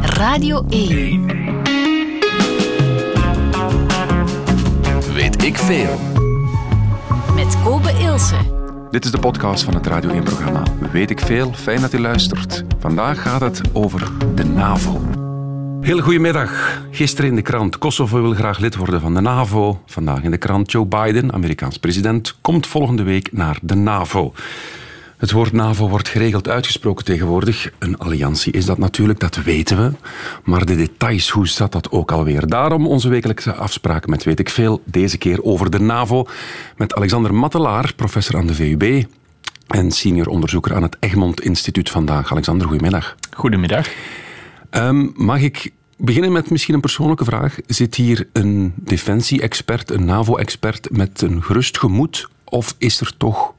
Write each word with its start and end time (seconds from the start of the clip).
Radio 0.00 0.64
1. 0.68 1.26
Weet 5.14 5.44
ik 5.44 5.56
veel. 5.56 5.98
Met 7.34 7.56
Kobe 7.62 7.90
Ilse. 8.00 8.36
Dit 8.90 9.04
is 9.04 9.10
de 9.10 9.18
podcast 9.18 9.64
van 9.64 9.74
het 9.74 9.86
Radio 9.86 10.20
1-programma 10.20 10.62
Weet 10.92 11.10
ik 11.10 11.20
veel. 11.20 11.52
Fijn 11.52 11.80
dat 11.80 11.92
u 11.92 11.98
luistert. 11.98 12.64
Vandaag 12.78 13.22
gaat 13.22 13.40
het 13.40 13.60
over 13.72 14.10
de 14.34 14.44
NAVO. 14.44 15.00
Heel 15.80 16.00
goedemiddag. 16.00 16.80
Gisteren 16.90 17.30
in 17.30 17.36
de 17.36 17.42
krant. 17.42 17.78
Kosovo 17.78 18.22
wil 18.22 18.34
graag 18.34 18.58
lid 18.58 18.76
worden 18.76 19.00
van 19.00 19.14
de 19.14 19.20
NAVO. 19.20 19.80
Vandaag 19.86 20.22
in 20.22 20.30
de 20.30 20.38
krant 20.38 20.72
Joe 20.72 20.86
Biden, 20.86 21.32
Amerikaans 21.32 21.78
president, 21.78 22.36
komt 22.40 22.66
volgende 22.66 23.02
week 23.02 23.32
naar 23.32 23.58
de 23.62 23.74
NAVO. 23.74 24.32
Het 25.24 25.32
woord 25.32 25.52
NAVO 25.52 25.88
wordt 25.88 26.08
geregeld 26.08 26.48
uitgesproken 26.48 27.04
tegenwoordig. 27.04 27.70
Een 27.78 27.98
alliantie 27.98 28.52
is 28.52 28.64
dat 28.64 28.78
natuurlijk, 28.78 29.20
dat 29.20 29.36
weten 29.36 29.76
we. 29.76 29.96
Maar 30.44 30.64
de 30.64 30.76
details, 30.76 31.30
hoe 31.30 31.48
zat 31.48 31.72
dat 31.72 31.90
ook 31.90 32.12
alweer? 32.12 32.46
Daarom 32.46 32.86
onze 32.86 33.08
wekelijkse 33.08 33.54
afspraak 33.54 34.06
met 34.06 34.24
Weet 34.24 34.38
ik 34.38 34.48
Veel. 34.48 34.82
Deze 34.84 35.18
keer 35.18 35.42
over 35.42 35.70
de 35.70 35.80
NAVO. 35.80 36.26
Met 36.76 36.94
Alexander 36.94 37.34
Mattelaar, 37.34 37.92
professor 37.96 38.36
aan 38.36 38.46
de 38.46 38.54
VUB. 38.54 39.04
En 39.66 39.90
senior 39.90 40.26
onderzoeker 40.26 40.74
aan 40.74 40.82
het 40.82 40.96
Egmond 41.00 41.40
Instituut 41.40 41.90
vandaag. 41.90 42.30
Alexander, 42.30 42.66
goedemiddag. 42.66 43.16
Goedemiddag. 43.34 43.88
Um, 44.70 45.12
mag 45.16 45.40
ik 45.40 45.72
beginnen 45.96 46.32
met 46.32 46.50
misschien 46.50 46.74
een 46.74 46.80
persoonlijke 46.80 47.24
vraag? 47.24 47.56
Zit 47.66 47.94
hier 47.94 48.28
een 48.32 48.72
defensie-expert, 48.76 49.90
een 49.90 50.04
NAVO-expert 50.04 50.88
met 50.90 51.22
een 51.22 51.42
gerust 51.42 51.78
gemoed? 51.78 52.28
Of 52.44 52.74
is 52.78 53.00
er 53.00 53.16
toch 53.16 53.53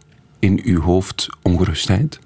in 0.46 0.62
uw 0.64 0.82
hoofd 0.82 1.28
ongerustheid? 1.42 2.20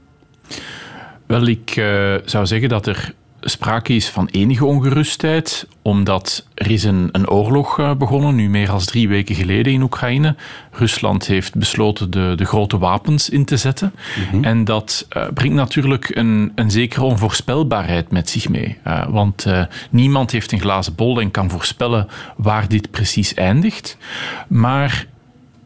Wel, 1.25 1.47
ik 1.47 1.75
uh, 1.75 2.15
zou 2.25 2.45
zeggen 2.45 2.69
dat 2.69 2.87
er 2.87 3.13
sprake 3.41 3.93
is 3.93 4.09
van 4.09 4.27
enige 4.31 4.65
ongerustheid, 4.65 5.67
omdat 5.81 6.47
er 6.53 6.71
is 6.71 6.83
een, 6.83 7.09
een 7.11 7.29
oorlog 7.29 7.79
uh, 7.79 7.93
begonnen, 7.95 8.35
nu 8.35 8.49
meer 8.49 8.67
dan 8.67 8.79
drie 8.79 9.07
weken 9.07 9.35
geleden 9.35 9.73
in 9.73 9.81
Oekraïne. 9.81 10.35
Rusland 10.71 11.27
heeft 11.27 11.55
besloten 11.55 12.11
de, 12.11 12.33
de 12.35 12.45
grote 12.45 12.77
wapens 12.77 13.29
in 13.29 13.45
te 13.45 13.57
zetten. 13.57 13.93
Mm 13.93 14.23
-hmm. 14.29 14.43
En 14.43 14.63
dat 14.63 15.07
uh, 15.17 15.23
brengt 15.33 15.55
natuurlijk 15.55 16.15
een, 16.15 16.51
een 16.55 16.71
zekere 16.71 17.03
onvoorspelbaarheid 17.03 18.11
met 18.11 18.29
zich 18.29 18.49
mee. 18.49 18.77
want 19.09 19.45
niemand 19.89 20.31
heeft 20.31 20.51
een 20.51 20.59
glazen 20.59 20.95
bol 20.95 21.19
en 21.19 21.31
kan 21.31 21.49
voorspellen 21.49 22.07
waar 22.37 22.67
dit 22.67 22.91
precies 22.91 23.33
eindigt. 23.33 23.97
Maar 24.47 25.05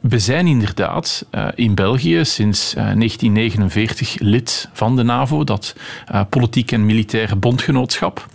we 0.04 0.20
zijn 0.20 0.48
inderdaad 0.48 1.26
uh, 1.32 1.48
in 1.56 1.76
België 1.76 2.26
sinds 2.26 2.76
uh, 2.76 2.76
1949 2.76 4.20
lid 4.20 4.70
van 4.74 4.96
de 4.96 5.04
NAVO, 5.04 5.44
dat 5.44 5.76
uh, 6.12 6.22
politiek 6.30 6.72
en 6.72 6.86
militaire 6.86 7.36
bondgenootschap. 7.36 8.28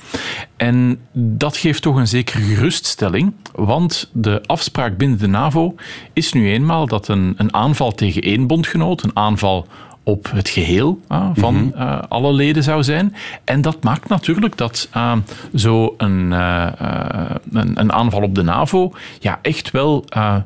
En 0.56 1.00
dat 1.12 1.56
geeft 1.56 1.82
toch 1.82 1.96
een 1.96 2.08
zekere 2.08 2.42
geruststelling, 2.42 3.32
want 3.52 4.10
de 4.12 4.42
afspraak 4.46 4.96
binnen 4.96 5.18
de 5.18 5.26
NAVO 5.26 5.74
is 6.12 6.32
nu 6.32 6.50
eenmaal 6.50 6.86
dat 6.86 7.08
een, 7.08 7.34
een 7.36 7.54
aanval 7.54 7.92
tegen 7.92 8.22
één 8.22 8.46
bondgenoot, 8.46 9.02
een 9.02 9.16
aanval 9.16 9.66
op 10.08 10.30
het 10.34 10.48
geheel 10.48 11.00
uh, 11.12 11.28
van 11.34 11.54
mm 11.54 11.72
-hmm. 11.74 11.82
uh, 11.82 11.98
alle 12.08 12.32
leden 12.32 12.62
zou 12.62 12.82
zijn. 12.82 13.14
En 13.44 13.60
dat 13.60 13.84
maakt 13.84 14.08
natuurlijk 14.08 14.56
dat 14.56 14.88
uh, 14.96 15.12
zo 15.54 15.94
een, 15.96 16.30
een, 16.30 17.80
een, 17.80 17.92
aanval 17.92 18.22
op 18.22 18.34
de 18.34 18.42
NAVO 18.42 18.92
ja, 19.20 19.38
echt 19.42 19.70
wel 19.70 20.04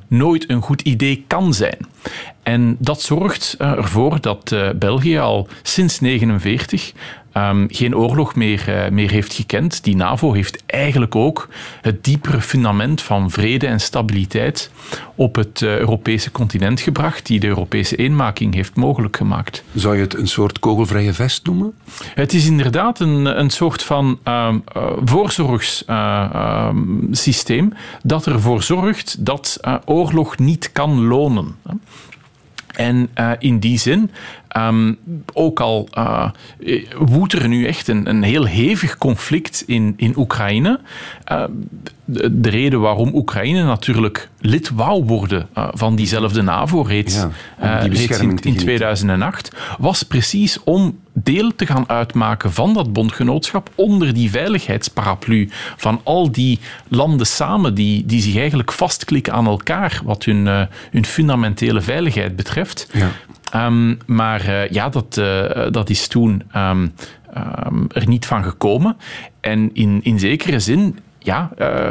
nooit 0.09 0.51
een 0.51 0.63
goed 0.63 0.81
idee 0.81 1.25
kan 1.27 1.55
zijn. 1.55 1.79
En 2.43 2.77
dat 2.79 3.03
zorgt 3.03 3.55
ervoor 3.59 4.21
dat 4.21 4.57
België 4.75 5.19
al 5.19 5.49
sinds 5.63 5.99
1949 5.99 6.93
um, 7.35 7.67
geen 7.71 7.97
oorlog 7.97 8.35
meer, 8.35 8.65
uh, 8.69 8.89
meer 8.89 9.11
heeft 9.11 9.35
gekend. 9.35 9.85
Die 9.85 9.97
NAVO 9.97 10.33
heeft 10.33 10.63
eigenlijk 10.67 11.15
ook 11.15 11.49
het 11.81 12.05
diepere 12.05 12.41
fundament 12.41 13.03
van 13.03 13.31
vrede 13.31 13.67
en 13.67 13.81
stabiliteit 13.81 14.71
op 15.15 15.35
het 15.35 15.61
uh, 15.61 15.79
Europese 15.79 16.31
continent 16.31 16.81
gebracht, 16.81 17.27
die 17.27 17.41
de 17.41 17.47
Europese 17.47 17.97
eenmaking 17.97 18.55
heeft 18.55 18.77
mogelijk 18.77 19.17
gemaakt. 19.17 19.65
Zou 19.75 19.97
je 19.97 20.03
het 20.03 20.15
een 20.15 20.29
soort 20.29 20.59
kogelvrije 20.59 21.13
vest 21.13 21.47
noemen? 21.47 21.75
Het 22.15 22.33
is 22.33 22.47
inderdaad 22.47 23.01
een, 23.01 23.39
een 23.39 23.51
soort 23.51 23.83
van 23.83 24.19
uh, 24.25 24.55
voorzorgssysteem 25.05 27.73
dat 28.03 28.27
ervoor 28.27 28.63
zorgt 28.63 29.25
dat 29.25 29.61
oorlog 29.85 30.39
niet 30.39 30.73
kan 30.73 31.07
lonen. 31.07 31.57
En 32.73 33.09
uh, 33.21 33.31
in 33.39 33.59
die 33.59 33.79
zin, 33.79 34.11
um, 34.57 34.99
ook 35.33 35.61
al 35.61 35.89
uh, 35.99 36.29
woedt 36.99 37.33
er 37.33 37.49
nu 37.49 37.67
echt 37.67 37.89
een, 37.89 38.09
een 38.09 38.23
heel 38.23 38.45
hevig 38.45 38.99
conflict 38.99 39.65
in, 39.67 39.95
in 39.97 40.19
Oekraïne. 40.19 40.81
Uh, 41.33 41.45
de, 42.05 42.41
de, 42.41 42.49
reden 42.51 42.81
waarom 42.81 43.15
Oekraïne 43.15 43.65
natuurlijk 43.65 44.29
lid 44.41 44.71
wou 44.71 45.05
worden 45.05 45.49
van 45.55 45.97
diezelfde 45.97 46.43
NAVO 46.43 46.83
reeds, 46.83 47.15
ja, 47.61 47.81
die 47.81 47.91
reeds 47.91 48.19
in, 48.19 48.39
in 48.43 48.57
2008, 48.57 49.57
was 49.79 50.03
precies 50.03 50.63
om 50.65 50.99
deel 51.13 51.55
te 51.55 51.67
gaan 51.67 51.89
uitmaken 51.89 52.53
van 52.53 52.75
dat 52.75 52.93
bondgenootschap 52.93 53.71
onder 53.75 54.15
die 54.15 54.31
veiligheidsparaplu 54.31 55.49
van 55.77 56.01
al 56.05 56.33
die 56.33 56.59
landen 56.89 57.27
samen 57.27 57.75
die, 57.75 58.07
die 58.07 58.21
zich 58.21 58.37
eigenlijk 58.37 58.73
vastklikken 58.73 59.33
aan 59.33 59.47
elkaar 59.47 60.01
wat 60.05 60.25
hun, 60.25 60.69
hun 60.91 61.05
fundamentele 61.05 61.81
veiligheid 61.81 62.37
betreft. 62.37 62.89
Ja. 62.93 63.11
Um, 63.55 63.99
maar 64.07 64.49
uh, 64.49 64.69
ja, 64.69 64.89
dat, 64.89 65.17
uh, 65.17 65.67
dat 65.71 65.91
is 65.91 66.09
toen 66.09 66.43
um, 66.57 66.93
um, 67.67 67.87
er 67.89 68.09
niet 68.09 68.27
van 68.27 68.45
gekomen. 68.45 68.97
En 69.41 69.71
in, 69.75 70.01
in 70.03 70.19
zekere 70.19 70.61
zin 70.61 70.99
ja, 71.19 71.51
uh, 71.59 71.89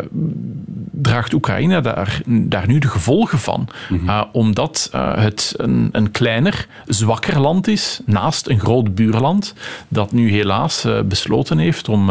draagt 0.92 1.34
Oekraïne 1.34 1.82
daar, 1.82 2.22
daar 2.26 2.68
nu 2.68 2.80
de 2.80 2.88
gevolgen 2.88 3.40
van. 3.40 3.68
Mm 3.90 3.98
-hmm. 3.98 4.10
uh, 4.10 4.24
omdat 4.32 4.90
uh, 4.96 5.16
het 5.16 5.54
een, 5.58 5.90
een 5.92 6.12
kleiner, 6.12 6.68
zwakker 6.86 7.40
land 7.40 7.68
is, 7.68 8.00
naast 8.06 8.48
een 8.48 8.60
groot 8.60 8.96
buurland, 8.96 9.54
dat 9.88 10.12
nu 10.12 10.32
helaas 10.32 10.88
besloten 11.06 11.58
heeft 11.58 11.90
om 11.90 12.08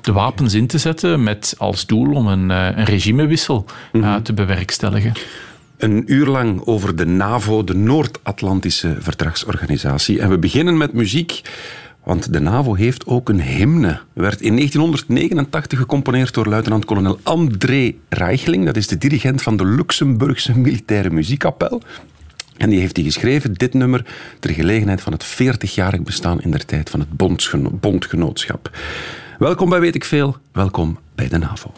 de 0.00 0.12
wapens 0.12 0.54
in 0.54 0.66
te 0.66 0.78
zetten 0.78 1.22
met 1.22 1.54
als 1.58 1.86
doel 1.86 2.14
om 2.14 2.26
een, 2.26 2.50
een 2.50 2.84
regimewissel 2.84 3.64
mm 3.92 4.02
-hmm. 4.02 4.22
te 4.22 4.32
bewerkstelligen. 4.32 5.12
Een 5.76 6.12
uur 6.12 6.26
lang 6.26 6.62
over 6.64 6.96
de 6.96 7.06
NAVO, 7.06 7.64
de 7.64 7.74
Noord-Atlantische 7.74 8.96
Verdragsorganisatie. 8.98 10.20
En 10.20 10.28
we 10.28 10.38
beginnen 10.38 10.76
met 10.76 10.92
muziek. 10.92 11.40
Want 12.04 12.32
de 12.32 12.40
NAVO 12.40 12.74
heeft 12.74 13.06
ook 13.06 13.28
een 13.28 13.40
hymne. 13.40 14.00
Werd 14.12 14.40
in 14.40 14.54
1989 14.54 15.78
gecomponeerd 15.78 16.34
door 16.34 16.46
luitenant-kolonel 16.46 17.18
André 17.22 17.94
Reicheling. 18.08 18.64
Dat 18.64 18.76
is 18.76 18.86
de 18.86 18.98
dirigent 18.98 19.42
van 19.42 19.56
de 19.56 19.64
Luxemburgse 19.64 20.58
Militaire 20.58 21.10
Muziekkapel. 21.10 21.82
En 22.56 22.70
die 22.70 22.80
heeft 22.80 22.94
die 22.94 23.04
geschreven, 23.04 23.54
dit 23.54 23.74
nummer, 23.74 24.04
ter 24.40 24.50
gelegenheid 24.50 25.00
van 25.00 25.12
het 25.12 25.24
40-jarig 25.26 26.02
bestaan 26.02 26.40
in 26.40 26.50
der 26.50 26.64
tijd 26.64 26.90
van 26.90 27.00
het 27.00 27.10
bondgeno 27.10 27.70
bondgenootschap. 27.70 28.70
Welkom 29.38 29.68
bij 29.68 29.80
Weet 29.80 29.94
ik 29.94 30.04
Veel, 30.04 30.36
welkom 30.52 30.98
bij 31.14 31.28
de 31.28 31.38
NAVO. 31.38 31.72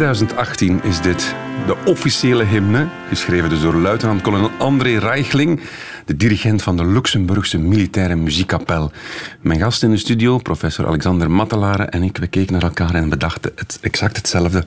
2018 0.00 0.82
is 0.82 1.00
dit 1.00 1.34
de 1.66 1.76
officiële 1.86 2.44
hymne, 2.44 2.88
geschreven 3.08 3.48
dus 3.48 3.60
door 3.60 3.74
luitenant-kolonel 3.74 4.50
André 4.58 4.98
Reichling, 4.98 5.60
de 6.06 6.16
dirigent 6.16 6.62
van 6.62 6.76
de 6.76 6.86
Luxemburgse 6.86 7.58
Militaire 7.58 8.14
Muziekkapel. 8.14 8.92
Mijn 9.40 9.60
gast 9.60 9.82
in 9.82 9.90
de 9.90 9.96
studio, 9.96 10.38
professor 10.38 10.86
Alexander 10.86 11.30
Mattelare 11.30 11.84
en 11.84 12.02
ik, 12.02 12.16
we 12.16 12.26
keken 12.26 12.52
naar 12.52 12.62
elkaar 12.62 12.94
en 12.94 13.08
bedachten 13.08 13.52
het, 13.54 13.78
exact 13.80 14.16
hetzelfde. 14.16 14.64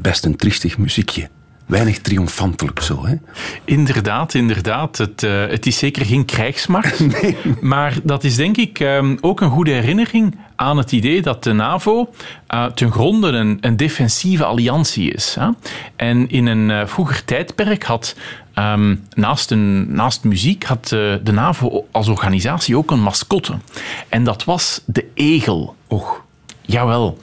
Best 0.00 0.24
een 0.24 0.36
triestig 0.36 0.78
muziekje 0.78 1.28
weinig 1.66 1.98
triomfantelijk 1.98 2.80
zo. 2.80 3.06
Hè? 3.06 3.14
Inderdaad, 3.64 4.34
inderdaad. 4.34 4.98
Het, 4.98 5.22
uh, 5.22 5.46
het 5.46 5.66
is 5.66 5.78
zeker 5.78 6.06
geen 6.06 6.24
krijgsmacht. 6.24 7.00
Nee. 7.22 7.36
Maar 7.60 7.98
dat 8.02 8.24
is 8.24 8.36
denk 8.36 8.56
ik 8.56 8.80
um, 8.80 9.18
ook 9.20 9.40
een 9.40 9.50
goede 9.50 9.70
herinnering 9.70 10.38
aan 10.64 10.76
het 10.76 10.92
idee 10.92 11.22
dat 11.22 11.42
de 11.42 11.52
NAVO 11.52 12.10
uh, 12.54 12.64
ten 12.64 12.92
gronde 12.92 13.28
een, 13.28 13.58
een 13.60 13.76
defensieve 13.76 14.44
alliantie 14.44 15.12
is. 15.12 15.36
Hè? 15.40 15.48
En 15.96 16.28
in 16.30 16.46
een 16.46 16.68
uh, 16.68 16.86
vroeger 16.86 17.24
tijdperk 17.24 17.84
had 17.84 18.16
um, 18.54 19.04
naast, 19.14 19.50
een, 19.50 19.94
naast 19.94 20.24
muziek 20.24 20.64
had 20.64 20.88
de 20.88 21.32
NAVO 21.32 21.86
als 21.90 22.08
organisatie 22.08 22.76
ook 22.76 22.90
een 22.90 23.02
mascotte. 23.02 23.54
En 24.08 24.24
dat 24.24 24.44
was 24.44 24.80
de 24.84 25.06
egel. 25.14 25.76
Och. 25.86 26.22
Jawel. 26.66 27.18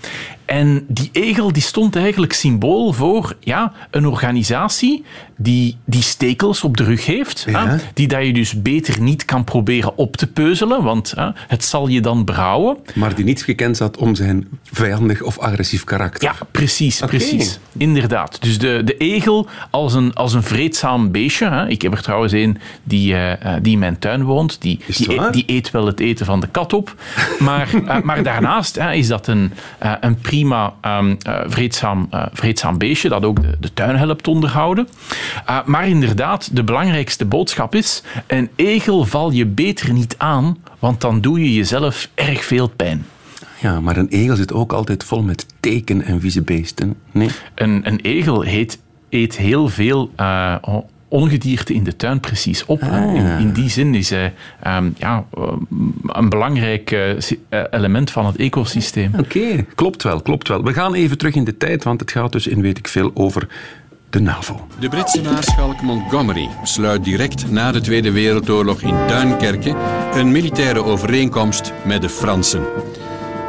En 0.52 0.86
die 0.88 1.10
egel 1.12 1.54
die 1.54 1.62
stond 1.62 1.96
eigenlijk 1.96 2.34
symbool 2.34 2.94
voor 2.94 3.36
ja, 3.40 3.74
een 3.92 4.06
organisatie 4.06 5.04
die, 5.38 5.78
die 5.86 6.02
stekels 6.02 6.64
op 6.64 6.78
de 6.78 6.84
rug 6.84 7.06
heeft, 7.06 7.46
ja. 7.50 7.80
die 7.94 8.08
dat 8.08 8.26
je 8.26 8.34
dus 8.34 8.62
beter 8.62 9.02
niet 9.02 9.26
kan 9.26 9.44
proberen 9.44 9.98
op 9.98 10.18
te 10.18 10.28
peuzelen, 10.28 10.84
want 10.84 11.14
het 11.48 11.64
zal 11.64 11.88
je 11.88 12.02
dan 12.02 12.26
brouwen. 12.26 12.78
Maar 12.94 13.16
die 13.16 13.26
niet 13.26 13.44
gekend 13.44 13.78
zat 13.78 13.98
om 13.98 14.16
zijn 14.16 14.48
vijandig 14.64 15.22
of 15.22 15.40
agressief 15.40 15.84
karakter. 15.84 16.24
Ja, 16.24 16.36
precies, 16.52 17.00
precies. 17.00 17.60
Inderdaad. 17.78 18.42
Dus 18.42 18.60
de, 18.60 18.82
de 18.86 18.98
egel 18.98 19.48
als 19.70 19.94
een, 19.94 20.14
als 20.14 20.34
een 20.34 20.44
vreedzaam 20.44 21.12
beestje. 21.12 21.50
Hè. 21.50 21.68
Ik 21.68 21.82
heb 21.82 21.94
er 21.94 22.02
trouwens 22.02 22.34
een 22.34 22.58
die, 22.84 23.14
uh, 23.14 23.34
die 23.62 23.74
in 23.74 23.80
mijn 23.80 24.00
tuin 24.00 24.24
woont. 24.24 24.62
Die, 24.62 24.80
die, 24.88 25.20
eet, 25.20 25.34
die, 25.34 25.44
eet 25.48 25.72
wel 25.72 25.86
het 25.86 26.00
eten 26.00 26.26
van 26.26 26.40
de 26.40 26.48
kat 26.48 26.74
op. 26.74 26.96
Maar, 27.40 27.70
uh, 27.74 28.02
maar 28.02 28.24
daarnaast 28.24 28.76
hè, 28.76 28.94
is 28.94 29.08
dat 29.08 29.28
een, 29.28 29.54
uh, 29.84 29.94
een 30.00 30.16
prima 30.42 30.74
um, 31.00 31.18
vreedzaam, 31.48 32.10
vreedzaam 32.34 32.78
beestje 32.78 33.10
dat 33.10 33.26
ook 33.26 33.42
de, 33.42 33.58
de 33.60 33.74
tuin 33.74 33.96
helpt 33.96 34.28
onderhouden. 34.28 34.88
Uh, 35.50 35.66
maar 35.66 35.88
inderdaad, 35.88 36.56
de 36.56 36.64
belangrijkste 36.64 37.26
boodschap 37.26 37.76
is: 37.76 38.04
een 38.28 38.50
egel 38.56 39.06
val 39.06 39.32
je 39.32 39.46
beter 39.46 39.94
niet 39.94 40.16
aan, 40.18 40.58
want 40.80 41.02
dan 41.02 41.22
doe 41.22 41.40
je 41.40 41.54
jezelf 41.54 42.10
erg 42.16 42.46
veel 42.46 42.68
pijn. 42.68 43.06
Ja, 43.60 43.80
maar 43.80 43.98
een 43.98 44.10
egel 44.10 44.36
zit 44.36 44.54
ook 44.54 44.74
altijd 44.74 45.04
vol 45.04 45.22
met 45.22 45.46
teken 45.60 46.02
en 46.02 46.20
vieze 46.20 46.42
beesten. 46.42 46.96
Nee? 47.12 47.30
Een, 47.56 47.88
een 47.88 48.00
egel 48.00 48.42
heet, 48.42 48.80
eet 49.10 49.38
heel 49.38 49.68
veel 49.68 50.12
ongedierte 51.12 51.74
in 51.74 51.84
de 51.84 51.96
tuin 51.96 52.20
precies 52.20 52.66
op. 52.66 52.82
Ah, 52.82 53.16
in, 53.16 53.40
in, 53.40 53.52
die 53.52 53.70
zin 53.70 53.96
is 53.96 54.10
hij 54.10 54.34
um, 54.68 54.96
ja, 54.98 55.26
een 56.08 56.30
belangrijk 56.30 56.92
uh, 56.92 57.64
element 57.72 58.12
van 58.12 58.26
het 58.26 58.36
ecosysteem. 58.36 59.12
Oké, 59.20 59.66
klopt 59.76 60.04
wel, 60.04 60.22
klopt 60.22 60.48
wel. 60.48 60.64
We 60.64 60.74
gaan 60.74 60.94
even 60.94 61.18
terug 61.18 61.36
in 61.36 61.44
de 61.44 61.58
tijd, 61.58 61.84
want 61.84 62.00
het 62.00 62.12
gaat 62.12 62.32
dus 62.32 62.48
in 62.48 62.62
weet 62.62 62.78
ik 62.78 62.88
veel 62.88 63.12
over 63.14 63.48
de 64.10 64.20
NAVO. 64.20 64.68
De 64.80 64.90
Britse 64.90 65.22
maarschalk 65.22 65.82
Montgomery 65.82 66.50
sluit 66.64 67.04
direct 67.04 67.52
na 67.52 67.72
de 67.72 67.82
Tweede 67.82 68.12
Wereldoorlog 68.12 68.82
in 68.82 68.96
Duinkerke 69.08 69.76
een 70.14 70.32
militaire 70.32 70.84
overeenkomst 70.84 71.74
met 71.86 72.02
de 72.02 72.10
Fransen. 72.10 72.64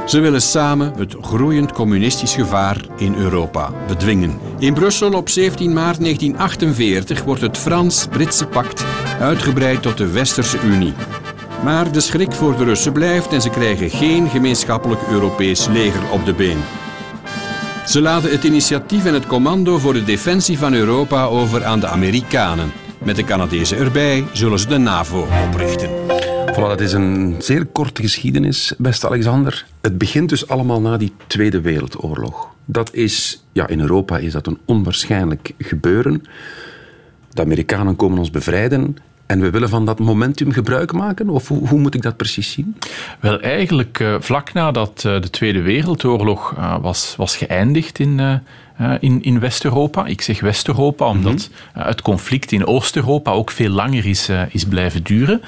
Ze 0.06 0.20
willen 0.20 0.42
samen 0.42 0.92
het 0.96 1.16
groeiend 1.20 1.72
communistisch 1.72 2.34
gevaar 2.34 2.76
in 2.96 3.14
Europa 3.14 3.72
bedwingen. 3.86 4.38
In 4.58 4.74
Brussel 4.74 5.12
op 5.12 5.28
17 5.28 5.72
maart 5.72 6.00
1948 6.00 7.22
wordt 7.24 7.40
het 7.40 7.58
Frans-Britse 7.58 8.46
pact 8.46 8.84
uitgebreid 9.20 9.82
tot 9.82 9.98
de 9.98 10.10
Westerse 10.10 10.58
Unie. 10.64 10.94
Maar 11.64 11.92
de 11.92 12.00
schrik 12.00 12.32
voor 12.32 12.56
de 12.56 12.64
Russen 12.64 12.92
blijft 12.92 13.32
en 13.32 13.42
ze 13.42 13.50
krijgen 13.50 13.90
geen 13.90 14.28
gemeenschappelijk 14.28 15.00
Europees 15.10 15.66
leger 15.66 16.10
op 16.10 16.24
de 16.24 16.32
been. 16.32 16.58
Ze 17.86 18.00
laten 18.00 18.30
het 18.30 18.44
initiatief 18.44 19.04
en 19.04 19.14
het 19.14 19.26
commando 19.26 19.78
voor 19.78 19.92
de 19.92 20.04
defensie 20.04 20.58
van 20.58 20.74
Europa 20.74 21.24
over 21.24 21.64
aan 21.64 21.80
de 21.80 21.86
Amerikanen. 21.86 22.72
Met 22.98 23.16
de 23.16 23.24
Canadezen 23.24 23.78
erbij 23.78 24.24
zullen 24.32 24.58
ze 24.58 24.66
de 24.66 24.78
NAVO 24.78 25.26
oprichten. 25.48 25.90
Voilà, 26.52 26.68
dat 26.68 26.80
is 26.80 26.92
een 26.92 27.34
zeer 27.38 27.66
korte 27.66 28.02
geschiedenis, 28.02 28.74
beste 28.78 29.06
Alexander. 29.06 29.66
Het 29.80 29.98
begint 29.98 30.28
dus 30.28 30.48
allemaal 30.48 30.80
na 30.80 30.96
die 30.96 31.12
Tweede 31.26 31.60
Wereldoorlog. 31.60 32.48
Dat 32.64 32.94
is, 32.94 33.44
ja, 33.52 33.68
in 33.68 33.80
Europa 33.80 34.18
is 34.18 34.32
dat 34.32 34.46
een 34.46 34.58
onwaarschijnlijk 34.64 35.52
gebeuren. 35.58 36.22
De 37.30 37.42
Amerikanen 37.42 37.96
komen 37.96 38.18
ons 38.18 38.30
bevrijden 38.30 38.96
en 39.32 39.40
we 39.40 39.50
willen 39.50 39.68
van 39.68 39.86
dat 39.86 39.98
momentum 39.98 40.52
gebruik 40.52 40.92
maken? 40.92 41.28
Of 41.28 41.48
hoe, 41.48 41.68
hoe 41.68 41.78
moet 41.78 41.94
ik 41.94 42.02
dat 42.02 42.16
precies 42.16 42.52
zien? 42.52 42.76
Wel, 43.20 43.40
eigenlijk 43.40 43.98
uh, 43.98 44.14
vlak 44.20 44.52
nadat 44.52 45.04
uh, 45.06 45.20
de 45.20 45.30
Tweede 45.30 45.62
Wereldoorlog 45.62 46.54
uh, 46.58 46.76
was, 46.80 47.14
was 47.16 47.36
geëindigd 47.36 47.98
in, 47.98 48.40
in, 49.00 49.22
in 49.22 49.40
West-Europa. 49.40 50.06
Ik 50.06 50.20
zeg 50.20 50.40
West-Europa 50.40 51.06
omdat 51.06 51.48
mm-hmm. 51.72 51.88
het 51.88 52.02
conflict 52.02 52.52
in 52.52 52.66
Oost-Europa 52.66 53.30
ook 53.30 53.50
veel 53.50 53.68
langer 53.70 54.06
is, 54.06 54.28
is 54.50 54.64
blijven 54.64 55.02
duren. 55.02 55.42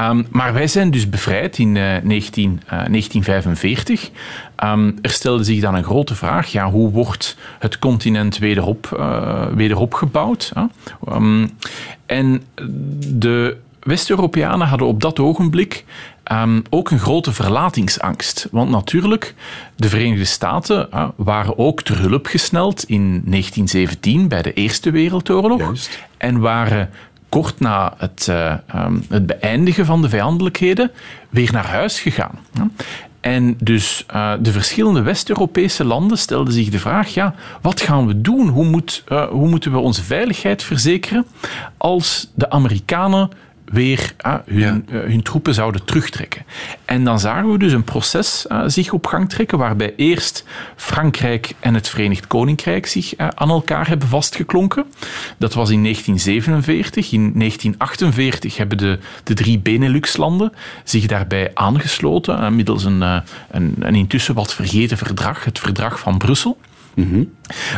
Um, 0.00 0.26
maar 0.30 0.52
wij 0.52 0.66
zijn 0.66 0.90
dus 0.90 1.08
bevrijd 1.08 1.58
in 1.58 1.72
19, 1.72 2.60
1945. 2.66 4.10
Um, 4.64 4.98
er 5.02 5.10
stelde 5.10 5.44
zich 5.44 5.60
dan 5.60 5.74
een 5.74 5.84
grote 5.84 6.14
vraag: 6.14 6.52
ja, 6.52 6.70
hoe 6.70 6.90
wordt 6.90 7.36
het 7.58 7.78
continent 7.78 8.38
wederop, 8.38 9.08
wederop 9.54 9.94
gebouwd? 9.94 10.52
Um, 11.08 11.50
en 12.06 12.42
de 13.14 13.56
West-Europeanen 13.80 14.66
hadden 14.66 14.88
op 14.88 15.00
dat 15.00 15.18
ogenblik 15.18 15.84
um, 16.32 16.62
ook 16.70 16.90
een 16.90 16.98
grote 16.98 17.32
verlatingsangst. 17.32 18.48
Want 18.50 18.70
natuurlijk, 18.70 19.34
de 19.76 19.88
Verenigde 19.88 20.24
Staten 20.24 20.88
uh, 20.94 21.08
waren 21.16 21.58
ook 21.58 21.82
ter 21.82 21.98
hulp 21.98 22.26
gesneld 22.26 22.84
in 22.84 23.00
1917 23.00 24.28
bij 24.28 24.42
de 24.42 24.52
Eerste 24.52 24.90
Wereldoorlog. 24.90 25.60
Juist. 25.60 26.06
En 26.16 26.40
waren 26.40 26.90
kort 27.28 27.60
na 27.60 27.94
het, 27.96 28.26
uh, 28.30 28.54
um, 28.74 29.04
het 29.08 29.26
beëindigen 29.26 29.86
van 29.86 30.02
de 30.02 30.08
vijandelijkheden 30.08 30.90
weer 31.30 31.52
naar 31.52 31.66
huis 31.66 32.00
gegaan. 32.00 32.38
En 33.26 33.56
dus 33.58 34.04
uh, 34.14 34.32
de 34.40 34.52
verschillende 34.52 35.02
West-Europese 35.02 35.84
landen 35.84 36.18
stelden 36.18 36.52
zich 36.52 36.68
de 36.68 36.78
vraag: 36.78 37.14
ja, 37.14 37.34
wat 37.60 37.80
gaan 37.80 38.06
we 38.06 38.20
doen? 38.20 38.48
Hoe, 38.48 38.64
moet, 38.64 39.04
uh, 39.08 39.28
hoe 39.28 39.48
moeten 39.48 39.72
we 39.72 39.78
onze 39.78 40.02
veiligheid 40.02 40.62
verzekeren 40.62 41.26
als 41.76 42.30
de 42.34 42.50
Amerikanen 42.50 43.30
weer 43.72 44.14
uh, 44.26 44.34
hun, 44.46 44.86
ja. 44.90 44.98
hun, 44.98 45.22
troepen 45.22 45.54
zouden 45.54 45.84
terugtrekken. 45.84 46.44
En 46.84 47.04
dan 47.04 47.20
zagen 47.20 47.52
we 47.52 47.58
dus 47.58 47.72
een 47.72 47.84
proces 47.84 48.46
zich 48.66 48.92
op 48.92 49.06
gang 49.06 49.28
trekken, 49.28 49.58
waarbij 49.58 49.94
eerst 49.96 50.44
Frankrijk 50.76 51.52
en 51.60 51.74
het 51.74 51.88
Verenigd 51.88 52.26
Koninkrijk 52.26 52.86
zich 52.86 53.16
aan 53.16 53.50
elkaar 53.50 53.88
hebben 53.88 54.08
vastgeklonken. 54.08 54.84
Dat 55.38 55.54
was 55.54 55.70
in 55.70 55.82
1947. 55.82 57.12
In 57.12 57.32
1948 57.38 58.56
hebben 58.56 58.78
de, 58.78 58.98
de 59.24 59.34
drie 59.34 59.58
Benelux-landen 59.58 60.52
zich 60.84 61.06
daarbij 61.06 61.50
aangesloten, 61.54 62.56
middels 62.56 62.84
een, 62.84 63.00
een, 63.00 63.74
een 63.78 63.94
intussen 63.94 64.34
wat 64.34 64.54
vergeten 64.54 64.96
verdrag, 64.96 65.44
het 65.44 65.58
Verdrag 65.58 65.98
van 65.98 66.18
Brussel. 66.18 66.58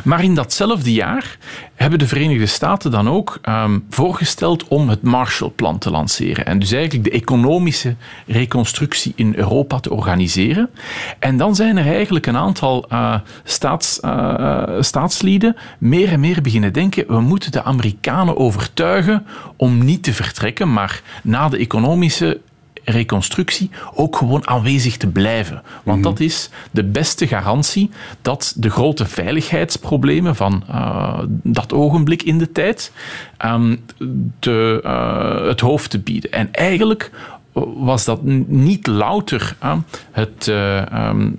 Maar 0.04 0.24
in 0.24 0.34
datzelfde 0.34 0.92
jaar 0.92 1.38
hebben 1.74 1.98
de 1.98 2.06
Verenigde 2.06 2.46
Staten 2.46 2.90
dan 2.90 3.08
ook 3.08 3.38
um, 3.48 3.84
voorgesteld 3.90 4.68
om 4.68 4.88
het 4.88 5.02
Marshallplan 5.02 5.78
te 5.78 5.90
lanceren. 5.90 6.46
En 6.46 6.58
dus 6.58 6.72
eigenlijk 6.72 7.04
de 7.04 7.10
economische 7.10 7.94
reconstructie 8.26 9.12
in 9.16 9.34
Europa 9.36 9.80
te 9.80 9.90
organiseren. 9.90 10.70
En 11.18 11.36
dan 11.36 11.54
zijn 11.54 11.76
er 11.76 11.86
eigenlijk 11.86 12.26
een 12.26 12.36
aantal 12.36 12.86
uh, 12.92 13.14
staats, 13.44 14.00
uh, 14.04 14.62
staatslieden 14.80 15.56
meer 15.78 16.12
en 16.12 16.20
meer 16.20 16.42
beginnen 16.42 16.72
denken: 16.72 17.04
we 17.06 17.20
moeten 17.20 17.52
de 17.52 17.62
Amerikanen 17.62 18.36
overtuigen 18.36 19.26
om 19.56 19.84
niet 19.84 20.02
te 20.02 20.12
vertrekken, 20.12 20.72
maar 20.72 21.02
na 21.22 21.48
de 21.48 21.58
economische 21.58 22.40
reconstructie 22.90 23.70
ook 23.94 24.16
gewoon 24.16 24.48
aanwezig 24.48 24.96
te 24.96 25.06
blijven. 25.06 25.62
Want 25.82 26.02
dat 26.02 26.20
is 26.20 26.50
de 26.70 26.84
beste 26.84 27.26
garantie 27.26 27.90
dat 28.22 28.54
de 28.56 28.70
grote 28.70 29.06
veiligheidsproblemen 29.06 30.36
van 30.36 30.62
uh, 30.70 31.18
dat 31.42 31.72
ogenblik 31.72 32.22
in 32.22 32.38
de 32.38 32.52
tijd 32.52 32.92
um, 33.44 33.84
te, 34.38 34.80
uh, 34.84 35.46
het 35.46 35.60
hoofd 35.60 35.90
te 35.90 35.98
bieden. 35.98 36.32
En 36.32 36.52
eigenlijk 36.52 37.10
was 37.76 38.04
dat 38.04 38.22
niet 38.46 38.86
louter 38.86 39.56
uh, 39.62 39.76
het, 40.10 40.46
um, 40.46 41.34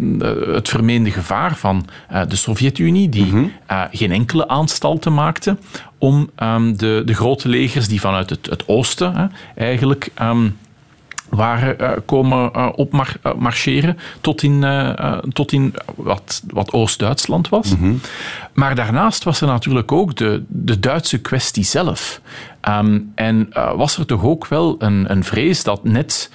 het 0.53 0.69
vermeende 0.69 1.11
gevaar 1.11 1.55
van 1.55 1.85
de 2.27 2.35
Sovjet-Unie, 2.35 3.09
die 3.09 3.25
mm 3.25 3.31
-hmm. 3.31 3.51
geen 3.91 4.11
enkele 4.11 4.47
aanstalten 4.47 5.13
maakte 5.13 5.57
om 5.97 6.29
um, 6.43 6.77
de, 6.77 7.01
de 7.05 7.13
grote 7.13 7.49
legers 7.49 7.87
die 7.87 7.99
vanuit 7.99 8.29
het, 8.29 8.45
het 8.45 8.67
oosten 8.67 9.31
eigenlijk 9.55 10.11
uh, 11.31 11.91
komen 12.05 12.51
uh, 12.55 12.69
opmarcheren 12.75 13.98
tot 14.21 14.43
in, 14.43 14.65
tot 15.33 15.51
in 15.51 15.74
wat, 15.95 16.41
wat 16.48 16.71
Oost-Duitsland 16.71 17.50
was. 17.50 17.75
Mm 17.75 17.79
-hmm. 17.79 18.00
Maar 18.53 18.75
daarnaast 18.75 19.24
was 19.24 19.41
er 19.41 19.48
natuurlijk 19.48 19.91
ook 19.91 20.15
de, 20.15 20.43
de 20.48 20.79
Duitse 20.79 21.21
kwestie 21.21 21.63
zelf. 21.63 22.21
Um, 22.69 23.12
en 23.15 23.50
was 23.75 23.98
er 23.98 24.05
toch 24.05 24.24
ook 24.24 24.48
wel 24.48 24.75
een, 24.79 25.12
een 25.12 25.24
vrees 25.24 25.63
dat 25.63 25.83
net 25.83 26.29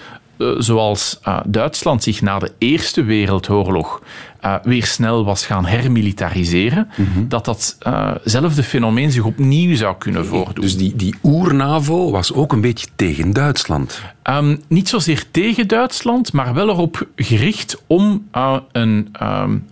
zoals 0.58 1.20
Duitsland 1.46 2.02
zich 2.02 2.22
na 2.22 2.38
de 2.38 2.52
Eerste 2.58 3.02
Wereldoorlog 3.02 4.00
uh, 4.44 4.54
weer 4.62 4.84
snel 4.84 5.24
was 5.24 5.46
gaan 5.46 5.66
hermilitariseren, 5.66 6.88
mm 6.96 7.06
-hmm. 7.12 7.28
dat 7.28 7.44
datzelfde 7.44 8.62
uh 8.62 8.68
fenomeen 8.68 9.10
zich 9.10 9.24
opnieuw 9.24 9.76
zou 9.76 9.94
kunnen 9.98 10.26
voordoen. 10.26 10.64
Dus 10.64 10.76
die, 10.76 10.96
die 10.96 11.14
oer-NAVO 11.22 12.10
was 12.10 12.32
ook 12.32 12.52
een 12.52 12.60
beetje 12.60 12.86
tegen 12.96 13.32
Duitsland? 13.32 14.02
Um, 14.30 14.60
niet 14.68 14.88
zozeer 14.88 15.24
tegen 15.30 15.68
Duitsland, 15.68 16.32
maar 16.32 16.54
wel 16.54 16.68
erop 16.68 17.06
gericht 17.16 17.82
om 17.86 18.28
een. 18.72 19.14
Um, 19.22 19.66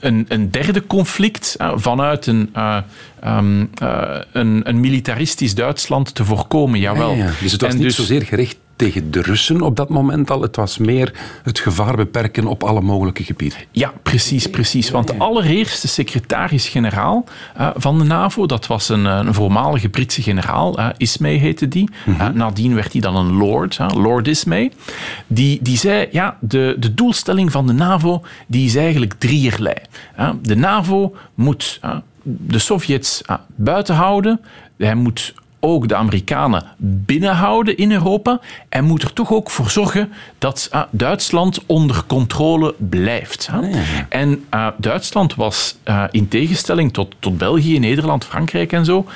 een, 0.00 0.24
een, 0.28 0.50
derde 0.50 0.86
conflict 0.86 1.56
uh, 1.60 1.72
vanuit 1.74 2.26
een, 2.26 2.50
uh, 2.56 2.76
um, 3.24 3.70
uh, 3.82 4.18
een, 4.32 4.68
een, 4.68 4.80
militaristisch 4.80 5.54
Duitsland 5.54 6.14
te 6.14 6.24
voorkomen, 6.24 6.78
jawel. 6.78 7.14
Ja, 7.14 7.24
ja. 7.24 7.30
Dus 7.40 7.52
het 7.52 7.60
was 7.60 7.70
en 7.70 7.76
niet 7.76 7.86
dus, 7.86 7.96
zozeer 7.96 8.22
gericht 8.22 8.56
tegen 8.80 9.10
de 9.10 9.22
Russen 9.22 9.60
op 9.60 9.76
dat 9.76 9.88
moment 9.88 10.30
al. 10.30 10.42
Het 10.42 10.56
was 10.56 10.78
meer 10.78 11.12
het 11.42 11.58
gevaar 11.58 11.96
beperken 11.96 12.46
op 12.46 12.62
alle 12.62 12.80
mogelijke 12.80 13.24
gebieden. 13.24 13.58
Ja, 13.70 13.92
precies, 14.02 14.46
precies. 14.46 14.90
Want 14.90 15.06
de 15.06 15.16
allereerste 15.18 15.88
secretaris-generaal 15.88 17.24
uh, 17.58 17.70
van 17.74 17.98
de 17.98 18.04
NAVO, 18.04 18.46
dat 18.46 18.66
was 18.66 18.88
een, 18.88 19.04
een 19.04 19.34
voormalige 19.34 19.88
Britse 19.88 20.22
generaal, 20.22 20.78
uh, 20.78 20.88
Ismay 20.96 21.36
heette 21.36 21.68
die. 21.68 21.88
Mm 22.04 22.14
-hmm. 22.14 22.28
uh, 22.28 22.34
nadien 22.34 22.74
werd 22.74 22.92
hij 22.92 23.00
dan 23.00 23.16
een 23.16 23.32
lord, 23.32 23.78
Lord 23.94 24.28
Ismay. 24.28 24.72
Die, 25.26 25.58
die 25.62 25.76
zei, 25.76 26.08
ja, 26.10 26.36
de, 26.40 26.76
de 26.78 26.94
doelstelling 26.94 27.52
van 27.52 27.66
de 27.66 27.72
NAVO 27.72 28.22
die 28.46 28.66
is 28.66 28.74
eigenlijk 28.74 29.14
drieërlei. 29.18 29.76
de 30.42 30.56
NAVO 30.56 31.14
moet 31.34 31.80
de 32.22 32.58
Sovjets 32.58 33.22
buiten 33.56 33.94
houden. 33.94 34.40
Hij 34.76 34.94
moet 34.94 35.34
ook 35.60 35.88
de 35.88 35.94
Amerikanen 35.94 36.64
binnenhouden 36.76 37.76
in 37.76 37.92
Europa 37.92 38.40
en 38.68 38.84
moet 38.84 39.02
er 39.02 39.12
toch 39.12 39.32
ook 39.32 39.50
voor 39.50 39.70
zorgen 39.70 40.12
dat 40.38 40.70
uh, 40.74 40.82
Duitsland 40.90 41.66
onder 41.66 42.04
controle 42.06 42.74
blijft. 42.78 43.48
Ah. 43.52 43.64
En 44.08 44.44
uh, 44.54 44.66
Duitsland 44.76 45.34
was 45.34 45.76
uh, 45.84 46.04
in 46.10 46.28
tegenstelling 46.28 46.92
tot, 46.92 47.14
tot 47.18 47.38
België, 47.38 47.78
Nederland, 47.78 48.24
Frankrijk 48.24 48.72
en 48.72 48.84
zo 48.84 49.06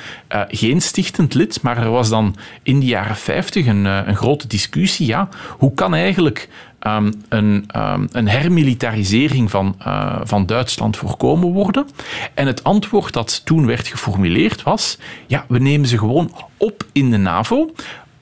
geen 0.47 0.81
stichtend 0.81 1.33
lid, 1.33 1.61
maar 1.61 1.77
er 1.77 1.89
was 1.89 2.09
dan 2.09 2.35
in 2.63 2.79
de 2.79 2.85
jaren 2.85 3.15
50 3.15 3.65
een, 3.65 3.85
een 3.85 4.15
grote 4.15 4.47
discussie. 4.47 5.07
Ja, 5.07 5.29
hoe 5.57 5.73
kan 5.73 5.93
eigenlijk 5.93 6.49
um, 6.87 7.13
een, 7.29 7.65
um, 7.75 8.07
een, 8.11 8.27
hermilitarisering 8.27 9.51
van, 9.51 9.75
uh, 9.87 10.19
van 10.23 10.45
Duitsland 10.45 10.97
voorkomen 10.97 11.51
worden. 11.51 11.87
En 12.33 12.47
het 12.47 12.63
antwoord 12.63 13.13
dat 13.13 13.45
toen 13.45 13.65
werd 13.65 13.87
geformuleerd 13.87 14.63
was: 14.63 14.97
ja, 15.27 15.45
we 15.47 15.59
nemen 15.59 15.87
ze 15.87 15.97
gewoon 15.97 16.31
op 16.57 16.85
in 16.91 17.11
de 17.11 17.17
NAVO 17.17 17.71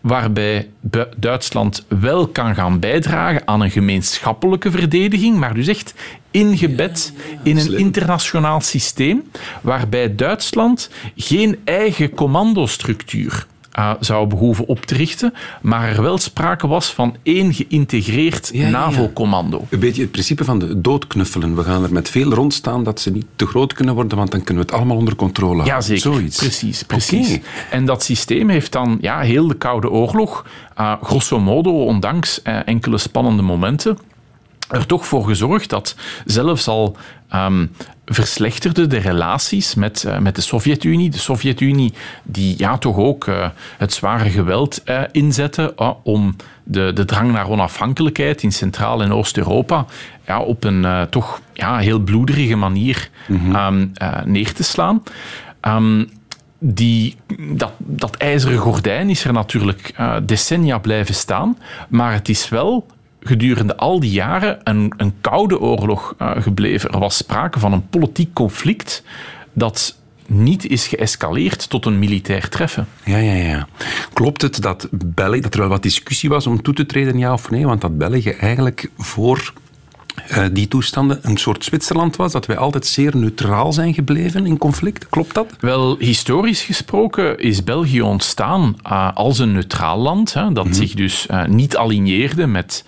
waarbij 0.01 0.70
Duitsland 1.17 1.86
wel 1.88 2.27
kan 2.27 2.55
gaan 2.55 2.79
bijdragen 2.79 3.48
aan 3.48 3.62
een 3.62 3.72
gemeenschappelijke 3.72 4.72
verdediging, 4.72 5.38
maar 5.38 5.53
dus 5.53 5.67
echt 5.67 5.93
ingebed 6.32 7.13
in 7.43 7.58
een 7.58 7.77
internationaal 7.77 8.62
systeem, 8.62 9.24
waarbij 9.62 10.15
Duitsland 10.15 10.89
geen 11.15 11.60
eigen 11.63 12.10
commandostructuur 12.10 13.46
uh, 13.80 13.92
zou 14.00 14.27
behoeven 14.27 14.65
op 14.65 14.86
te 14.86 14.96
richten, 14.96 15.34
maar 15.62 15.89
er 15.89 16.01
wel 16.01 16.18
sprake 16.18 16.68
was 16.68 16.94
van 16.94 17.15
één 17.24 17.53
geïntegreerd 17.53 18.50
ja, 18.53 18.70
NAVO-commando. 18.70 19.58
Ja. 19.58 19.65
Een 19.70 19.80
beetje 19.80 20.01
het 20.01 20.12
principe 20.12 20.44
van 20.44 20.60
de 20.60 20.82
doodknuffelen. 20.82 21.56
We 21.56 21.63
gaan 21.63 21.84
er 21.84 21.94
met 21.94 22.10
veel 22.10 22.34
rondstaan 22.34 22.84
dat 22.84 23.00
ze 23.00 23.12
niet 23.12 23.25
te 23.36 23.46
groot 23.46 23.74
kunnen 23.74 23.96
worden, 23.96 24.18
want 24.18 24.32
dan 24.32 24.44
kunnen 24.44 24.63
we 24.63 24.70
het 24.70 24.80
allemaal 24.80 24.98
onder 24.98 25.15
controle 25.15 25.53
houden. 25.53 25.74
Ja, 25.74 25.82
zeker. 25.82 26.01
Zoiets. 26.01 26.38
Precies, 26.38 26.84
precies. 26.84 27.27
Okay. 27.27 27.44
En 27.72 27.86
dat 27.86 28.03
systeem 28.03 28.50
heeft 28.50 28.72
dan 28.72 28.98
ja, 29.01 29.20
heel 29.20 29.48
de 29.48 29.56
Koude 29.56 29.89
Oorlog, 29.89 30.46
uh, 30.80 30.94
grosso 31.01 31.39
modo, 31.39 31.86
ondanks 31.86 32.39
uh, 32.44 32.68
enkele 32.68 32.98
spannende 32.98 33.42
momenten, 33.42 33.98
er 34.70 34.86
toch 34.86 35.08
voor 35.08 35.25
gezorgd 35.25 35.70
dat 35.70 35.96
zelfs 36.25 36.68
al 36.68 36.98
um, 37.36 37.72
verslechterde 38.05 38.88
de 38.88 38.98
relaties 38.98 39.75
met, 39.75 40.03
uh, 40.07 40.17
met 40.17 40.36
de 40.36 40.41
Sovjet-Unie. 40.41 41.10
De 41.10 41.17
Sovjet-Unie 41.17 41.93
die 42.24 42.55
ja, 42.57 42.77
toch 42.77 42.98
ook 42.98 43.25
uh, 43.27 43.50
het 43.77 43.93
zware 43.93 44.29
geweld 44.29 44.81
uh, 44.86 45.01
inzette 45.12 45.74
om 46.03 46.36
de, 46.63 46.91
de 46.93 47.05
drang 47.05 47.31
naar 47.31 47.50
onafhankelijkheid 47.50 48.43
in 48.43 48.51
Centraal- 48.51 49.01
en 49.01 49.12
Oost-Europa 49.12 49.86
ja, 50.25 50.39
op 50.39 50.63
een 50.63 51.07
toch 51.10 51.41
ja, 51.53 51.77
heel 51.77 52.00
bloederige 52.00 52.55
manier 52.55 53.10
mm 53.27 53.38
-hmm. 53.38 53.55
um, 53.55 53.91
neer 54.25 54.53
te 54.53 54.63
slaan. 54.63 55.03
Um, 55.62 56.10
die, 56.60 57.15
dat, 57.39 57.72
dat 57.77 58.15
ijzeren 58.15 58.57
gordijn 58.57 59.10
is 59.10 59.25
er 59.25 59.33
natuurlijk 59.33 59.93
decennia 60.24 60.77
blijven 60.77 61.15
staan, 61.15 61.57
maar 61.89 62.13
het 62.13 62.29
is 62.29 62.50
wel 62.50 62.86
gedurende 63.24 63.75
al 63.75 64.00
die 64.00 64.12
jaren 64.12 64.60
een, 64.63 64.94
een 64.98 65.13
koude 65.22 65.60
oorlog 65.60 66.15
uh, 66.22 66.32
gebleven. 66.39 66.92
Er 66.92 67.00
was 67.00 67.18
sprake 67.18 67.60
van 67.60 67.74
een 67.74 67.89
politiek 67.89 68.34
conflict 68.34 69.03
dat 69.53 69.96
niet 70.27 70.68
is 70.68 70.88
geëscaleerd 70.88 71.70
tot 71.70 71.86
een 71.86 72.00
militair 72.00 72.50
treffen. 72.50 72.88
Ja, 73.03 73.18
ja, 73.18 73.34
ja. 73.34 73.68
Klopt 74.13 74.42
het 74.42 74.62
dat 74.62 74.88
België, 74.92 75.39
dat 75.39 75.53
er 75.53 75.60
wel 75.60 75.70
wat 75.70 75.84
discussie 75.84 76.30
was 76.30 76.48
om 76.48 76.62
toe 76.62 76.74
te 76.74 76.86
treden, 76.86 77.18
ja 77.18 77.34
of 77.34 77.50
nee? 77.50 77.65
Want 77.65 77.82
dat 77.82 77.98
België 77.98 78.30
eigenlijk 78.30 78.89
voor 78.98 79.53
uh, 80.32 80.46
die 80.51 80.68
toestanden 80.68 81.20
een 81.22 81.38
soort 81.38 81.63
Zwitserland 81.63 82.15
was, 82.15 82.32
dat 82.32 82.46
wij 82.46 82.58
altijd 82.58 82.86
zeer 82.86 83.18
neutraal 83.18 83.74
zijn 83.74 83.94
gebleven 83.94 84.46
in 84.46 84.58
conflict. 84.58 85.10
Klopt 85.10 85.34
dat? 85.34 85.56
Wel, 85.60 85.98
historisch 86.00 86.62
gesproken 86.62 87.39
is 87.39 87.63
België 87.63 88.01
ontstaan 88.01 88.75
uh, 88.88 89.12
als 89.13 89.39
een 89.39 89.51
neutraal 89.51 90.00
land, 90.00 90.34
hè, 90.34 90.42
dat 90.42 90.65
mm 90.65 90.72
-hmm. 90.72 90.74
zich 90.74 90.94
dus 90.94 91.27
uh, 91.32 91.46
niet 91.46 91.77
aligneerde 91.77 92.48
met 92.48 92.86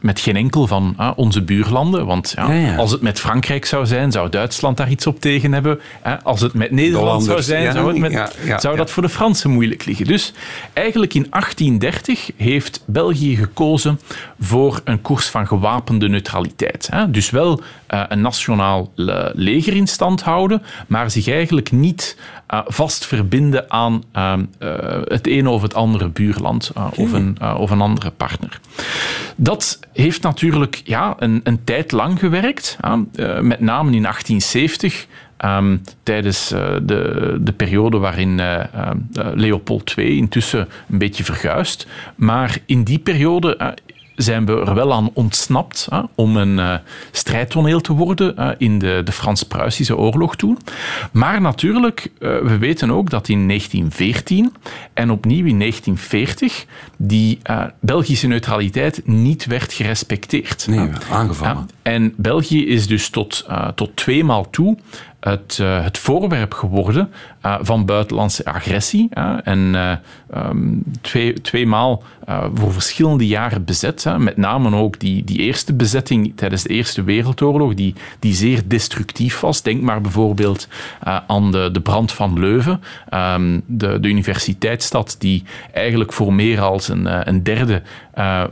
met 0.00 0.20
geen 0.20 0.36
enkel 0.36 0.66
van 0.66 0.94
uh, 1.00 1.10
onze 1.16 1.42
buurlanden. 1.42 2.06
Want 2.06 2.32
ja, 2.36 2.52
ja, 2.52 2.70
ja. 2.70 2.76
als 2.76 2.90
het 2.90 3.00
met 3.00 3.20
Frankrijk 3.20 3.64
zou 3.64 3.86
zijn, 3.86 4.12
zou 4.12 4.28
Duitsland 4.28 4.76
daar 4.76 4.90
iets 4.90 5.06
op 5.06 5.20
tegen 5.20 5.52
hebben. 5.52 5.80
Uh, 6.06 6.12
als 6.22 6.40
het 6.40 6.54
met 6.54 6.70
Nederland 6.70 7.24
zou 7.24 7.42
zijn, 7.42 7.72
zou, 7.72 7.88
het 7.88 7.98
met, 7.98 8.36
zou 8.62 8.76
dat 8.76 8.90
voor 8.90 9.02
de 9.02 9.08
Fransen 9.08 9.50
moeilijk 9.50 9.84
liggen. 9.84 10.06
Dus 10.06 10.32
eigenlijk 10.72 11.14
in 11.14 11.26
1830 11.30 12.30
heeft 12.36 12.82
België 12.86 13.36
gekozen 13.36 14.00
voor 14.40 14.80
een 14.84 15.02
koers 15.02 15.26
van 15.26 15.46
gewapende 15.46 16.08
neutraliteit. 16.08 16.88
Dus 17.08 17.30
wel 17.30 17.60
een 17.86 18.20
nationaal 18.20 18.92
leger 19.34 19.76
in 19.76 19.86
stand 19.86 20.22
houden, 20.22 20.62
maar 20.86 21.10
zich 21.10 21.28
eigenlijk 21.28 21.72
niet 21.72 22.16
vast 22.66 23.06
verbinden 23.06 23.70
aan 23.70 24.02
het 25.04 25.26
een 25.26 25.46
of 25.46 25.62
het 25.62 25.74
andere 25.74 26.08
buurland 26.08 26.72
of, 26.96 27.12
een, 27.12 27.36
of 27.56 27.70
een 27.70 27.80
andere 27.80 28.10
partner. 28.10 28.60
Dat 29.36 29.78
heeft 29.92 30.22
natuurlijk 30.22 30.80
ja, 30.84 31.14
een, 31.18 31.40
een 31.44 31.64
tijd 31.64 31.92
lang 31.92 32.18
gewerkt. 32.18 32.76
Met 33.40 33.60
name 33.60 33.92
in 33.92 34.02
1870, 34.02 35.06
um, 35.44 35.82
tijdens 36.02 36.52
uh, 36.52 36.76
de, 36.82 37.36
de 37.40 37.52
periode 37.52 37.98
waarin 37.98 38.38
uh, 38.38 38.64
Leopold 39.34 39.94
II 39.96 40.16
intussen 40.16 40.68
een 40.88 40.98
beetje 40.98 41.24
verguist. 41.24 41.86
Maar 42.14 42.58
in 42.66 42.84
die 42.84 42.98
periode 42.98 43.76
zijn 44.18 44.46
we 44.46 44.60
er 44.60 44.74
wel 44.74 44.92
aan 44.92 45.10
ontsnapt 45.12 45.86
hè, 45.90 46.00
om 46.14 46.36
een 46.36 46.58
uh, 46.58 46.74
strijdtoneel 47.10 47.80
te 47.80 47.92
worden 47.92 48.34
uh, 48.38 48.50
in 48.58 48.78
de, 48.78 49.00
de 49.04 49.12
Frans-Pruisische 49.12 49.96
oorlog 49.96 50.36
toen. 50.36 50.58
Maar 51.12 51.40
natuurlijk, 51.40 52.10
uh, 52.18 52.38
we 52.38 52.58
weten 52.58 52.90
ook 52.90 53.10
dat 53.10 53.28
in 53.28 53.48
1914 53.48 54.54
en 54.94 55.10
opnieuw 55.10 55.46
in 55.46 55.58
1940 55.58 56.66
die 56.96 57.38
Belgische 57.80 58.26
neutraliteit 58.26 59.00
niet 59.04 59.46
werd 59.46 59.72
gerespecteerd. 59.72 60.66
Nee, 60.68 60.88
aangevallen. 61.10 61.68
en 61.82 62.14
België 62.16 62.66
is 62.66 62.86
dus 62.86 63.08
tot, 63.08 63.46
tot 63.74 63.96
tweemaal 63.96 64.50
toe 64.50 64.78
het, 65.20 65.58
uh, 65.60 65.82
het 65.82 65.98
voorwerp 65.98 66.54
geworden 66.54 67.10
uh, 67.46 67.56
van 67.60 67.84
buitenlandse 67.84 68.44
agressie. 68.44 69.08
En 69.44 69.74
um, 70.34 70.82
twee, 71.00 71.40
tweemaal 71.40 72.02
voor 72.54 72.72
verschillende 72.72 73.26
jaren 73.26 73.64
bezet. 73.64 74.06
met 74.18 74.36
name 74.36 74.76
ook 74.76 75.00
die, 75.00 75.24
die 75.24 75.38
eerste 75.38 75.74
bezetting 75.74 76.32
tijdens 76.36 76.62
de 76.62 76.68
Eerste 76.68 77.02
Wereldoorlog, 77.02 77.74
die, 77.74 77.94
die 78.18 78.34
zeer 78.34 78.62
destructief 78.66 79.40
was. 79.40 79.62
Denk 79.62 79.82
maar 79.82 80.00
bijvoorbeeld 80.00 80.68
aan 81.26 81.52
de, 81.52 81.68
de 81.72 81.80
brand 81.80 82.12
van 82.12 82.38
Leuven, 82.38 82.80
um, 83.14 83.62
de, 83.66 84.00
de 84.00 84.08
universiteitsstad, 84.08 85.16
die 85.18 85.44
eigenlijk 85.72 86.12
voor 86.12 86.34
meer 86.34 86.60
dan 86.60 86.88
een, 86.88 87.28
een 87.28 87.42
derde 87.42 87.82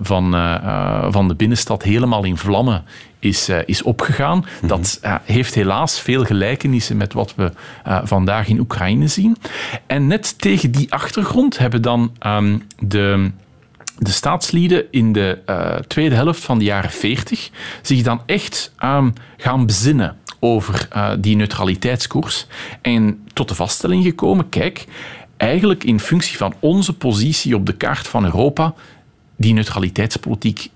van, 0.01 0.31
van 1.13 1.29
de 1.29 1.35
binnenstad 1.35 1.83
helemaal 1.83 2.25
in 2.25 2.37
vlammen 2.37 2.85
is, 3.27 3.49
is 3.65 3.83
opgegaan. 3.83 4.45
Dat 4.63 5.01
heeft 5.23 5.55
helaas 5.55 6.01
veel 6.01 6.25
gelijkenissen 6.25 6.97
met 6.97 7.13
wat 7.13 7.35
we 7.35 7.53
vandaag 8.05 8.49
in 8.49 8.61
Oekraïne 8.61 9.09
zien. 9.09 9.37
En 9.87 10.07
net 10.07 10.39
tegen 10.39 10.71
die 10.71 10.93
achtergrond 10.93 11.59
hebben 11.59 11.83
dan 11.83 12.13
ehm, 12.19 12.59
de 12.79 13.31
de 13.99 14.11
staatslieden 14.11 14.85
in 14.91 15.13
de 15.13 15.39
tweede 15.87 16.15
helft 16.15 16.45
van 16.45 16.59
de 16.59 16.65
jaren 16.65 16.91
40 16.91 17.51
zich 17.83 18.03
dan 18.03 18.23
echt 18.27 18.73
um, 18.85 19.13
gaan 19.37 19.67
bezinnen 19.67 20.17
over 20.41 20.89
uh, 20.97 21.11
die 21.19 21.37
neutraliteitskoers. 21.37 22.47
En 22.83 23.27
tot 23.33 23.49
de 23.49 23.55
vaststelling 23.55 24.05
gekomen, 24.05 24.49
kijk, 24.49 24.85
eigenlijk 25.37 25.85
in 25.85 26.01
functie 26.01 26.37
van 26.37 26.55
onze 26.61 26.93
positie 26.93 27.55
op 27.55 27.67
de 27.67 27.77
kaart 27.77 28.09
van 28.09 28.25
Europa, 28.25 28.75
die 29.37 29.53
neutraliteitspolitiek 29.53 30.71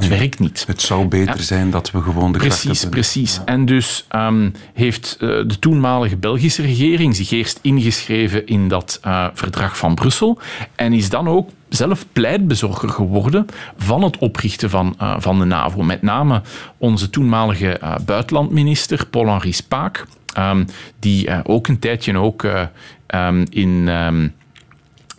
dat 0.00 0.06
werkt 0.06 0.38
niet. 0.38 0.64
Het 0.66 0.80
zou 0.80 1.06
beter 1.06 1.40
zijn 1.40 1.70
dat 1.70 1.90
we 1.90 2.00
gewoon 2.00 2.32
de 2.32 2.38
Precies, 2.38 2.88
precies. 2.88 3.40
En 3.44 3.66
dus 3.66 4.06
um, 4.16 4.52
heeft 4.74 5.16
uh, 5.20 5.28
de 5.28 5.58
toenmalige 5.58 6.16
Belgische 6.16 6.62
regering 6.62 7.16
zich 7.16 7.30
eerst 7.30 7.58
ingeschreven 7.62 8.46
in 8.46 8.68
dat 8.68 9.00
uh, 9.06 9.26
verdrag 9.34 9.76
van 9.76 9.94
Brussel 9.94 10.38
en 10.74 10.92
is 10.92 11.08
dan 11.08 11.28
ook 11.28 11.50
zelf 11.68 12.06
pleitbezorger 12.12 12.88
geworden 12.88 13.46
van 13.76 14.02
het 14.02 14.18
oprichten 14.18 14.70
van, 14.70 14.96
uh, 15.02 15.14
van 15.18 15.38
de 15.38 15.44
NAVO. 15.44 15.82
Met 15.82 16.02
name 16.02 16.42
onze 16.78 17.10
toenmalige 17.10 17.80
buitenlandminister 18.04 19.06
Paul-Henri 19.06 19.52
Spaak, 19.52 20.06
um, 20.38 20.66
die 20.98 21.44
ook 21.44 21.68
een 21.68 21.78
tijdje 21.78 22.18
ook 22.18 22.42
um, 23.14 23.44
in... 23.50 23.88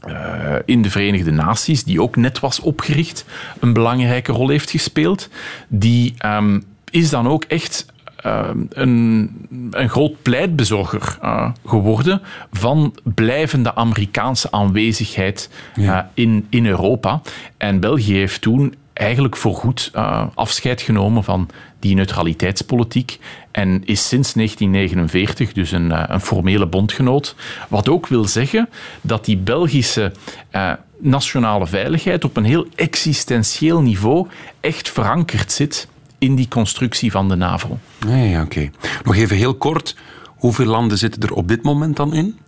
Uh, 0.07 0.55
in 0.65 0.81
de 0.81 0.89
Verenigde 0.89 1.31
Naties, 1.31 1.83
die 1.83 2.01
ook 2.01 2.15
net 2.15 2.39
was 2.39 2.59
opgericht, 2.59 3.25
een 3.59 3.73
belangrijke 3.73 4.31
rol 4.31 4.49
heeft 4.49 4.69
gespeeld. 4.69 5.29
Die 5.67 6.13
um, 6.25 6.63
is 6.91 7.09
dan 7.09 7.27
ook 7.27 7.43
echt 7.43 7.85
uh, 8.25 8.49
een, 8.69 9.31
een 9.71 9.89
groot 9.89 10.21
pleitbezorger 10.21 11.17
uh, 11.23 11.51
geworden 11.65 12.21
van 12.51 12.95
blijvende 13.03 13.75
Amerikaanse 13.75 14.51
aanwezigheid 14.51 15.49
ja. 15.75 16.11
in, 16.13 16.47
in 16.49 16.65
Europa. 16.65 17.21
En 17.57 17.79
België 17.79 18.13
heeft 18.13 18.41
toen 18.41 18.75
eigenlijk 18.93 19.35
voorgoed 19.35 19.91
afscheid 20.33 20.81
genomen 20.81 21.23
van 21.23 21.49
die 21.85 21.95
neutraliteitspolitiek 21.95 23.19
en 23.51 23.85
is 23.85 24.07
sinds 24.07 24.33
1949 24.33 25.53
dus 25.53 25.71
een, 25.71 25.91
eh, 25.91 26.03
een 26.07 26.21
formele 26.21 26.67
bondgenoot. 26.67 27.35
Wat 27.69 27.89
ook 27.89 28.07
wil 28.07 28.25
zeggen 28.25 28.69
dat 29.01 29.25
die 29.25 29.37
Belgische 29.37 30.11
uh, 30.51 30.71
nationale 30.99 31.67
veiligheid 31.67 32.23
op 32.23 32.37
een 32.37 32.43
heel 32.43 32.67
existentieel 32.75 33.81
niveau 33.81 34.27
echt 34.59 34.89
verankerd 34.89 35.51
zit 35.51 35.87
in 36.17 36.35
die 36.35 36.47
constructie 36.47 37.11
van 37.11 37.29
de 37.29 37.35
NAVO. 37.35 37.77
Nee, 38.05 38.41
oké. 38.41 38.69
Nog 39.03 39.15
even 39.15 39.37
heel 39.37 39.55
kort, 39.55 39.95
hoeveel 40.25 40.65
landen 40.65 40.97
zitten 40.97 41.21
er 41.21 41.33
op 41.33 41.47
dit 41.47 41.63
moment 41.63 41.95
dan 41.95 42.13
in? 42.13 42.39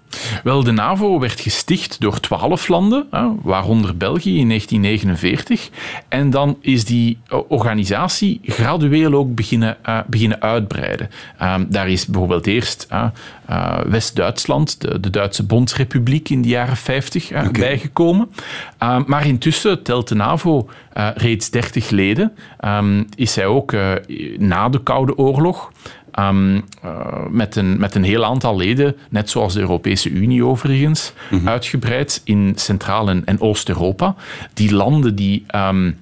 Wel, 0.43 0.63
de 0.63 0.71
NAVO 0.71 1.19
werd 1.19 1.39
gesticht 1.39 1.99
door 1.99 2.19
twaalf 2.19 2.67
landen, 2.67 3.07
waaronder 3.41 3.97
België 3.97 4.39
in 4.39 4.47
1949. 4.47 5.69
En 6.07 6.29
dan 6.29 6.57
is 6.61 6.85
die 6.85 7.19
eh, 7.27 7.39
organisatie 7.47 8.39
gradueel 8.43 9.13
ook 9.13 9.35
beginnen, 9.35 9.77
uh, 9.85 9.99
beginnen 10.07 10.41
uitbreiden. 10.41 11.09
Uh, 11.41 11.55
daar 11.67 11.89
is 11.89 12.05
bijvoorbeeld 12.05 12.47
eerst 12.47 12.87
uh, 12.91 13.79
West-Duitsland, 13.85 14.81
de, 14.81 14.99
de, 14.99 15.09
Duitse 15.09 15.43
Bondsrepubliek 15.43 16.29
in 16.29 16.41
de 16.41 16.47
jaren 16.47 16.77
50 16.77 17.29
okay. 17.29 17.51
bijgekomen. 17.51 18.29
maar 19.05 19.27
intussen 19.27 19.83
telt 19.83 20.07
de 20.07 20.15
NAVO 20.15 20.69
reeds 21.15 21.49
30 21.49 21.89
leden. 21.89 22.33
Um, 22.65 23.07
is 23.15 23.33
zij 23.33 23.45
ook 23.45 23.75
na 24.37 24.69
de 24.69 24.83
Koude 24.83 25.17
Oorlog 25.17 25.71
Um, 26.19 26.55
uh, 26.85 27.25
met, 27.29 27.55
een, 27.55 27.79
met 27.79 27.95
een 27.95 28.03
heel 28.03 28.25
aantal 28.25 28.57
leden, 28.57 28.95
net 29.09 29.29
zoals 29.29 29.53
de 29.53 29.59
Europese 29.59 30.09
Unie 30.09 30.45
overigens, 30.45 31.13
mm 31.29 31.37
-hmm. 31.37 31.47
uitgebreid 31.47 32.21
in 32.23 32.53
Centraal- 32.55 33.09
en, 33.09 33.39
Oost-Europa. 33.39 34.15
Die 34.53 34.73
landen 34.73 35.15
die. 35.15 35.45
Um, 35.55 35.99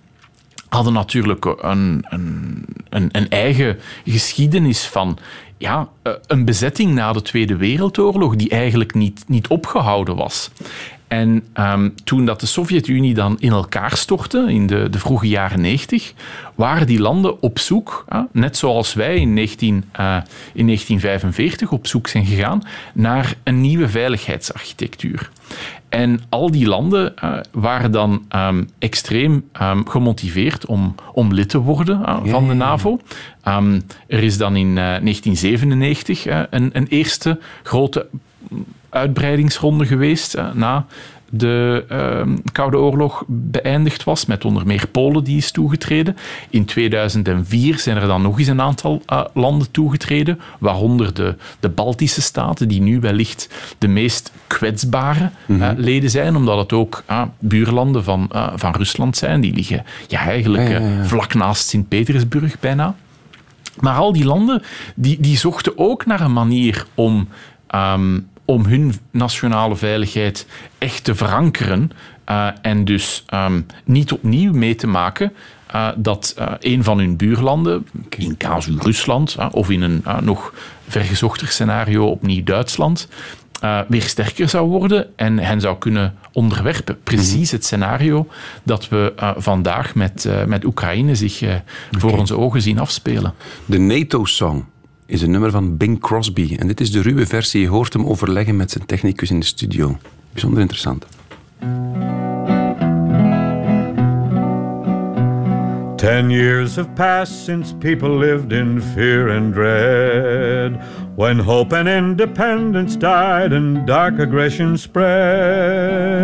hadden 0.69 0.93
natuurlijk 0.93 1.45
een, 1.45 2.05
een, 2.09 2.66
een, 2.89 3.09
een, 3.11 3.29
eigen 3.29 3.79
geschiedenis 4.05 4.87
van 4.87 5.18
ja, 5.57 5.87
eh, 6.01 6.13
een 6.27 6.46
bezetting 6.46 6.94
na 6.94 7.13
de 7.13 7.22
Tweede 7.22 7.55
Wereldoorlog 7.55 8.35
die 8.35 8.50
eigenlijk 8.50 8.94
niet, 8.94 9.24
niet 9.27 9.48
opgehouden 9.48 10.16
was. 10.16 10.50
En 11.07 11.44
um, 11.59 11.94
toen 12.03 12.25
dat 12.25 12.39
de 12.39 12.46
Sovjet-Unie 12.46 13.13
dan 13.13 13.35
in 13.39 13.51
elkaar 13.51 13.98
stortte, 13.98 14.46
in 14.48 14.68
de, 14.68 14.89
de 14.89 15.00
vroege 15.00 15.27
jaren 15.27 15.61
90, 15.61 16.13
waren 16.55 16.87
die 16.87 17.00
landen 17.00 17.41
op 17.41 17.59
zoek, 17.59 18.05
uh, 18.09 18.20
net 18.31 18.57
zoals 18.57 18.94
wij 18.94 19.15
in, 19.15 19.33
19, 19.33 19.75
uh, 19.75 20.18
in 20.53 20.65
1945 20.65 21.72
op 21.72 21.87
zoek 21.87 22.07
zijn 22.07 22.25
gegaan, 22.25 22.63
naar 22.94 23.35
een 23.44 23.61
nieuwe 23.61 23.89
veiligheidsarchitectuur. 23.89 25.29
En 25.89 26.20
al 26.29 26.51
die 26.51 26.68
landen 26.68 27.13
uh, 27.24 27.37
waren 27.51 27.91
dan 27.91 28.25
um, 28.35 28.70
extreem 28.79 29.50
um, 29.61 29.87
gemotiveerd 29.87 30.65
om, 30.65 30.96
om 31.13 31.33
lid 31.33 31.50
te 31.50 31.57
worden 31.57 32.00
uh, 32.00 32.18
van 32.24 32.48
de 32.48 32.53
NAVO. 32.53 33.00
Um, 33.48 33.83
er 34.07 34.24
is 34.24 34.37
dan 34.37 34.55
in 34.55 34.68
uh, 34.68 34.75
1997 34.75 36.25
een, 36.50 36.70
een 36.74 36.87
eerste 36.87 37.39
grote 37.63 38.07
uitbreidingsronde 38.96 39.86
geweest 39.86 40.38
na 40.53 40.86
de 41.29 41.86
uh, 41.92 42.36
Koude 42.51 42.77
Oorlog 42.77 43.24
beëindigd 43.27 44.03
was, 44.03 44.25
met 44.25 44.46
onder 44.46 44.66
meer 44.66 44.88
Polen 44.88 45.24
die 45.24 45.38
is 45.38 45.51
toegetreden. 45.51 46.18
In 46.50 46.66
2004 46.66 47.79
zijn 47.79 47.98
er 47.98 48.08
dan 48.08 48.22
nog 48.22 48.40
eens 48.40 48.48
een 48.48 48.62
aantal 48.62 49.01
uh, 49.10 49.22
landen 49.34 49.72
toegetreden, 49.72 50.40
waaronder 50.60 51.14
de, 51.14 51.36
de 51.60 51.70
Baltische 51.70 52.22
staten, 52.22 52.68
die 52.68 52.81
nu 52.81 53.00
wellicht 53.00 53.50
de 53.77 53.88
meest 53.88 54.31
kwetsbare 54.48 55.29
mm 55.46 55.62
-hmm. 55.62 55.74
leden 55.77 56.10
zijn, 56.10 56.36
omdat 56.36 56.58
het 56.58 56.74
ook 56.74 57.03
buurlanden 57.40 58.03
van, 58.03 58.29
van 58.55 58.72
Rusland 58.75 59.18
zijn. 59.18 59.42
Die 59.42 59.53
liggen 59.53 59.86
ja, 60.08 60.20
eigenlijk 60.20 60.70
ja, 60.70 60.79
ja, 60.79 60.88
ja. 60.88 61.05
vlak 61.05 61.34
naast 61.34 61.68
Sint-Petersburg 61.68 62.60
bijna. 62.60 62.96
Maar 63.79 63.96
al 63.96 64.14
die 64.14 64.25
landen 64.25 64.62
die, 64.96 65.20
die 65.20 65.38
zochten 65.38 65.77
ook 65.77 66.05
naar 66.05 66.22
een 66.22 66.34
manier 66.34 66.86
om 66.94 67.27
um, 67.75 68.27
om 68.46 68.66
hun 68.66 68.94
nationale 69.12 69.75
veiligheid 69.75 70.48
echt 70.77 71.03
te 71.03 71.16
verankeren 71.16 71.92
uh, 72.29 72.48
en 72.62 72.86
dus 72.86 73.25
um, 73.34 73.66
niet 73.86 74.12
opnieuw 74.12 74.53
mee 74.53 74.75
te 74.75 74.88
maken 74.88 75.34
uh, 75.75 75.88
dat 75.96 76.36
uh, 76.40 76.51
een 76.60 76.84
van 76.84 76.98
hun 76.98 77.18
buurlanden, 77.18 77.88
in 78.18 78.38
casu 78.38 78.77
Rusland 78.79 79.38
of 79.51 79.70
in 79.70 79.81
een 79.81 80.03
nog 80.22 80.53
vergezochter 80.88 81.48
scenario 81.48 82.05
opnieuw 82.08 82.44
Duitsland, 82.44 83.08
weer 83.88 84.01
sterker 84.03 84.50
zou 84.50 84.70
worden 84.70 85.08
en 85.16 85.40
hen 85.40 85.62
zou 85.62 85.77
kunnen 85.77 86.16
onderwerpen. 86.31 86.98
Precies 87.03 87.51
het 87.51 87.66
scenario 87.66 88.27
dat 88.64 88.90
we 88.90 89.14
vandaag 89.38 89.96
met, 89.96 90.29
met 90.48 90.66
Oekraïne 90.66 91.16
zich 91.16 91.42
okay. 91.42 91.64
voor 91.92 92.18
onze 92.18 92.38
ogen 92.38 92.62
zien 92.62 92.79
afspelen. 92.79 93.34
De 93.66 93.77
NATO-song 93.79 94.66
is 95.05 95.22
een 95.22 95.31
nummer 95.31 95.51
van 95.51 95.77
Bing 95.77 96.00
Crosby. 96.00 96.55
En 96.59 96.68
dit 96.68 96.81
is 96.81 96.91
de 96.91 97.01
ruwe 97.01 97.25
versie. 97.25 97.61
Je 97.61 97.68
hoort 97.68 97.94
hem 97.94 98.05
overleggen 98.05 98.55
met 98.55 98.72
zijn 98.72 98.85
technicus 98.85 99.31
in 99.31 99.39
de 99.39 99.46
studio. 99.46 99.98
Bijzonder 100.31 100.61
interessant. 100.61 101.05
Ten 105.96 106.29
years 106.29 106.75
have 106.75 106.89
passed 106.89 107.46
since 107.46 107.75
people 107.75 108.18
lived 108.18 108.51
in 108.51 108.81
fear 108.81 109.29
and 109.29 109.53
dread. 109.53 110.79
When 111.15 111.39
hope 111.39 111.77
and 111.77 111.87
independence 111.87 112.98
died 112.98 113.53
and 113.53 113.87
dark 113.87 114.20
aggression 114.20 114.77
spread. 114.77 116.15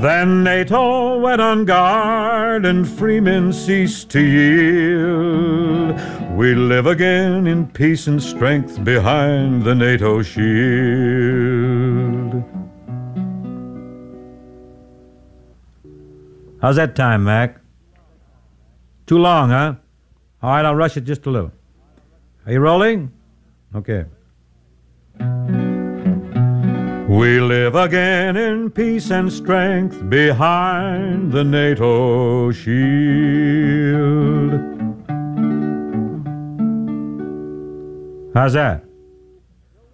Then 0.00 0.44
NATO 0.44 1.18
went 1.18 1.40
on 1.40 1.64
guard 1.64 2.64
and 2.64 2.88
freemen 2.88 3.52
ceased 3.52 4.10
to 4.10 4.20
yield. 4.20 5.98
We 6.36 6.54
live 6.54 6.86
again 6.86 7.48
in 7.48 7.66
peace 7.66 8.06
and 8.06 8.22
strength 8.22 8.84
behind 8.84 9.64
the 9.64 9.74
NATO 9.74 10.22
shield. 10.22 11.58
How's 16.62 16.76
that 16.76 16.94
time, 16.94 17.24
Mac? 17.24 17.60
Too 19.06 19.18
long, 19.18 19.50
huh? 19.50 19.74
All 20.42 20.50
right, 20.50 20.64
I'll 20.64 20.76
rush 20.76 20.96
it 20.96 21.00
just 21.00 21.26
a 21.26 21.30
little. 21.30 21.50
Are 22.46 22.52
you 22.52 22.60
rolling? 22.60 23.10
Okay. 23.74 24.04
We 27.18 27.40
live 27.40 27.74
again 27.74 28.36
in 28.36 28.70
peace 28.70 29.10
and 29.10 29.32
strength 29.32 30.08
behind 30.08 31.32
the 31.32 31.42
NATO 31.42 32.52
shield. 32.52 32.70
How's 38.34 38.52
that? 38.52 38.84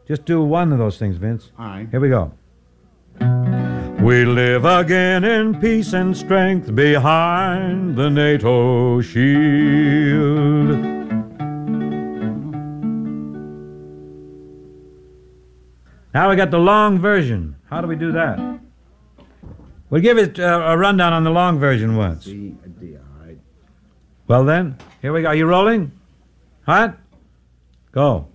Just 0.06 0.26
do 0.26 0.42
one 0.42 0.70
of 0.70 0.78
those 0.78 0.98
things, 0.98 1.16
Vince. 1.16 1.50
All 1.58 1.64
right. 1.64 1.88
Here 1.90 1.98
we 1.98 2.10
go. 2.10 2.30
We 4.02 4.26
live 4.26 4.66
again 4.66 5.24
in 5.24 5.58
peace 5.58 5.94
and 5.94 6.14
strength 6.14 6.74
behind 6.74 7.96
the 7.96 8.10
NATO 8.10 9.00
shield. 9.00 10.93
Now 16.14 16.31
we 16.31 16.37
got 16.37 16.53
the 16.53 16.59
long 16.59 17.00
version. 17.00 17.57
How 17.68 17.81
do 17.81 17.88
we 17.88 17.96
do 17.96 18.12
that? 18.12 18.38
We'll 19.90 20.00
give 20.00 20.16
it 20.16 20.38
uh, 20.38 20.62
a 20.64 20.79
rundown 20.79 21.12
on 21.12 21.24
the 21.24 21.31
long 21.31 21.59
version 21.59 21.96
once. 21.96 22.29
Well 24.29 24.44
then, 24.44 24.79
here 25.03 25.12
we 25.12 25.22
go. 25.22 25.29
Are 25.29 25.35
you 25.35 25.46
rolling? 25.46 25.90
Hot? 26.66 26.96
Go. 27.90 28.29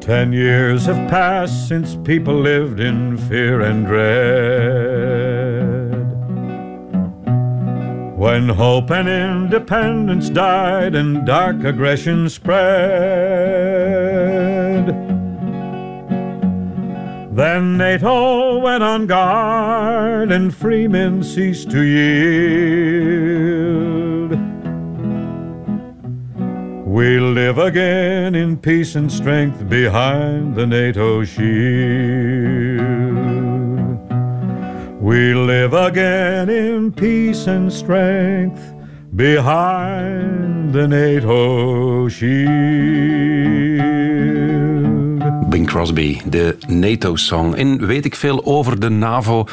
Ten 0.00 0.32
years 0.32 0.86
have 0.86 1.08
passed 1.08 1.68
since 1.68 1.96
people 2.04 2.34
lived 2.34 2.80
in 2.80 3.16
fear 3.16 3.60
and 3.62 3.86
dread. 3.86 5.43
When 8.24 8.48
hope 8.48 8.90
and 8.90 9.06
independence 9.06 10.30
died 10.30 10.94
and 10.94 11.26
dark 11.26 11.62
aggression 11.62 12.30
spread. 12.30 12.56
Then 17.36 17.76
NATO 17.76 18.60
went 18.60 18.82
on 18.82 19.06
guard 19.06 20.32
and 20.32 20.54
free 20.54 20.88
men 20.88 21.22
ceased 21.22 21.70
to 21.72 21.82
yield. 21.82 22.70
We 26.86 27.20
live 27.20 27.58
again 27.58 28.34
in 28.34 28.56
peace 28.56 28.94
and 28.94 29.12
strength 29.12 29.68
behind 29.68 30.54
the 30.54 30.66
NATO 30.66 31.24
shield. 31.24 32.63
We 35.04 35.34
live 35.34 35.74
again 35.74 36.48
in 36.48 36.90
peace 36.90 37.46
and 37.46 37.70
strength 37.70 38.72
behind 39.14 40.72
the 40.72 40.88
NATO 40.88 42.08
shield. 42.08 42.54
Bing 45.54 45.66
Crosby, 45.66 46.20
de 46.24 46.56
NATO-song. 46.66 47.54
En 47.54 47.86
weet 47.86 48.04
ik 48.04 48.14
veel 48.14 48.44
over 48.44 48.80
de 48.80 48.88
NAVO? 48.88 49.46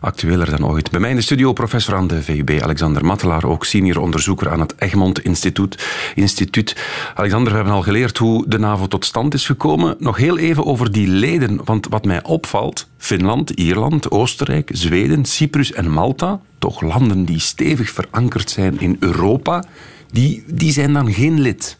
Actueler 0.00 0.50
dan 0.50 0.66
ooit. 0.66 0.90
Bij 0.90 1.00
mij 1.00 1.10
in 1.10 1.16
de 1.16 1.22
studio 1.22 1.52
professor 1.52 1.94
aan 1.94 2.06
de 2.06 2.22
VUB, 2.22 2.60
Alexander 2.62 3.04
Mattelaar, 3.04 3.44
ook 3.44 3.64
senior 3.64 4.00
onderzoeker 4.00 4.50
aan 4.50 4.60
het 4.60 4.74
Egmont 4.78 5.20
Instituut. 5.20 5.86
Instituut. 6.14 6.76
Alexander, 7.14 7.50
we 7.50 7.56
hebben 7.56 7.74
al 7.74 7.82
geleerd 7.82 8.18
hoe 8.18 8.44
de 8.48 8.58
NAVO 8.58 8.86
tot 8.86 9.04
stand 9.04 9.34
is 9.34 9.46
gekomen. 9.46 9.96
Nog 9.98 10.16
heel 10.16 10.38
even 10.38 10.64
over 10.64 10.92
die 10.92 11.08
leden, 11.08 11.60
want 11.64 11.86
wat 11.90 12.04
mij 12.04 12.22
opvalt, 12.22 12.88
Finland, 12.98 13.50
Ierland, 13.50 14.10
Oostenrijk, 14.10 14.70
Zweden, 14.72 15.24
Cyprus 15.24 15.72
en 15.72 15.90
Malta, 15.90 16.40
toch 16.58 16.80
landen 16.80 17.24
die 17.24 17.40
stevig 17.40 17.90
verankerd 17.90 18.50
zijn 18.50 18.80
in 18.80 18.96
Europa, 19.00 19.64
die, 20.10 20.44
die 20.46 20.72
zijn 20.72 20.92
dan 20.92 21.12
geen 21.12 21.40
lid. 21.40 21.78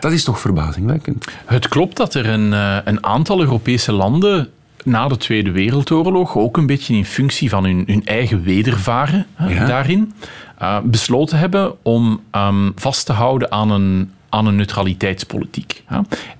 Dat 0.00 0.12
is 0.12 0.24
toch 0.24 0.40
verbazingwekkend? 0.40 1.24
Het 1.44 1.68
klopt 1.68 1.96
dat 1.96 2.14
er 2.14 2.26
een, 2.28 2.52
eh, 2.52 2.76
een 2.84 3.04
aantal 3.06 3.40
Europese 3.40 3.92
landen 3.92 4.48
na 4.84 5.08
de 5.08 5.16
Tweede 5.16 5.50
Wereldoorlog, 5.50 6.36
ook 6.36 6.56
een 6.56 6.66
beetje 6.66 6.94
in 6.94 7.04
functie 7.04 7.48
van 7.48 7.64
hun, 7.64 7.82
hun 7.86 8.04
eigen 8.04 8.42
wedervaren 8.42 9.26
Ja. 9.48 9.66
daarin, 9.66 10.12
eh, 10.58 10.78
besloten 10.84 11.38
hebben 11.38 11.84
om 11.84 12.20
ehm, 12.30 12.70
vast 12.74 13.06
te 13.06 13.12
houden 13.12 13.52
aan 13.52 13.70
een, 13.70 14.10
aan 14.28 14.46
een 14.46 14.56
neutraliteitspolitiek. 14.56 15.82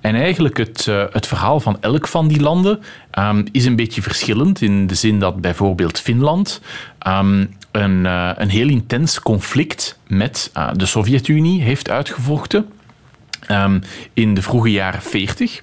En 0.01 0.15
eigenlijk 0.15 0.57
het, 0.57 0.87
eh, 0.87 1.03
het 1.11 1.27
verhaal 1.27 1.59
van 1.59 1.77
elk 1.81 2.07
van 2.07 2.27
die 2.27 2.39
landen 2.41 2.79
ehm, 3.11 3.45
is 3.51 3.65
een 3.65 3.75
beetje 3.75 4.01
verschillend 4.01 4.61
in 4.61 4.87
de 4.87 4.95
zin 4.95 5.19
dat 5.19 5.41
bijvoorbeeld 5.41 5.99
Finland 5.99 6.61
ehm, 6.99 7.45
een, 7.71 8.05
een 8.41 8.49
heel 8.49 8.67
intens 8.67 9.19
conflict 9.19 9.99
met 10.07 10.51
de 10.73 10.85
Sovjet-Unie 10.85 11.61
heeft 11.61 11.89
uitgevochten. 11.89 12.65
Ehm, 13.49 13.79
in 14.13 14.33
de 14.33 14.41
vroege 14.41 14.71
jaren 14.71 15.01
40. 15.01 15.61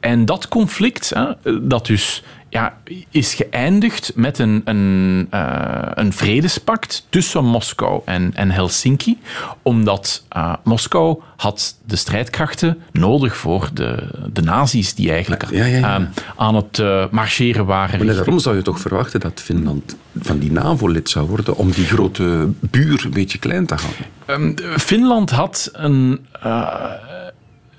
En 0.00 0.24
dat 0.24 0.48
conflict, 0.48 1.10
hè, 1.14 1.52
dat 1.68 1.86
dus 1.86 2.22
ja, 2.52 2.76
is 3.10 3.34
geëindigd 3.34 4.12
met 4.14 4.38
een, 4.38 4.62
een, 4.64 5.26
eh, 5.30 5.90
een 5.94 6.12
vredespact 6.12 7.06
tussen 7.08 7.44
Moskou 7.44 8.02
en, 8.04 8.32
en 8.34 8.50
Helsinki, 8.50 9.18
omdat 9.62 10.24
eh, 10.28 10.54
Moskou 10.64 11.20
had 11.36 11.78
de 11.84 11.96
strijdkrachten 11.96 12.78
nodig 12.90 13.36
voor 13.36 13.70
de, 13.74 14.08
de 14.32 14.42
nazi's 14.42 14.94
die 14.94 15.10
eigenlijk 15.10 15.50
Ja, 15.50 15.64
ja, 15.64 15.78
ja. 15.78 15.94
ehm, 15.94 16.04
aan 16.36 16.54
het 16.54 16.78
eh, 16.78 17.04
marcheren 17.10 17.66
waren. 17.66 18.06
Maar 18.06 18.14
daarom 18.14 18.38
zou 18.38 18.56
je 18.56 18.62
toch 18.62 18.80
verwachten 18.80 19.20
dat 19.20 19.40
Finland 19.40 19.96
van 20.18 20.38
die 20.38 20.52
NAVO-lid 20.52 21.10
zou 21.10 21.28
worden 21.28 21.56
om 21.56 21.70
die 21.70 21.86
grote 21.86 22.48
buur 22.60 23.04
een 23.04 23.10
beetje 23.10 23.38
klein 23.38 23.66
te 23.66 23.74
houden. 23.74 24.56
Ehm, 24.56 24.78
Finland 24.78 25.30
had 25.30 25.68
een, 25.72 26.26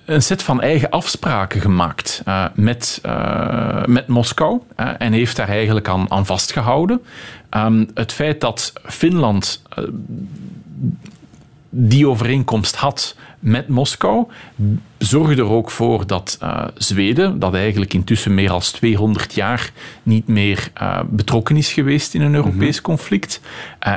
een 0.05 0.21
set 0.21 0.43
van 0.43 0.61
eigen 0.61 0.89
afspraken 0.89 1.61
gemaakt 1.61 2.21
eh, 2.25 2.45
met, 2.53 2.99
eh, 3.03 3.85
met 3.85 4.07
Moskou 4.07 4.61
en 4.97 5.13
heeft 5.13 5.35
daar 5.35 5.47
eigenlijk 5.47 5.87
aan, 5.87 6.11
aan 6.11 6.25
vastgehouden. 6.25 7.01
Ehm, 7.49 7.85
het 7.93 8.11
feit 8.11 8.41
dat 8.41 8.73
Finland 8.83 9.61
eh, 9.69 9.83
die 11.69 12.07
overeenkomst 12.07 12.75
had 12.75 13.15
met 13.39 13.67
Moskou, 13.67 14.27
zorgde 14.97 15.35
er 15.35 15.49
ook 15.49 15.71
voor 15.71 16.07
dat 16.07 16.39
Zweden, 16.77 17.39
dat 17.39 17.53
eigenlijk 17.53 17.93
intussen 17.93 18.33
meer 18.33 18.49
dan 18.49 18.61
200 18.61 19.33
jaar 19.33 19.71
niet 20.03 20.27
meer 20.27 20.71
betrokken 21.05 21.57
is 21.57 21.73
geweest 21.73 22.13
in 22.13 22.21
een 22.21 22.35
Europees 22.35 22.81
conflict, 22.81 23.41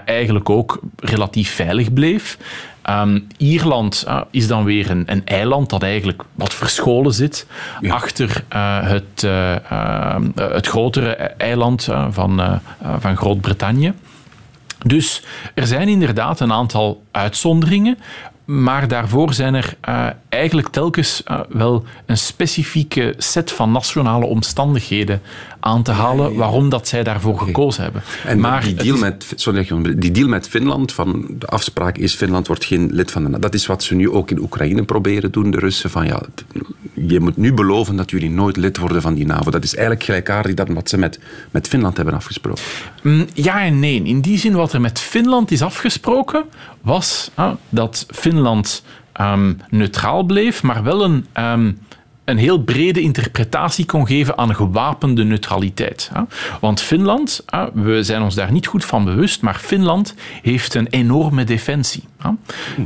eigenlijk 0.05 0.51
ook 0.51 0.81
relatief 0.97 1.51
veilig 1.51 1.93
bleef. 1.93 2.39
Ehm, 2.87 3.21
Ierland 3.37 4.05
eh, 4.07 4.21
is 4.31 4.47
dan 4.47 4.65
weer 4.65 4.91
een, 4.91 5.03
een 5.07 5.25
eiland 5.25 5.71
dat 5.71 5.83
eigenlijk 5.83 6.23
wat 6.35 6.55
verscholen 6.55 7.13
zit 7.13 7.47
achter 7.89 8.45
eh, 8.49 8.89
het, 8.89 9.25
eh, 9.25 9.71
eh, 9.71 10.23
het 10.35 10.67
grotere 10.67 11.15
eiland 11.17 11.89
eh, 11.89 12.07
van, 12.11 12.61
van 12.99 13.17
Groot-Brittannië. 13.17 13.93
Dus 14.79 15.23
er 15.55 15.67
zijn 15.67 15.89
inderdaad 15.89 16.41
een 16.41 16.53
aantal 16.53 17.03
uitzonderingen, 17.11 17.99
maar 18.45 18.89
daarvoor 18.89 19.35
zijn 19.35 19.55
er 19.55 19.77
eigenlijk 20.29 20.69
telkens 20.69 21.23
wel 21.49 21.85
een 22.07 22.19
specifieke 22.19 23.15
set 23.19 23.53
van 23.53 23.73
nationale 23.73 24.27
omstandigheden 24.27 25.23
aan 25.67 25.83
te 25.83 25.93
halen 25.93 26.35
waarom 26.35 26.69
dat 26.69 26.89
zij 26.89 27.03
daarvoor 27.03 27.39
gekozen 27.39 27.83
hebben. 27.83 28.03
En 28.25 28.41
maar 28.41 28.63
die, 28.63 28.75
deal 28.75 28.95
is- 28.95 29.01
met, 29.01 29.33
sorry, 29.37 29.69
die 29.97 30.11
deal 30.11 30.29
met 30.29 30.49
Finland, 30.49 30.93
van 30.93 31.27
de 31.39 31.47
afspraak 31.47 31.97
is 31.99 32.15
Finland 32.15 32.47
wordt 32.47 32.65
geen 32.65 32.89
lid 32.93 33.11
van 33.11 33.23
de 33.23 33.29
NAVO. 33.29 33.41
Dat 33.43 33.55
is 33.55 33.67
wat 33.67 33.83
ze 33.83 33.95
nu 33.95 34.11
ook 34.11 34.31
in 34.31 34.39
Oekraïne 34.41 34.83
proberen 34.85 35.31
doen, 35.33 35.51
de 35.51 35.59
Russen. 35.59 35.91
Van, 35.91 36.07
ja, 36.07 36.23
je 36.95 37.21
moet 37.21 37.37
nu 37.37 37.53
beloven 37.53 37.97
dat 37.97 38.11
jullie 38.11 38.31
nooit 38.31 38.57
lid 38.57 38.77
worden 38.79 39.03
van 39.03 39.15
die 39.15 39.27
NAVO. 39.27 39.51
Dat 39.51 39.65
is 39.65 39.75
eigenlijk 39.75 40.05
gelijkaardig 40.05 40.55
dat 40.55 40.69
wat 40.69 40.89
ze 40.89 40.99
met, 40.99 41.19
met 41.51 41.69
Finland 41.69 41.97
hebben 41.97 42.15
afgesproken. 42.15 42.63
Mm, 43.03 43.27
Ja 43.35 43.63
en 43.65 43.79
nee. 43.81 44.03
In 44.03 44.21
die 44.21 44.39
zin, 44.39 44.53
wat 44.55 44.73
er 44.73 44.81
met 44.81 45.01
Finland 45.01 45.51
is 45.51 45.63
afgesproken, 45.63 46.45
was 46.81 47.31
ah, 47.35 47.53
dat 47.69 48.07
Finland 48.11 48.83
ehm, 49.13 49.53
neutraal 49.71 50.23
bleef, 50.23 50.63
maar 50.63 50.83
wel 50.83 51.05
een, 51.05 51.27
ehm, 51.33 51.73
een 52.27 52.39
heel 52.39 52.59
brede 52.59 53.01
interpretatie 53.01 53.85
kon 53.85 54.07
geven 54.07 54.39
aan 54.39 54.55
gewapende 54.55 55.25
neutraliteit. 55.25 56.11
Want 56.61 56.81
Finland, 56.81 57.45
we 57.75 58.03
zijn 58.03 58.23
ons 58.23 58.35
daar 58.35 58.53
niet 58.53 58.67
goed 58.67 58.85
van 58.85 59.05
bewust, 59.05 59.43
maar 59.43 59.55
Finland 59.55 60.15
heeft 60.43 60.75
een 60.75 60.87
enorme 60.87 61.45
defensie. 61.45 62.03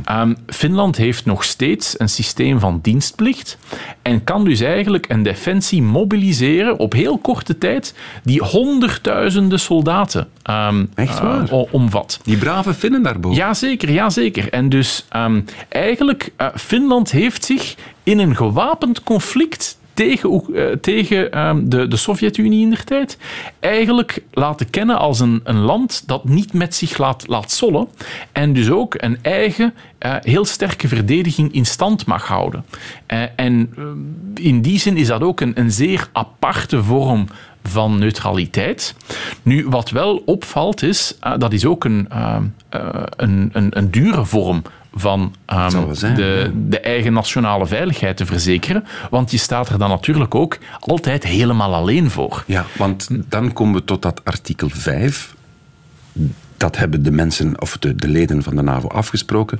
Ehm, 0.03 0.33
Finland 0.47 0.97
heeft 0.97 1.25
nog 1.25 1.43
steeds 1.43 1.99
een 1.99 2.09
systeem 2.09 2.59
van 2.59 2.79
dienstplicht 2.81 3.57
en 4.01 4.23
kan 4.23 4.43
dus 4.43 4.59
eigenlijk 4.59 5.05
een 5.09 5.23
defensie 5.23 5.81
mobiliseren 5.81 6.77
op 6.77 6.93
heel 6.93 7.17
korte 7.17 7.57
tijd 7.57 7.93
die 8.23 8.43
honderdduizenden 8.43 9.59
soldaten 9.59 10.27
ehm, 10.43 10.85
Echt 10.95 11.17
eh, 11.17 11.23
waar? 11.23 11.49
omvat. 11.71 12.19
Die 12.23 12.37
brave 12.37 12.73
Finnen 12.73 13.03
daarboven. 13.03 13.37
Jazeker, 13.37 13.91
jazeker. 13.91 14.49
En 14.49 14.69
dus 14.69 15.05
ehm, 15.09 15.41
eigenlijk, 15.69 16.31
eh, 16.35 16.47
Finland 16.55 17.11
heeft 17.11 17.45
zich 17.45 17.75
in 18.03 18.19
een 18.19 18.35
gewapend 18.35 19.03
conflict 19.03 19.79
tegen, 19.93 20.55
eh, 20.55 20.65
tegen 20.81 21.31
ehm, 21.31 21.69
de, 21.69 21.87
de 21.87 21.97
Sovjet-Unie 21.97 22.61
in 22.61 22.69
der 22.69 22.83
tijd 22.83 23.17
eigenlijk 23.59 24.23
laten 24.31 24.69
kennen 24.69 24.97
als 24.97 25.19
een, 25.19 25.41
een 25.43 25.59
land 25.59 26.03
dat 26.07 26.25
niet 26.25 26.53
met 26.53 26.75
zich 26.75 26.97
laat, 26.97 27.27
laat 27.27 27.51
sollen 27.51 27.87
en 28.31 28.53
dus 28.53 28.69
ook 28.69 28.95
een 28.97 29.17
eigen 29.21 29.73
eh, 29.97 30.15
heel 30.19 30.45
sterke 30.45 30.87
verdediging 30.87 31.53
in 31.53 31.65
stand 31.65 32.05
mag 32.05 32.27
houden. 32.27 32.65
Eh, 33.05 33.23
en 33.35 33.73
eh, 33.77 34.45
in 34.45 34.61
die 34.61 34.79
zin 34.79 34.97
is 34.97 35.07
dat 35.07 35.21
ook 35.21 35.41
een, 35.41 35.59
een 35.59 35.71
zeer 35.71 36.07
aparte 36.11 36.83
vorm 36.83 37.27
van 37.63 37.99
neutraliteit. 37.99 38.95
Nu, 39.43 39.67
wat 39.69 39.89
wel 39.89 40.21
opvalt 40.25 40.81
is, 40.81 41.17
dat 41.37 41.53
is 41.53 41.65
ook 41.65 41.83
een, 41.83 42.07
eh, 42.09 42.37
eh, 42.69 43.03
een, 43.15 43.49
een, 43.53 43.77
een 43.77 43.91
dure 43.91 44.25
vorm 44.25 44.61
van 44.93 45.35
ehm, 45.45 45.93
zijn, 45.93 46.15
de, 46.15 46.41
ja. 46.45 46.51
de 46.69 46.79
eigen 46.79 47.13
nationale 47.13 47.65
veiligheid 47.65 48.17
te 48.17 48.25
verzekeren. 48.25 48.85
Want 49.09 49.31
je 49.31 49.37
staat 49.37 49.69
er 49.69 49.79
dan 49.79 49.89
natuurlijk 49.89 50.35
ook 50.35 50.57
altijd 50.79 51.23
helemaal 51.23 51.73
alleen 51.73 52.09
voor. 52.09 52.43
Ja, 52.47 52.65
want 52.77 53.07
dan 53.29 53.53
komen 53.53 53.73
we 53.73 53.83
tot 53.85 54.01
dat 54.01 54.25
artikel 54.25 54.69
5. 54.69 55.35
Dat 56.57 56.77
hebben 56.77 57.03
de 57.03 57.11
mensen, 57.11 57.61
of 57.61 57.77
de, 57.77 57.95
de 57.95 58.07
leden 58.07 58.43
van 58.43 58.55
de 58.55 58.61
NAVO 58.61 58.87
afgesproken. 58.87 59.59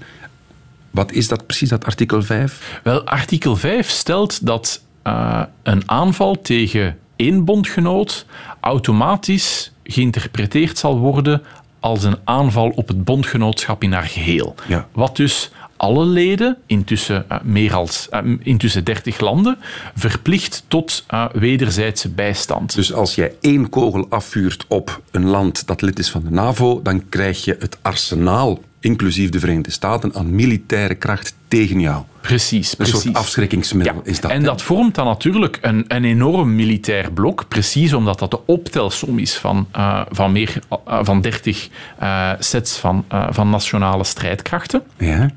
Wat 0.92 1.12
is 1.12 1.28
dat 1.28 1.46
precies, 1.46 1.70
dat 1.70 1.86
artikel 1.86 2.22
5? 2.22 2.80
Wel, 2.84 3.06
artikel 3.06 3.56
5 3.56 3.90
stelt 3.90 4.46
dat 4.46 4.82
eh, 5.02 5.44
een 5.64 5.84
aanval 5.86 6.42
tegen 6.42 6.98
één 7.16 7.46
bondgenoot 7.46 8.26
automatisch 8.60 9.72
geïnterpreteerd 9.84 10.78
zal 10.78 10.98
worden 10.98 11.42
als 11.82 12.04
een 12.04 12.18
aanval 12.24 12.70
op 12.70 12.88
het 12.88 13.04
bondgenootschap 13.04 13.84
in 13.84 13.92
haar 13.92 14.08
geheel. 14.08 14.56
Ja. 14.68 14.88
Wat 14.92 15.16
dus 15.16 15.52
alle 15.82 16.06
leden, 16.06 16.58
intussen, 16.66 17.30
eh, 17.30 17.38
meer 17.44 17.74
als, 17.74 18.10
eh, 18.10 18.20
intussen 18.40 18.84
30 18.84 19.20
landen, 19.20 19.58
verplicht 19.96 20.64
tot 20.68 21.04
eh, 21.08 21.26
wederzijdse 21.34 22.10
bijstand. 22.10 22.76
Dus 22.76 22.94
als 22.94 23.16
jij 23.16 23.36
één 23.40 23.70
kogel 23.70 24.06
afvuurt 24.10 24.66
op 24.68 25.02
een 25.12 25.26
land 25.26 25.68
dat 25.68 25.82
lid 25.82 26.00
is 26.00 26.12
van 26.12 26.24
de 26.24 26.32
NAVO, 26.32 26.82
dan 26.82 27.10
krijg 27.10 27.44
je 27.46 27.56
het 27.60 27.78
arsenaal, 27.82 28.60
inclusief 28.82 29.30
de 29.30 29.40
Verenigde 29.40 29.72
Staten, 29.72 30.14
aan 30.16 30.36
militaire 30.36 30.96
kracht 30.96 31.36
tegen 31.48 31.80
jou. 31.80 32.04
precies, 32.22 32.70
Een 32.72 32.78
precies. 32.78 33.02
soort 33.02 33.16
afschrikkingsmiddel 33.16 33.96
Ja, 33.96 34.02
is 34.04 34.20
dat. 34.20 34.32
en 34.32 34.38
hè? 34.38 34.44
dat 34.44 34.62
vormt 34.62 34.96
dan 34.96 35.06
natuurlijk 35.06 35.58
een, 35.62 35.86
een 35.88 36.04
enorm 36.04 36.56
militair 36.56 37.12
blok, 37.12 37.46
precies 37.48 37.94
omdat 37.94 38.20
dat 38.20 38.32
de 38.32 38.40
optelsom 38.46 39.20
is 39.20 39.36
van, 39.38 39.68
eh, 39.72 40.02
van, 40.10 40.32
meer, 40.32 40.60
eh, 40.86 41.00
van 41.02 41.22
30 41.22 41.70
eh, 41.98 42.32
sets 42.40 42.78
van, 42.78 43.06
van 43.30 43.50
nationale 43.50 44.04
strijdkrachten. 44.04 44.84
Ja? 44.98 45.30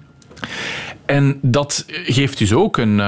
En 1.07 1.39
dat 1.43 1.85
geeft 1.89 2.39
dus 2.39 2.53
ook 2.53 2.77
een, 2.77 2.99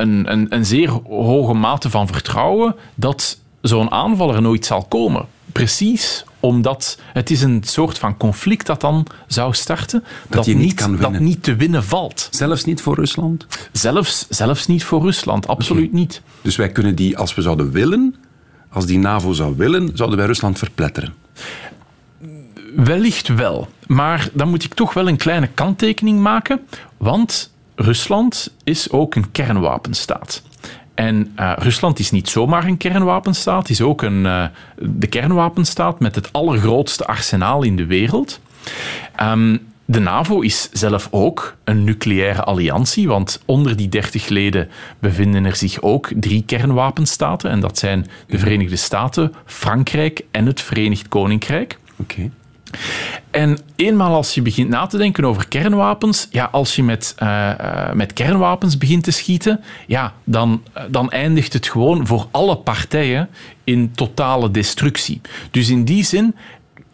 een, 0.00 0.32
een, 0.32 0.46
een 0.48 0.64
zeer 0.66 0.90
hoge 1.08 1.54
mate 1.54 1.90
van 1.90 2.06
vertrouwen 2.06 2.74
dat 2.94 3.38
zo'n 3.60 3.90
aanval 3.90 4.34
er 4.34 4.42
nooit 4.42 4.64
zal 4.64 4.84
komen. 4.84 5.26
Precies 5.52 6.24
omdat 6.40 6.98
het 7.12 7.30
is 7.30 7.42
een 7.42 7.62
soort 7.64 7.98
van 7.98 8.16
conflict 8.16 8.66
dat 8.66 8.80
dan 8.80 9.06
zou 9.26 9.54
starten, 9.54 10.04
dat, 10.28 10.46
niet 10.46 10.74
kan 10.74 10.96
dat 10.96 11.18
niet 11.18 11.42
te 11.42 11.56
winnen 11.56 11.84
valt. 11.84 12.28
Zelfs 12.30 12.64
niet 12.64 12.82
voor 12.82 12.94
Rusland. 12.94 13.46
Zelfs, 13.72 14.26
zelfs 14.28 14.66
niet 14.66 14.84
voor 14.84 15.02
Rusland, 15.02 15.46
absoluut 15.48 15.92
niet. 15.92 16.22
Dus 16.42 16.56
wij 16.56 16.72
kunnen 16.72 16.94
die, 16.94 17.18
als 17.18 17.34
we 17.34 17.42
zouden 17.42 17.70
willen, 17.70 18.14
als 18.68 18.86
die 18.86 18.98
NAVO 18.98 19.32
zou 19.32 19.56
willen, 19.56 19.90
zouden 19.94 20.18
wij 20.18 20.26
Rusland 20.26 20.58
verpletteren. 20.58 21.14
Wellicht 22.76 23.28
wel. 23.28 23.68
Maar 23.86 24.28
dan 24.32 24.48
moet 24.48 24.64
ik 24.64 24.74
toch 24.74 24.94
wel 24.94 25.08
een 25.08 25.16
kleine 25.16 25.48
kanttekening 25.54 26.20
maken. 26.20 26.60
Want 26.96 27.52
Rusland 27.74 28.54
is 28.64 28.90
ook 28.90 29.14
een 29.14 29.30
kernwapenstaat. 29.32 30.42
En 30.96 31.32
eh, 31.34 31.52
Rusland 31.56 31.98
is 31.98 32.10
niet 32.10 32.28
zomaar 32.28 32.64
een 32.64 32.76
kernwapenstaat, 32.76 33.68
is 33.68 33.80
ook 33.80 34.02
een, 34.02 34.26
eh, 34.26 34.44
de 34.78 35.06
kernwapenstaat 35.06 36.00
met 36.00 36.14
het 36.14 36.32
allergrootste 36.32 37.06
arsenaal 37.06 37.62
in 37.62 37.76
de 37.76 37.86
wereld. 37.86 38.40
Ehm, 39.16 39.56
de 39.84 40.00
NAVO 40.00 40.40
is 40.40 40.68
zelf 40.72 41.08
ook 41.10 41.56
een 41.64 41.84
nucleaire 41.84 42.42
alliantie, 42.42 43.08
want 43.08 43.42
onder 43.44 43.76
die 43.76 43.88
30 43.88 44.28
leden 44.28 44.68
bevinden 44.98 45.44
er 45.44 45.56
zich 45.56 45.82
ook 45.82 46.10
drie 46.14 46.42
kernwapenstaten. 46.46 47.50
En 47.50 47.60
dat 47.60 47.78
zijn 47.78 48.06
de 48.26 48.38
Verenigde 48.38 48.76
Staten, 48.76 49.32
Frankrijk 49.44 50.24
en 50.30 50.46
het 50.46 50.60
Verenigd 50.60 51.08
Koninkrijk. 51.08 51.78
Oké. 51.96 52.30
En 53.30 53.58
eenmaal 53.76 54.14
als 54.14 54.34
je 54.34 54.42
begint 54.42 54.68
na 54.68 54.86
te 54.86 54.98
denken 54.98 55.24
over 55.24 55.48
kernwapens, 55.48 56.28
ja, 56.30 56.48
als 56.52 56.76
je 56.76 56.82
met, 56.82 57.14
eh, 57.16 57.50
eh, 57.50 57.92
met 57.92 58.12
kernwapens 58.12 58.78
begint 58.78 59.04
te 59.04 59.10
schieten, 59.10 59.60
ja, 59.86 60.12
dan, 60.24 60.62
eh, 60.72 60.82
dan 60.90 61.10
eindigt 61.10 61.52
het 61.52 61.68
gewoon 61.68 62.06
voor 62.06 62.26
alle 62.30 62.56
partijen 62.56 63.28
in 63.64 63.92
totale 63.94 64.50
destructie. 64.50 65.20
Dus 65.50 65.68
in 65.68 65.84
die 65.84 66.04
zin 66.04 66.34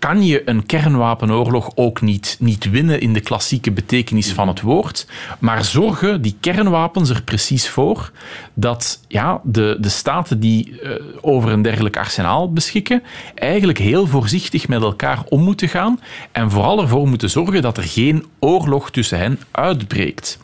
kan 0.02 0.22
je 0.22 0.48
een 0.48 0.66
kernwapenoorlog 0.66 1.70
ook 1.74 2.00
niet, 2.00 2.36
niet 2.40 2.70
winnen 2.70 3.00
in 3.00 3.12
de 3.12 3.20
klassieke 3.20 3.70
betekenis 3.70 4.32
van 4.32 4.48
het 4.48 4.60
woord. 4.60 5.06
Maar 5.38 5.64
zorgen 5.64 6.22
die 6.22 6.36
kernwapens 6.40 7.10
er 7.10 7.22
precies 7.22 7.68
voor 7.68 8.10
dat 8.54 9.00
ja, 9.08 9.40
de, 9.44 9.76
de 9.80 9.88
staten 9.88 10.40
die 10.40 10.80
eh, 10.80 10.90
over 11.20 11.50
een 11.50 11.62
dergelijk 11.62 11.96
arsenaal 11.96 12.52
beschikken, 12.52 13.02
eigenlijk 13.34 13.78
heel 13.78 14.06
voorzichtig 14.06 14.68
met 14.68 14.82
elkaar 14.82 15.22
om 15.28 15.42
moeten 15.42 15.68
gaan 15.68 16.00
en 16.32 16.50
vooral 16.50 16.80
ervoor 16.80 17.08
moeten 17.08 17.30
zorgen 17.30 17.62
dat 17.62 17.76
er 17.76 17.84
geen 17.84 18.26
oorlog 18.38 18.90
tussen 18.90 19.18
hen 19.18 19.40
uitbreekt. 19.50 20.38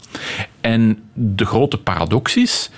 En 0.60 0.98
de 1.12 1.46
grote 1.46 1.78
paradox 1.78 2.36
is 2.36 2.70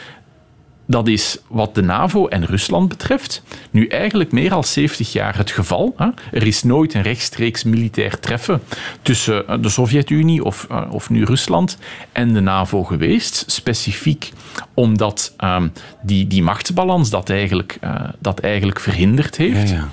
dat 0.91 1.09
is 1.09 1.39
wat 1.47 1.75
de 1.75 1.83
NAVO 1.83 2.27
en 2.27 2.45
Rusland 2.45 2.89
betreft 2.89 3.43
nu 3.71 3.87
eigenlijk 3.87 4.33
meer 4.33 4.49
dan 4.49 4.65
70 4.65 5.13
jaar 5.13 5.37
het 5.37 5.51
geval. 5.51 5.95
Er 6.33 6.47
is 6.47 6.63
nooit 6.63 6.95
een 6.95 7.03
rechtstreeks 7.03 7.65
militair 7.65 8.21
treffen 8.21 8.63
tussen 9.03 9.49
eh, 9.49 9.57
de 9.61 9.69
Sovjet-Unie 9.69 10.45
of, 10.45 10.67
eh, 10.71 10.83
of 10.91 11.11
nu 11.11 11.25
Rusland 11.25 11.79
en 12.13 12.33
de 12.33 12.41
NAVO 12.41 12.85
geweest. 12.85 13.45
Specifiek 13.47 14.33
omdat 14.75 15.35
ehm, 15.37 15.69
die, 16.03 16.27
die 16.27 16.43
machtsbalans 16.43 17.11
dat 17.11 17.31
eigenlijk, 17.31 17.79
eh, 17.81 17.95
dat 18.19 18.41
eigenlijk 18.41 18.81
verhinderd 18.81 19.37
heeft. 19.37 19.69
ja. 19.71 19.89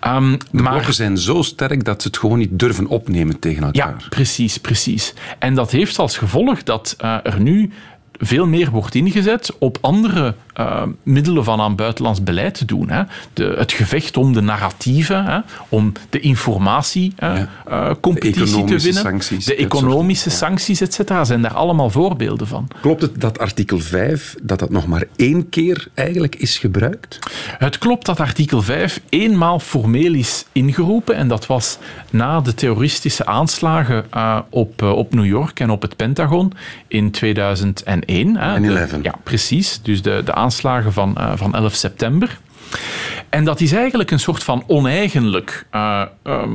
Ehm, 0.00 0.30
De 0.30 0.62
maar 0.62 0.72
blokken 0.72 0.94
zijn 0.94 1.18
zo 1.18 1.42
sterk 1.42 1.84
dat 1.84 2.02
ze 2.02 2.08
het 2.08 2.18
gewoon 2.18 2.38
niet 2.38 2.58
durven 2.58 2.86
opnemen 2.86 3.38
tegen 3.38 3.64
elkaar. 3.64 3.96
ja, 4.00 4.08
precies, 4.08 4.58
precies. 4.58 5.14
En 5.38 5.54
dat 5.54 5.70
heeft 5.70 5.98
als 5.98 6.18
gevolg 6.18 6.62
dat 6.62 6.94
er 6.98 7.40
nu 7.40 7.70
veel 8.18 8.46
meer 8.46 8.70
wordt 8.70 8.94
ingezet 8.94 9.50
op 9.58 9.78
andere 9.80 10.34
eh, 10.54 10.82
middelen 11.02 11.44
van 11.44 11.60
aan 11.60 11.76
buitenlands 11.76 12.22
beleid 12.22 12.54
te 12.54 12.64
doen. 12.64 12.90
Hè. 12.90 13.02
De, 13.32 13.54
het 13.58 13.72
gevecht 13.72 14.16
om 14.16 14.32
de 14.32 14.40
narratieven, 14.40 15.24
hè, 15.24 15.38
om 15.68 15.92
de 16.10 16.18
Ja. 16.22 16.28
informatiecompetitie 16.28 18.64
De 18.64 18.76
te 18.76 18.82
winnen. 18.82 19.02
sancties, 19.02 19.44
de 19.44 19.50
soort- 19.56 19.64
economische 19.64 20.28
ja. 20.30 20.34
sancties, 20.36 20.80
et 20.80 20.94
cetera, 20.94 21.24
zijn 21.24 21.42
daar 21.42 21.54
allemaal 21.54 21.90
voorbeelden 21.90 22.46
van. 22.46 22.68
Klopt 22.80 23.02
het 23.02 23.20
dat 23.20 23.38
artikel 23.38 23.78
5 23.78 24.34
dat 24.42 24.58
dat 24.58 24.70
nog 24.70 24.86
maar 24.86 25.04
één 25.16 25.48
keer 25.48 25.86
eigenlijk 25.94 26.34
is 26.36 26.58
gebruikt? 26.58 27.18
Het 27.58 27.78
klopt 27.78 28.06
dat 28.06 28.20
artikel 28.20 28.62
5 28.62 29.00
eenmaal 29.08 29.58
formeel 29.60 30.14
is 30.14 30.44
ingeroepen 30.52 31.16
en 31.16 31.28
dat 31.28 31.46
was 31.46 31.78
na 32.10 32.40
de 32.40 32.54
terroristische 32.54 33.26
aanslagen 33.26 34.04
eh, 34.10 34.38
op, 34.50 34.82
eh, 34.82 34.90
op 34.92 35.14
New 35.14 35.26
York 35.26 35.60
en 35.60 35.70
op 35.70 35.82
het 35.82 35.96
Pentagon 35.96 36.52
in 36.88 37.10
2001. 37.10 38.02
Hè. 38.06 38.60
De- 38.60 38.98
9/11. 38.98 39.02
Ja, 39.02 39.14
precies. 39.22 39.80
Dus 39.82 40.02
de, 40.02 40.22
de 40.24 40.34
aanslagen 40.34 40.92
van, 40.92 41.16
eh, 41.16 41.32
van 41.34 41.54
11 41.54 41.74
september. 41.74 42.38
En 43.28 43.44
dat 43.44 43.60
is 43.60 43.72
eigenlijk 43.72 44.10
een 44.10 44.20
soort 44.20 44.44
van 44.44 44.64
oneigenlijk 44.66 45.66
eh, 45.70 46.02
ehm, 46.22 46.50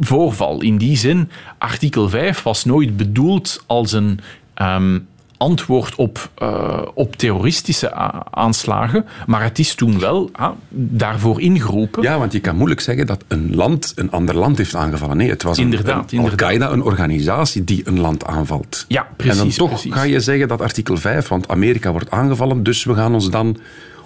voorval. 0.00 0.62
In 0.62 0.78
die 0.78 0.96
zin, 0.96 1.30
artikel 1.58 2.08
5 2.08 2.42
was 2.42 2.64
nooit 2.64 2.96
bedoeld 2.96 3.64
als 3.66 3.92
een 3.92 4.20
ehm, 4.54 4.98
antwoord 5.38 5.94
op, 5.94 6.30
eh, 6.34 6.82
op 6.94 7.16
terroristische 7.16 7.92
aanslagen, 8.30 9.04
maar 9.26 9.42
het 9.42 9.58
is 9.58 9.74
toen 9.74 9.98
wel 9.98 10.28
ah, 10.32 10.50
daarvoor 10.70 11.40
ingeroepen. 11.40 12.02
Ja, 12.02 12.18
want 12.18 12.32
je 12.32 12.40
kan 12.40 12.56
moeilijk 12.56 12.80
zeggen 12.80 13.06
dat 13.06 13.24
een 13.28 13.54
land 13.54 13.92
een 13.96 14.10
ander 14.10 14.34
land 14.36 14.58
heeft 14.58 14.74
aangevallen. 14.74 15.16
Nee, 15.16 15.30
het 15.30 15.42
was 15.42 15.56
een- 15.58 15.64
Inderdaad, 15.64 16.12
een, 16.12 16.18
inderdaad. 16.18 16.40
Al-Qaeda, 16.42 16.70
een 16.72 16.82
organisatie 16.82 17.64
die 17.64 17.82
een 17.84 18.00
land 18.00 18.24
aanvalt. 18.24 18.84
Ja, 18.88 19.06
precies, 19.16 19.38
En 19.40 19.46
dan 19.46 19.56
toch 19.56 19.68
precies. 19.68 19.92
ga 19.92 20.02
je 20.02 20.20
zeggen 20.20 20.48
dat 20.48 20.60
artikel 20.60 20.96
5, 20.96 21.28
want 21.28 21.48
Amerika 21.48 21.90
wordt 21.90 22.10
aangevallen, 22.10 22.62
dus 22.62 22.84
we 22.84 22.94
gaan 22.94 23.14
ons 23.14 23.30
dan, 23.30 23.56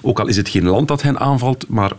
ook 0.01 0.21
al 0.21 0.27
is 0.27 0.37
het 0.37 0.49
geen 0.49 0.64
land 0.66 0.88
dat 0.88 1.03
hen 1.03 1.19
aanvalt, 1.19 1.64
maar 1.69 1.93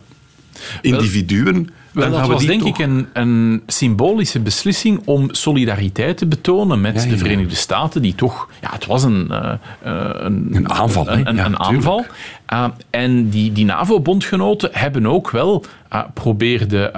individuen, 0.82 1.70
Wel, 1.94 2.12
dat 2.12 2.28
was 2.28 2.46
denk 2.46 2.62
toch... 2.62 2.70
ik 2.70 2.78
een, 2.78 3.08
een 3.14 3.64
symbolische 3.68 4.40
beslissing 4.40 5.02
om 5.06 5.28
solidariteit 5.32 6.18
te 6.18 6.26
betonen 6.26 6.82
met 6.82 6.96
Ja, 6.96 7.04
ja, 7.04 7.10
de. 7.10 7.18
Verenigde 7.18 7.56
Staten, 7.56 8.02
die 8.02 8.16
toch... 8.16 8.50
Ja, 8.62 8.70
het 8.72 8.86
was 8.86 9.04
een... 9.04 9.32
eh, 9.32 9.52
eh, 9.82 10.10
een, 10.14 10.48
Een 10.52 10.72
aanval? 10.72 11.08
Een, 11.10 11.28
een, 11.28 11.36
Ja, 11.36 11.46
een 11.46 11.52
tuurlijk. 11.52 11.60
aanval. 11.60 12.06
Uh, 12.54 12.66
en 12.90 13.30
die, 13.30 13.52
die 13.52 13.66
NAVO-bondgenoten 13.66 14.70
hebben 14.74 15.06
ook 15.06 15.30
wel 15.30 15.66
uh, 15.94 16.04
probeerde 16.14 16.90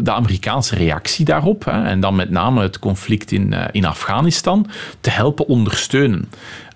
de 0.00 0.10
Amerikaanse 0.10 0.76
reactie 0.76 1.24
daarop, 1.24 1.64
hè, 1.64 1.84
en 1.84 2.00
dan 2.00 2.14
met 2.14 2.30
name 2.30 2.62
het 2.62 2.78
conflict 2.78 3.32
in, 3.32 3.54
in 3.72 3.84
Afghanistan, 3.84 4.66
te 5.00 5.10
helpen 5.10 5.46
ondersteunen. 5.46 6.28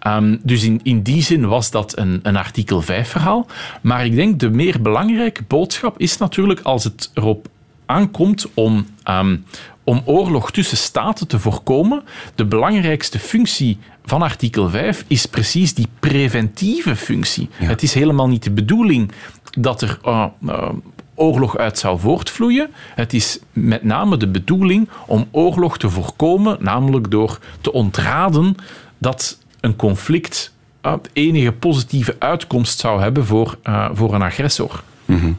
Um, 0.07 0.41
dus 0.43 0.65
in, 0.65 0.81
in 0.83 1.03
die 1.03 1.23
zin 1.23 1.49
was 1.49 1.71
dat 1.71 1.99
een, 1.99 2.21
een 2.23 2.37
artikel 2.37 2.83
5-verhaal. 2.83 3.47
Maar 3.83 4.05
ik 4.05 4.15
denk 4.15 4.41
de 4.41 4.51
meer 4.51 4.83
belangrijke 4.83 5.43
boodschap 5.49 5.99
is 5.99 6.17
natuurlijk 6.17 6.61
als 6.61 6.85
het 6.85 7.11
erop 7.15 7.49
aankomt 7.87 8.47
om, 8.55 8.87
um, 9.05 9.45
om 9.85 10.03
oorlog 10.05 10.51
tussen 10.51 10.77
staten 10.77 11.27
te 11.27 11.39
voorkomen, 11.39 12.03
de 12.35 12.45
belangrijkste 12.45 13.19
functie 13.19 13.79
van 14.05 14.23
artikel 14.23 14.69
5 14.69 15.05
is 15.07 15.27
precies 15.27 15.75
die 15.75 15.87
preventieve 16.01 16.97
functie. 16.97 17.49
Ja. 17.59 17.67
Het 17.67 17.83
is 17.83 17.95
helemaal 17.95 18.29
niet 18.29 18.43
de 18.43 18.51
bedoeling 18.51 19.13
dat 19.59 19.83
er 19.83 19.99
uh, 20.05 20.25
uh, 20.43 20.69
oorlog 21.15 21.57
uit 21.57 21.79
zou 21.79 21.99
voortvloeien. 21.99 22.71
Het 22.95 23.13
is 23.13 23.39
met 23.53 23.83
name 23.83 24.17
de 24.17 24.29
bedoeling 24.29 24.89
om 25.07 25.29
oorlog 25.31 25.79
te 25.79 25.91
voorkomen, 25.91 26.57
namelijk 26.61 27.11
door 27.11 27.39
te 27.61 27.73
ontraden 27.73 28.55
dat 28.99 29.39
een 29.61 29.77
conflict 29.77 30.53
uh, 30.83 30.95
enige 31.13 31.53
positieve 31.53 32.17
uitkomst 32.19 32.79
zou 32.79 33.01
hebben 33.01 33.27
voor, 33.27 33.59
uh, 33.65 33.91
voor 33.93 34.15
een 34.15 34.23
agressor. 34.23 34.83
Mm 35.05 35.19
-hmm. 35.19 35.37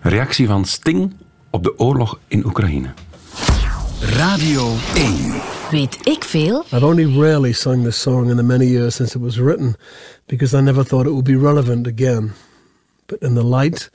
Reactie 0.00 0.46
van 0.46 0.64
Sting 0.64 1.12
op 1.50 1.62
de 1.62 1.78
oorlog 1.78 2.18
in 2.28 2.46
Oekraïne. 2.46 2.88
Radio 4.00 4.74
1. 4.94 5.32
Weet 5.70 5.98
ik 6.02 6.24
veel? 6.24 6.64
I've 6.72 6.86
only 6.86 7.20
rarely 7.20 7.52
sung 7.52 7.84
this 7.84 8.00
song 8.00 8.30
in 8.30 8.36
the 8.36 8.42
many 8.42 8.64
years 8.64 8.94
since 8.94 9.16
it 9.16 9.22
was 9.22 9.36
written 9.36 9.74
because 10.26 10.56
I 10.56 10.60
never 10.60 10.84
thought 10.84 11.06
it 11.06 11.10
would 11.10 11.24
be 11.24 11.36
relevant 11.36 11.86
again. 11.86 12.32
But 13.06 13.22
in 13.22 13.34
the 13.34 13.44
light 13.44 13.90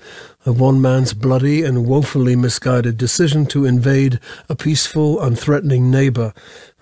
of 0.46 0.60
one 0.60 0.80
man's 0.80 1.14
bloody 1.14 1.66
and 1.66 1.86
woefully 1.86 2.36
misguided 2.36 2.98
decision 2.98 3.46
to 3.46 3.66
invade 3.66 4.20
a 4.48 4.56
peaceful, 4.56 5.20
unthreatening 5.20 5.90
neighbor, 5.90 6.34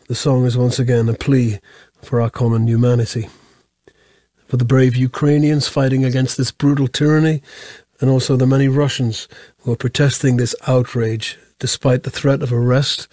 the 0.07 0.15
song 0.15 0.45
is 0.45 0.55
once 0.55 0.81
again 0.81 1.09
a 1.09 1.13
plea 1.13 1.59
for 2.05 2.21
our 2.21 2.29
common 2.29 2.67
humanity. 2.67 3.27
For 4.47 4.57
the 4.57 4.65
brave 4.65 4.95
Ukrainians 4.95 5.67
fighting 5.67 6.05
against 6.05 6.37
this 6.37 6.51
brutal 6.51 6.87
tyranny, 6.87 7.41
and 7.99 8.09
also 8.09 8.35
the 8.35 8.45
many 8.45 8.67
Russians 8.67 9.27
who 9.59 9.71
are 9.71 9.77
protesting 9.77 10.37
this 10.37 10.55
outrage 10.67 11.37
despite 11.59 12.03
the 12.03 12.11
threat 12.11 12.43
of 12.43 12.53
arrest 12.53 13.07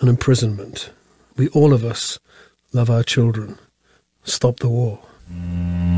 and 0.00 0.08
imprisonment. 0.08 0.90
We, 1.36 1.48
all 1.48 1.72
of 1.72 1.84
us, 1.84 2.18
love 2.72 2.88
our 2.88 3.02
children. 3.02 3.58
Stop 4.24 4.60
the 4.60 4.68
war. 4.68 5.00
In 5.30 5.90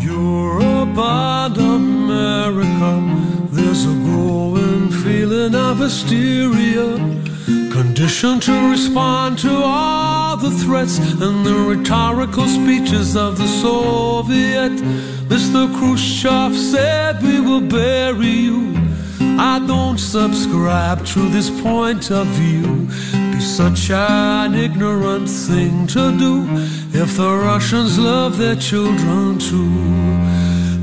Europe 0.00 0.98
and 0.98 1.56
America, 1.56 2.92
there's 3.52 3.84
a 3.84 3.94
growing 4.06 4.90
feeling 4.90 5.54
of 5.54 5.78
hysteria 5.78 7.29
conditioned 7.70 8.42
to 8.42 8.70
respond 8.70 9.38
to 9.38 9.50
all 9.64 10.36
the 10.36 10.50
threats 10.50 10.98
and 10.98 11.44
the 11.44 11.54
rhetorical 11.54 12.46
speeches 12.46 13.16
of 13.16 13.38
the 13.38 13.46
Soviet. 13.46 14.72
Mr. 15.28 15.62
Khrushchev 15.76 16.56
said, 16.56 17.22
We 17.22 17.40
will 17.40 17.60
bury 17.60 18.34
you. 18.48 18.74
I 19.38 19.58
don't 19.66 19.98
subscribe 19.98 21.04
to 21.06 21.28
this 21.30 21.50
point 21.62 22.10
of 22.10 22.26
view. 22.28 22.86
Be 23.32 23.40
such 23.40 23.90
an 23.90 24.54
ignorant 24.54 25.28
thing 25.28 25.86
to 25.88 26.16
do 26.18 26.46
if 26.92 27.16
the 27.16 27.30
Russians 27.36 27.98
love 27.98 28.38
their 28.38 28.56
children 28.56 29.38
too. 29.38 30.39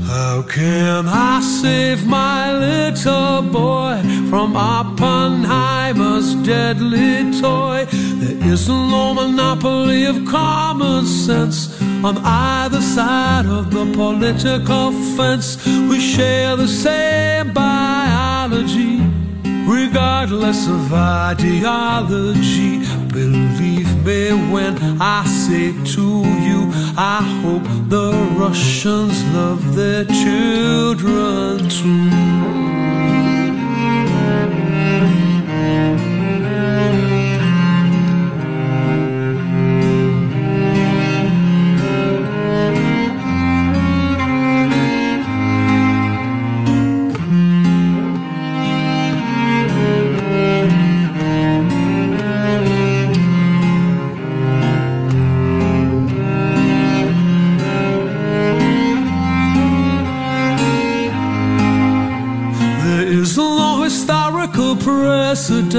How 0.08 0.40
can 0.40 1.06
I 1.06 1.42
save 1.42 2.06
my 2.06 2.50
little 2.50 3.42
boy 3.42 4.00
from 4.30 4.56
Oppenheimer's 4.56 6.34
deadly 6.36 7.30
toy? 7.38 7.86
There 7.90 8.52
is 8.52 8.68
no 8.68 9.12
monopoly 9.12 10.06
of 10.06 10.24
common 10.24 11.04
sense 11.04 11.78
on 12.02 12.16
either 12.24 12.80
side 12.80 13.44
of 13.44 13.70
the 13.70 13.84
political 13.92 14.92
fence. 15.14 15.58
We 15.66 16.00
share 16.00 16.56
the 16.56 16.68
same 16.68 17.52
biology, 17.52 19.02
regardless 19.66 20.66
of 20.68 20.90
ideology. 20.90 22.78
Believe 23.18 24.06
me 24.06 24.30
when 24.52 24.78
I 25.00 25.24
say 25.24 25.72
to 25.94 26.06
you, 26.46 26.70
I 26.96 27.20
hope 27.42 27.66
the 27.88 28.12
Russians 28.38 29.24
love 29.34 29.74
their 29.74 30.04
children 30.04 31.68
too. 31.68 33.17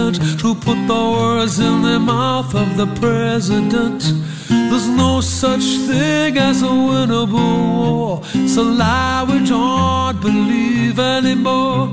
Precedent 0.10 0.40
to 0.40 0.56
put 0.56 0.88
the 0.88 0.94
words 0.94 1.60
in 1.60 1.82
the 1.82 2.00
mouth 2.00 2.54
of 2.56 2.78
the 2.78 2.88
president. 3.00 4.02
There's 4.48 4.88
no 4.88 5.22
such 5.22 5.64
thing 5.88 6.38
as 6.38 6.62
a 6.62 6.66
winnable 6.66 7.78
war. 7.78 8.22
It's 8.34 8.58
a 8.58 8.64
lie 8.64 9.26
we 9.28 9.46
don't 9.46 10.22
believe 10.22 11.00
anymore. 11.00 11.90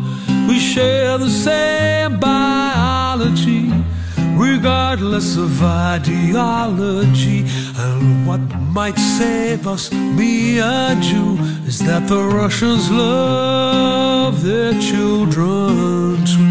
We 0.49 0.59
share 0.59 1.19
the 1.19 1.31
same 1.31 2.19
biology, 2.19 3.73
regardless 4.37 5.37
of 5.37 5.63
ideology. 5.63 7.45
And 7.77 8.27
what 8.27 8.41
might 8.73 8.99
save 8.99 9.67
us, 9.67 9.91
me 9.93 10.61
and 10.61 11.05
you, 11.05 11.39
is 11.67 11.79
that 11.81 12.07
the 12.09 12.23
Russians 12.23 12.91
love 12.91 14.43
their 14.43 14.73
children 14.81 16.25
too. 16.25 16.46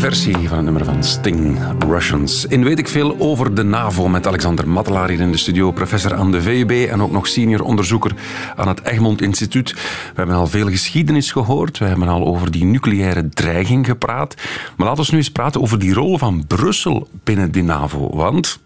Versie 0.00 0.48
van 0.48 0.56
het 0.56 0.64
nummer 0.64 0.84
van 0.84 1.04
Sting, 1.04 1.58
Russians. 1.78 2.46
In 2.46 2.64
weet 2.64 2.78
ik 2.78 2.88
veel 2.88 3.16
over 3.18 3.54
de 3.54 3.62
NAVO 3.62 4.08
met 4.08 4.26
Alexander 4.26 4.68
Mattelaar 4.68 5.08
hier 5.08 5.20
in 5.20 5.32
de 5.32 5.38
studio, 5.38 5.72
professor 5.72 6.14
aan 6.14 6.30
de 6.30 6.42
VUB 6.42 6.70
en 6.70 7.02
ook 7.02 7.10
nog 7.10 7.26
senior 7.26 7.62
onderzoeker 7.62 8.14
aan 8.56 8.68
het 8.68 8.82
Egmond 8.82 9.22
Instituut. 9.22 9.72
We 9.72 9.80
hebben 10.14 10.36
al 10.36 10.46
veel 10.46 10.68
geschiedenis 10.68 11.32
gehoord, 11.32 11.78
we 11.78 11.84
hebben 11.84 12.08
al 12.08 12.26
over 12.26 12.50
die 12.50 12.64
nucleaire 12.64 13.28
dreiging 13.28 13.86
gepraat. 13.86 14.34
Maar 14.76 14.86
laten 14.86 15.04
we 15.04 15.10
nu 15.10 15.18
eens 15.18 15.30
praten 15.30 15.60
over 15.60 15.78
die 15.78 15.94
rol 15.94 16.18
van 16.18 16.46
Brussel 16.46 17.08
binnen 17.24 17.52
de 17.52 17.62
NAVO. 17.62 18.16
Want 18.16 18.60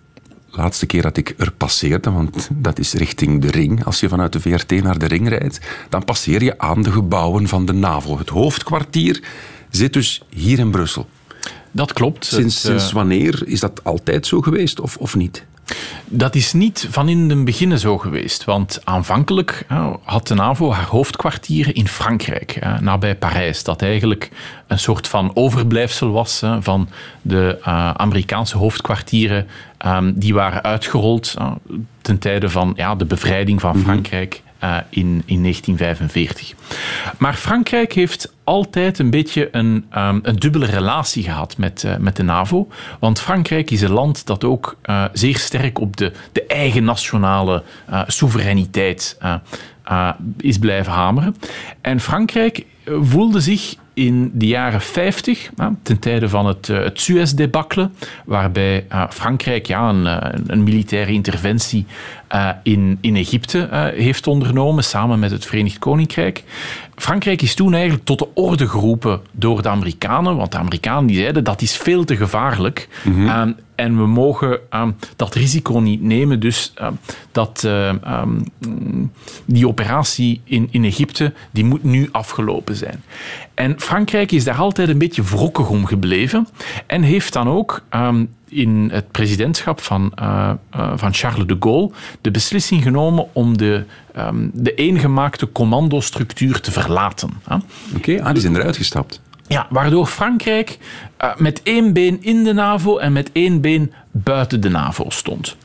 laatste 0.51 0.87
keer 0.87 1.03
dat 1.03 1.17
ik 1.17 1.35
er 1.39 1.53
passeerde, 1.53 2.11
want 2.11 2.49
dat 2.53 2.79
is 2.79 2.93
richting 2.93 3.41
de 3.41 3.51
ring. 3.51 3.85
Als 3.85 4.01
je 4.01 4.09
vanuit 4.09 4.33
de 4.33 4.41
VRT 4.41 4.83
naar 4.83 4.99
de 4.99 5.07
ring 5.07 5.29
rijdt, 5.29 5.61
dan 5.89 6.05
passeer 6.05 6.43
je 6.43 6.59
aan 6.59 6.83
de 6.83 6.93
gebouwen 6.93 7.49
van 7.49 7.67
de 7.67 7.73
NAVO. 7.73 8.19
Het 8.19 8.29
hoofdkwartier 8.29 9.23
zit 9.71 9.93
dus 9.93 10.23
hier 10.29 10.59
in 10.59 10.71
Brussel. 10.71 11.07
Dat 11.71 11.93
klopt. 11.93 12.25
Sinds, 12.25 12.61
sinds 12.61 12.89
eh, 12.89 12.95
wanneer 12.95 13.43
is 13.47 13.61
dat 13.61 13.85
altijd 13.85 14.27
zo 14.27 14.41
geweest 14.41 14.81
of, 14.81 14.97
of 14.97 15.17
niet? 15.17 15.45
Dat 16.05 16.35
is 16.35 16.53
niet 16.53 16.87
van 16.91 17.09
in 17.09 17.31
het 17.31 17.45
begin 17.45 17.79
zo 17.79 17.99
geweest. 17.99 18.45
Want 18.45 18.81
aanvankelijk 18.85 19.67
had 20.03 20.27
de 20.27 20.35
NAVO 20.35 20.73
haar 20.73 20.87
hoofdkwartieren 20.87 21.75
in 21.75 21.89
Frankrijk, 21.89 22.59
nabij 22.81 23.17
Parijs. 23.17 23.65
Dat 23.65 23.83
eigenlijk 23.83 24.31
een 24.67 24.79
soort 24.79 25.09
van 25.09 25.31
overblijfsel 25.35 26.11
was 26.11 26.43
van 26.61 26.89
de 27.23 27.59
eh, 27.63 27.91
Amerikaanse 27.91 28.57
hoofdkwartieren. 28.57 29.47
Ehm, 29.79 30.13
die 30.15 30.35
waren 30.35 30.63
uitgerold 30.63 31.35
ten 32.01 32.19
tijde 32.19 32.51
van 32.51 32.73
ja, 32.77 32.95
de 32.95 33.05
bevrijding 33.05 33.61
van 33.61 33.77
mhm. 33.77 33.85
Frankrijk 33.85 34.43
uh, 34.65 34.77
in, 34.91 35.23
in 35.27 35.43
1945. 35.43 36.55
Maar 37.19 37.35
Frankrijk 37.35 37.93
heeft 37.93 38.35
altijd 38.45 38.99
een 38.99 39.11
beetje 39.11 39.49
een, 39.53 39.87
um, 39.97 40.21
een 40.23 40.37
dubbele 40.37 40.67
relatie 40.67 41.23
gehad 41.23 41.57
met, 41.57 41.83
uh, 41.87 41.97
met 41.97 42.17
de 42.17 42.23
NAVO. 42.23 42.69
Want 43.01 43.21
Frankrijk 43.21 43.71
is 43.71 43.81
een 43.81 43.91
land 43.91 44.27
dat 44.27 44.45
ook 44.45 44.77
uh, 44.85 45.05
zeer 45.13 45.37
sterk 45.37 45.81
op 45.81 45.97
de, 45.97 46.13
de 46.33 46.47
eigen 46.47 46.85
nationale 46.85 47.63
soevereiniteit 48.07 49.19
is 50.37 50.59
blijven 50.59 50.93
hameren. 50.93 51.37
En 51.81 52.01
Frankrijk 52.01 52.65
voelde 52.85 53.41
zich 53.41 53.75
in 53.99 54.31
de 54.35 54.47
jaren 54.47 54.81
50, 54.81 55.51
ten 55.83 55.99
tijde 55.99 56.29
van 56.29 56.47
het, 56.47 56.69
uh, 56.69 56.79
het 56.79 57.01
Suez-debakkelen, 57.01 57.95
waarbij 58.25 58.87
uh, 58.93 59.05
Frankrijk 59.11 59.67
ja, 59.67 59.89
een, 59.89 60.05
uh, 60.05 60.17
een, 60.47 60.63
militaire 60.63 61.13
interventie 61.13 61.87
in, 62.63 62.99
in 63.01 63.17
Egypte 63.17 63.93
heeft 63.95 64.27
ondernomen, 64.27 64.85
samen 64.85 65.19
met 65.19 65.31
het 65.31 65.47
Verenigd 65.47 65.79
Koninkrijk. 65.79 66.45
Frankrijk 66.97 67.43
is 67.43 67.55
toen 67.55 67.75
eigenlijk 67.75 68.05
tot 68.05 68.19
de 68.19 68.29
orde 68.35 68.69
geroepen 68.69 69.21
door 69.33 69.63
de 69.63 69.69
Amerikanen, 69.69 70.37
want 70.37 70.53
de 70.53 70.59
Amerikanen 70.59 71.07
die 71.07 71.17
zeiden 71.17 71.45
dat 71.45 71.63
is 71.63 71.77
veel 71.77 72.05
te 72.05 72.17
gevaarlijk. 72.17 72.89
Mm 73.05 73.57
en 73.79 73.97
we 73.97 74.07
mogen 74.07 74.59
ehm, 74.71 74.91
dat 75.17 75.35
risico 75.35 75.79
niet 75.79 76.03
nemen. 76.03 76.41
Dus 76.41 76.73
ehm, 76.75 76.93
dat, 77.33 77.65
ehm, 77.65 78.41
die 79.45 79.69
operatie 79.69 80.41
in, 80.45 80.69
in 80.71 80.85
Egypte 80.85 81.33
die 81.51 81.65
moet 81.65 81.85
nu 81.85 82.09
afgelopen 82.13 82.77
zijn. 82.77 83.03
En 83.55 83.81
Frankrijk 83.81 84.33
is 84.33 84.45
daar 84.45 84.57
altijd 84.57 84.89
een 84.89 84.99
beetje 84.99 85.23
wrokkig 85.23 85.69
om 85.69 85.87
gebleven 85.87 86.49
en 86.87 87.03
heeft 87.03 87.33
dan 87.33 87.49
ook 87.49 87.83
in 88.49 88.89
het 88.93 89.11
presidentschap 89.11 89.81
van, 89.81 90.13
uh, 90.21 90.51
uh, 90.77 90.93
van 90.95 91.15
Charles 91.15 91.47
de 91.47 91.57
Gaulle 91.61 91.91
de 92.21 92.31
beslissing 92.31 92.83
genomen 92.83 93.27
om 93.33 93.57
de, 93.57 93.85
de 94.53 94.75
eengemaakte 94.75 95.53
commandostructuur 95.53 96.61
te 96.61 96.71
verlaten. 96.71 97.31
Oké, 97.97 98.23
ah, 98.23 98.33
die 98.33 98.41
zijn 98.41 98.57
eruit 98.57 98.77
gestapt. 98.77 99.21
Ja, 99.49 99.67
waardoor 99.71 100.07
Frankrijk 100.07 100.79
uh, 101.25 101.37
met 101.37 101.63
één 101.63 101.93
been 101.93 102.23
in 102.23 102.45
de 102.45 102.53
NAVO 102.53 102.99
en 102.99 103.13
met 103.13 103.31
één 103.33 103.61
been 103.61 103.93
buiten 104.11 104.61
de 104.61 104.69
NAVO 104.69 105.11
stond. 105.11 105.57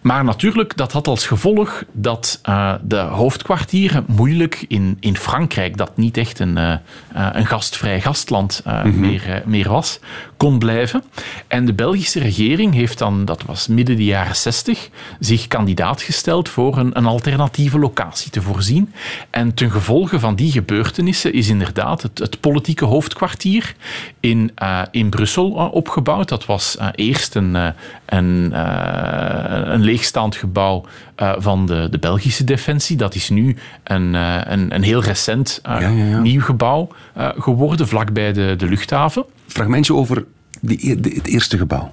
Maar 0.00 0.24
natuurlijk, 0.24 0.76
dat 0.76 0.92
had 0.92 1.06
als 1.06 1.26
gevolg 1.26 1.84
dat 1.92 2.40
uh, 2.48 2.74
de 2.82 2.96
hoofdkwartieren 2.96 4.04
moeilijk 4.06 4.64
in, 4.68 4.96
in 5.00 5.16
Frankrijk, 5.16 5.76
dat 5.76 5.96
niet 5.96 6.16
echt 6.16 6.38
een, 6.38 6.56
uh, 6.56 6.74
een 7.32 7.46
gastvrij 7.46 8.00
gastland 8.00 8.62
uh, 8.66 8.84
mm 8.84 8.90
-hmm. 8.90 9.00
meer, 9.00 9.42
meer 9.46 9.68
was, 9.68 10.00
kon 10.36 10.58
blijven. 10.58 11.02
En 11.46 11.64
de 11.64 11.72
Belgische 11.72 12.20
regering 12.20 12.74
heeft 12.74 12.98
dan, 12.98 13.24
dat 13.24 13.42
was 13.42 13.68
midden 13.68 13.96
de 13.96 14.04
jaren 14.04 14.36
60, 14.36 14.88
zich 15.20 15.48
kandidaat 15.48 16.02
gesteld 16.02 16.48
voor 16.48 16.78
een, 16.78 16.98
een 16.98 17.06
alternatieve 17.06 17.78
locatie 17.78 18.30
te 18.30 18.42
voorzien. 18.42 18.92
En 19.30 19.54
ten 19.54 19.70
gevolge 19.70 20.20
van 20.20 20.34
die 20.34 20.52
gebeurtenissen 20.52 21.32
is 21.32 21.48
inderdaad 21.48 22.02
het, 22.02 22.18
het 22.18 22.40
politieke 22.40 22.84
hoofdkwartier 22.84 23.74
in, 24.20 24.54
in 24.90 25.10
Brussel 25.10 25.50
opgebouwd. 25.50 26.28
Dat 26.28 26.46
was 26.46 26.76
eerst 26.94 27.34
een, 27.34 27.54
een, 28.06 28.60
een 29.72 29.80
leegstaand 29.80 30.36
gebouw 30.36 30.84
van 31.16 31.66
de, 31.66 31.88
de 31.90 31.98
Belgische 31.98 32.44
Defensie. 32.44 32.96
Dat 32.96 33.14
is 33.14 33.28
nu 33.28 33.56
een, 33.84 34.14
een, 34.14 34.74
een 34.74 34.82
heel 34.82 35.02
recent 35.02 35.60
ja, 35.62 35.78
ja, 35.78 35.88
ja. 35.88 36.18
nieuw 36.20 36.40
gebouw 36.40 36.88
geworden, 37.16 37.88
vlakbij 37.88 38.32
de, 38.32 38.54
de 38.56 38.66
luchthaven. 38.66 39.24
Fragmentje 39.56 39.94
over 39.94 40.24
die, 40.60 41.00
de, 41.00 41.10
het 41.14 41.26
eerste 41.26 41.58
gebouw. 41.58 41.90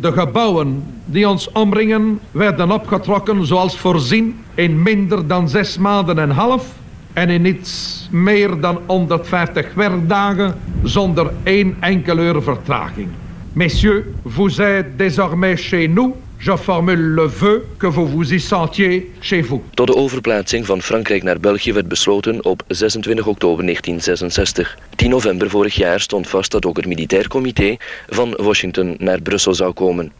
De 0.00 0.12
gebouwen 0.12 0.84
die 1.04 1.28
ons 1.28 1.52
omringen 1.52 2.20
werden 2.30 2.70
opgetrokken 2.70 3.46
zoals 3.46 3.78
voorzien 3.78 4.36
in 4.54 4.82
minder 4.82 5.26
dan 5.26 5.48
zes 5.48 5.78
maanden 5.78 6.18
en 6.18 6.30
half 6.30 6.74
en 7.12 7.28
in 7.28 7.44
iets 7.44 8.08
meer 8.10 8.60
dan 8.60 8.78
150 8.86 9.74
werkdagen 9.74 10.54
zonder 10.82 11.32
één 11.42 11.76
enkele 11.80 12.22
uur 12.22 12.42
vertraging. 12.42 13.08
Messieurs, 13.52 14.04
vous 14.22 14.60
êtes 14.60 14.96
désormais 14.96 15.60
chez 15.60 15.88
nous 15.88 16.14
Je 16.38 16.56
formule 16.56 17.14
le 17.14 17.28
vœu 17.28 17.64
que 17.78 17.86
vous 17.86 18.06
vous 18.06 18.32
y 18.32 18.40
sentiez 18.40 19.12
chez 19.20 19.42
vous. 19.42 19.62
Tot 19.74 19.86
de 19.86 19.94
overplaatsing 19.94 20.66
van 20.66 20.82
Frankrijk 20.82 21.22
naar 21.22 21.40
België 21.40 21.72
werd 21.72 21.88
besloten 21.88 22.44
op 22.44 22.62
26 22.68 23.26
oktober 23.26 23.64
1966. 23.64 24.78
10 24.96 25.10
november 25.10 25.50
vorig 25.50 25.74
jaar 25.74 26.00
stond 26.00 26.28
vast 26.28 26.50
dat 26.50 26.66
ook 26.66 26.76
het 26.76 26.86
militair 26.86 27.28
comité 27.28 27.76
van 28.08 28.34
Washington 28.42 28.94
naar 28.98 29.20
Brussel 29.20 29.54
zou 29.54 29.72
komen. 29.72 30.12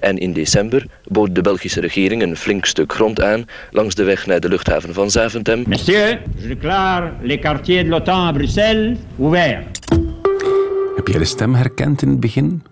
En 0.00 0.18
in 0.18 0.32
december 0.32 0.86
bood 1.04 1.34
de 1.34 1.40
Belgische 1.40 1.80
regering 1.80 2.22
een 2.22 2.36
flink 2.36 2.64
stuk 2.64 2.92
grond 2.92 3.22
aan 3.22 3.44
langs 3.70 3.94
de 3.94 4.04
weg 4.04 4.26
naar 4.26 4.40
de 4.40 4.48
luchthaven 4.48 4.94
van 4.94 5.10
Zaventem. 5.10 5.64
Monsieur, 5.66 6.20
je 6.36 6.48
déclare 6.48 7.12
les 7.22 7.38
quartiers 7.38 7.82
de 7.82 7.88
l'OTAN 7.88 8.26
à 8.26 8.32
Bruxelles 8.32 8.96
ouverts. 9.20 9.80
Heb 10.96 11.08
jij 11.08 11.18
de 11.18 11.24
stem 11.24 11.54
herkend 11.54 12.02
in 12.02 12.08
het 12.08 12.20
begin? 12.20 12.62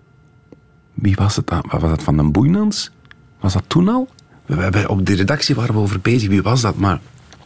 Wie 1.01 1.15
was 1.15 1.35
het? 1.35 1.51
Was 1.67 1.81
dat 1.81 2.03
van 2.03 2.17
den 2.17 2.31
Boeinans? 2.31 2.91
Was 3.39 3.53
dat 3.53 3.63
toen 3.67 3.89
al? 3.89 4.09
We 4.45 4.61
hebben, 4.61 4.89
op 4.89 5.05
de 5.05 5.15
redactie 5.15 5.55
waren 5.55 5.73
we 5.73 5.79
over 5.79 5.99
bezig. 5.99 6.29
Wie 6.29 6.41
was 6.41 6.61
dat? 6.61 6.75
Maar 6.75 6.99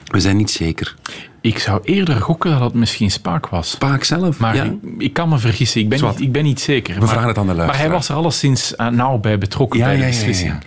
we 0.06 0.20
zijn 0.20 0.38
niet 0.38 0.52
zeker. 0.52 0.96
Ik 1.42 1.60
zou 1.60 1.82
eerder 1.84 2.22
gokken 2.22 2.52
dat 2.52 2.62
het 2.62 2.74
misschien 2.74 3.12
Spaak 3.12 3.48
was. 3.48 3.70
Spaak 3.70 4.04
zelf? 4.04 4.40
Maar 4.40 4.56
ja. 4.56 4.64
ik, 4.64 4.74
ik, 4.98 5.14
kan 5.14 5.30
me 5.30 5.38
vergissen. 5.38 5.82
Ik 5.82 5.90
ben, 5.90 6.04
niet, 6.04 6.22
ik 6.22 6.32
ben 6.32 6.44
niet 6.44 6.60
zeker. 6.60 6.94
We 6.94 7.00
maar, 7.00 7.10
vragen 7.10 7.28
het 7.28 7.38
aan 7.38 7.48
de 7.48 7.54
luisteraar. 7.54 7.82
Maar 7.82 7.90
hij 7.90 7.98
was 7.98 8.10
er 8.10 8.16
alleszins 8.16 8.74
uh, 8.78 8.88
nauw 8.88 9.18
bij 9.18 9.38
betrokken 9.38 9.80
ja, 9.80 9.86
bij 9.86 9.96
de 9.96 10.02
ja, 10.02 10.08
beslissing. 10.08 10.50
Ja, 10.50 10.60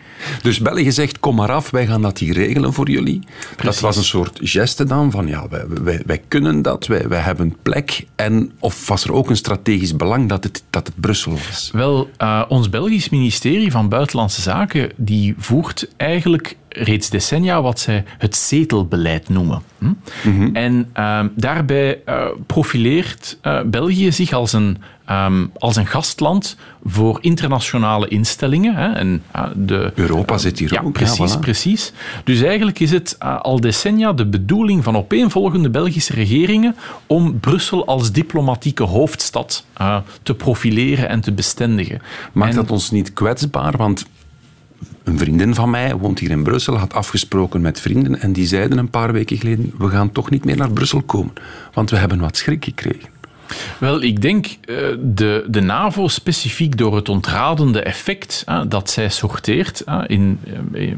dus 0.43 0.59
België 0.59 0.93
zegt, 0.93 1.21
kom 1.21 1.35
maar 1.35 1.53
af, 1.53 1.71
wij 1.71 1.87
gaan 1.87 2.03
dat 2.03 2.19
hier 2.19 2.35
regelen 2.35 2.73
voor 2.73 2.91
jullie. 2.91 3.21
Precies. 3.57 3.65
Dat 3.65 3.81
was 3.81 3.97
een 3.97 4.05
soort 4.05 4.39
geste 4.43 4.85
dan 4.85 5.11
van, 5.11 5.27
ja, 5.27 5.49
wij, 5.49 5.65
wij, 5.83 6.03
wij 6.07 6.23
kunnen 6.29 6.63
dat, 6.63 6.87
wij, 6.87 7.09
wij 7.09 7.21
hebben 7.21 7.57
plek. 7.63 8.07
En 8.15 8.53
of 8.59 8.89
was 8.89 9.05
er 9.05 9.13
ook 9.13 9.31
een 9.31 9.37
strategisch 9.37 9.97
belang 9.97 10.29
dat 10.29 10.45
het, 10.45 10.63
dat 10.71 10.87
het 10.87 11.01
Brussel 11.01 11.33
was? 11.33 11.71
Wel, 11.73 12.11
uh, 12.19 12.45
ons 12.49 12.71
Belgisch 12.71 13.09
ministerie 13.09 13.71
van 13.71 13.89
Buitenlandse 13.89 14.41
Zaken, 14.41 14.91
die 14.97 15.35
voert 15.39 15.89
eigenlijk 15.97 16.57
reeds 16.79 17.11
decennia 17.11 17.63
wat 17.63 17.81
zij 17.81 18.05
het 18.19 18.37
zetelbeleid 18.37 19.29
noemen. 19.29 19.63
Hm? 19.79 19.85
Mm 19.85 19.97
-hmm. 20.23 20.55
En 20.55 20.91
uh, 20.97 21.21
daarbij 21.37 22.01
uh, 22.07 22.25
profileert 22.47 23.39
uh, 23.43 23.61
België 23.67 24.13
zich 24.13 24.33
als 24.33 24.53
een, 24.53 24.79
um, 25.11 25.51
als 25.59 25.77
een 25.77 25.87
gastland 25.87 26.57
voor 26.85 27.19
internationale 27.21 28.09
instellingen. 28.09 28.75
Hè? 28.75 28.93
En, 28.93 29.23
de, 29.55 29.93
Europa 29.95 30.39
zit 30.39 30.59
hier 30.59 30.73
ja, 30.73 30.81
ook. 30.81 30.93
Precies, 30.93 31.33
ja, 31.33 31.39
voilà. 31.39 31.41
precies. 31.41 31.93
Dus 32.25 32.43
eigenlijk 32.43 32.81
is 32.81 32.91
het 32.91 33.17
al 33.19 33.61
decennia 33.61 34.13
de 34.13 34.27
bedoeling 34.27 34.85
van 34.85 34.97
opeenvolgende 34.97 35.71
Belgische 35.71 36.13
regeringen 36.13 36.77
om 37.07 37.41
Brussel 37.41 37.87
als 37.87 38.13
diplomatieke 38.13 38.83
hoofdstad 38.83 39.65
te 40.23 40.35
profileren 40.35 41.09
en 41.09 41.21
te 41.21 41.33
bestendigen. 41.33 42.03
Maakt 42.33 42.51
en, 42.51 42.57
dat 42.57 42.71
ons 42.71 42.91
niet 42.91 43.13
kwetsbaar? 43.13 43.77
Want 43.77 44.07
een 45.09 45.19
vriendin 45.19 45.55
van 45.55 45.71
mij 45.71 45.97
woont 45.97 46.19
hier 46.19 46.31
in 46.31 46.43
Brussel, 46.43 46.77
had 46.77 46.95
afgesproken 46.95 47.61
met 47.61 47.81
vrienden 47.81 48.21
en 48.21 48.33
die 48.33 48.47
zeiden 48.47 48.79
een 48.79 48.91
paar 48.91 49.13
weken 49.13 49.37
geleden, 49.37 49.73
we 49.79 49.89
gaan 49.89 50.13
toch 50.13 50.31
niet 50.31 50.45
meer 50.45 50.57
naar 50.57 50.73
Brussel 50.73 51.03
komen, 51.03 51.33
want 51.73 51.91
we 51.91 51.97
hebben 51.97 52.21
wat 52.21 52.37
schrik 52.37 52.65
gekregen. 52.65 53.09
Wel, 53.79 54.03
ik 54.03 54.23
denk 54.23 54.47
de, 55.01 55.45
de 55.49 55.61
NAVO 55.61 56.09
specifiek 56.09 56.77
door 56.79 56.97
het 56.97 57.09
ontradende 57.09 57.83
effect 57.83 58.45
dat 58.69 58.91
zij 58.91 59.09
sorteert 59.09 59.85
in, 60.07 60.41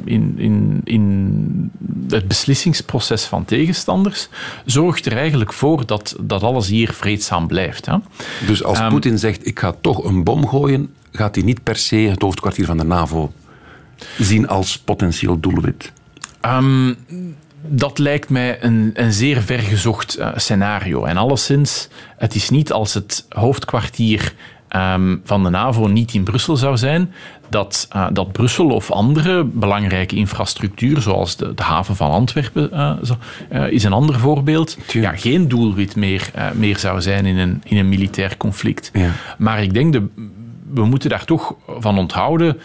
in, 0.04 0.34
in, 0.36 0.80
in 0.84 1.72
het 2.08 2.28
beslissingsproces 2.28 3.24
van 3.24 3.44
tegenstanders, 3.44 4.28
zorgt 4.64 5.06
er 5.06 5.16
eigenlijk 5.16 5.52
voor 5.52 5.86
dat, 5.86 6.16
dat 6.20 6.42
alles 6.42 6.68
hier 6.68 6.92
vreedzaam 6.92 7.46
blijft. 7.46 7.86
Dus 8.46 8.64
als 8.64 8.80
um, 8.80 8.88
Poetin 8.88 9.18
zegt, 9.18 9.46
ik 9.46 9.58
ga 9.58 9.74
toch 9.80 10.04
een 10.04 10.24
bom 10.24 10.48
gooien, 10.48 10.94
gaat 11.12 11.34
hij 11.34 11.44
niet 11.44 11.62
per 11.62 11.76
se 11.76 11.96
het 11.96 12.22
hoofdkwartier 12.22 12.66
van 12.66 12.78
de 12.78 12.84
NAVO 12.84 13.32
zien 14.18 14.48
als 14.48 14.78
potentieel 14.78 15.40
doelwit? 15.40 15.92
Um, 16.46 16.96
dat 17.66 17.98
lijkt 17.98 18.28
mij 18.28 18.62
een, 18.62 18.90
een 18.94 19.12
zeer 19.12 19.42
vergezocht 19.42 20.18
uh, 20.18 20.28
scenario. 20.34 21.04
En 21.04 21.16
alleszins, 21.16 21.88
het 22.16 22.34
is 22.34 22.50
niet 22.50 22.72
als 22.72 22.94
het 22.94 23.26
hoofdkwartier 23.28 24.34
um, 24.76 25.20
van 25.24 25.42
de 25.42 25.50
NAVO 25.50 25.86
niet 25.86 26.14
in 26.14 26.22
Brussel 26.22 26.56
zou 26.56 26.76
zijn, 26.76 27.12
dat, 27.48 27.88
uh, 27.96 28.06
dat 28.12 28.32
Brussel 28.32 28.68
of 28.68 28.90
andere 28.90 29.44
belangrijke 29.44 30.16
infrastructuur, 30.16 31.00
zoals 31.00 31.36
de, 31.36 31.54
de 31.54 31.62
haven 31.62 31.96
van 31.96 32.10
Antwerpen, 32.10 32.70
uh, 32.72 32.92
zo, 33.02 33.16
is 33.68 33.84
een 33.84 33.92
ander 33.92 34.18
voorbeeld, 34.18 34.78
ja, 34.86 35.16
geen 35.16 35.48
doelwit 35.48 35.96
meer, 35.96 36.30
meer 36.54 36.78
zou 36.78 37.00
zijn 37.00 37.26
in 37.26 37.38
een, 37.38 37.62
in 37.64 37.76
een 37.76 37.88
militair 37.88 38.36
conflict. 38.36 38.90
Ja. 38.92 39.10
Maar 39.38 39.62
ik 39.62 39.74
denk, 39.74 39.92
de, 39.92 40.08
we 40.74 40.84
moeten 40.84 41.10
daar 41.10 41.24
toch 41.24 41.54
van 41.66 41.98
onthouden 41.98 42.60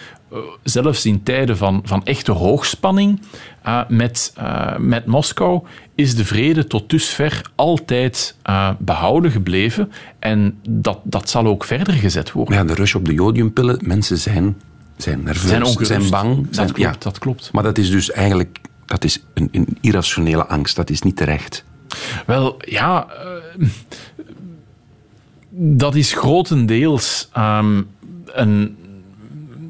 zelfs 0.63 1.05
in 1.05 1.23
tijden 1.23 1.57
van, 1.57 1.81
van 1.83 2.05
echte 2.05 2.31
hoogspanning 2.31 3.21
uh, 3.67 3.81
met, 3.87 4.33
uh, 4.39 4.77
met 4.77 5.05
Moskou 5.05 5.63
is 5.95 6.15
de 6.15 6.25
vrede 6.25 6.67
tot 6.67 6.89
dusver 6.89 7.41
altijd 7.55 8.35
uh, 8.49 8.69
behouden 8.79 9.31
gebleven. 9.31 9.91
En 10.19 10.59
dat, 10.69 10.99
dat 11.03 11.29
zal 11.29 11.45
ook 11.45 11.63
verder 11.63 11.93
gezet 11.93 12.31
worden. 12.31 12.55
Ja, 12.55 12.63
de 12.63 12.73
rush 12.73 12.95
op 12.95 13.05
de 13.05 13.13
jodiumpillen, 13.13 13.79
mensen 13.83 14.17
zijn, 14.17 14.61
zijn 14.97 15.23
nerveus, 15.23 15.49
zijn, 15.49 15.63
ongerust. 15.63 15.87
zijn 15.87 16.09
bang. 16.09 16.49
Dat, 16.49 16.65
klopt, 16.65 16.79
ja. 16.79 16.95
dat 16.99 17.19
klopt. 17.19 17.49
Maar 17.51 17.63
dat 17.63 17.77
is 17.77 17.89
dus 17.89 18.11
eigenlijk 18.11 18.59
dat 18.85 19.03
is 19.03 19.23
een, 19.33 19.49
een 19.51 19.77
irrationele 19.81 20.45
angst, 20.45 20.75
dat 20.75 20.89
is 20.89 21.01
niet 21.01 21.15
terecht. 21.15 21.63
Wel, 22.25 22.55
ja... 22.59 23.07
dat 25.49 25.95
is 25.95 26.13
grotendeels 26.13 27.29
um, 27.37 27.87
een 28.25 28.77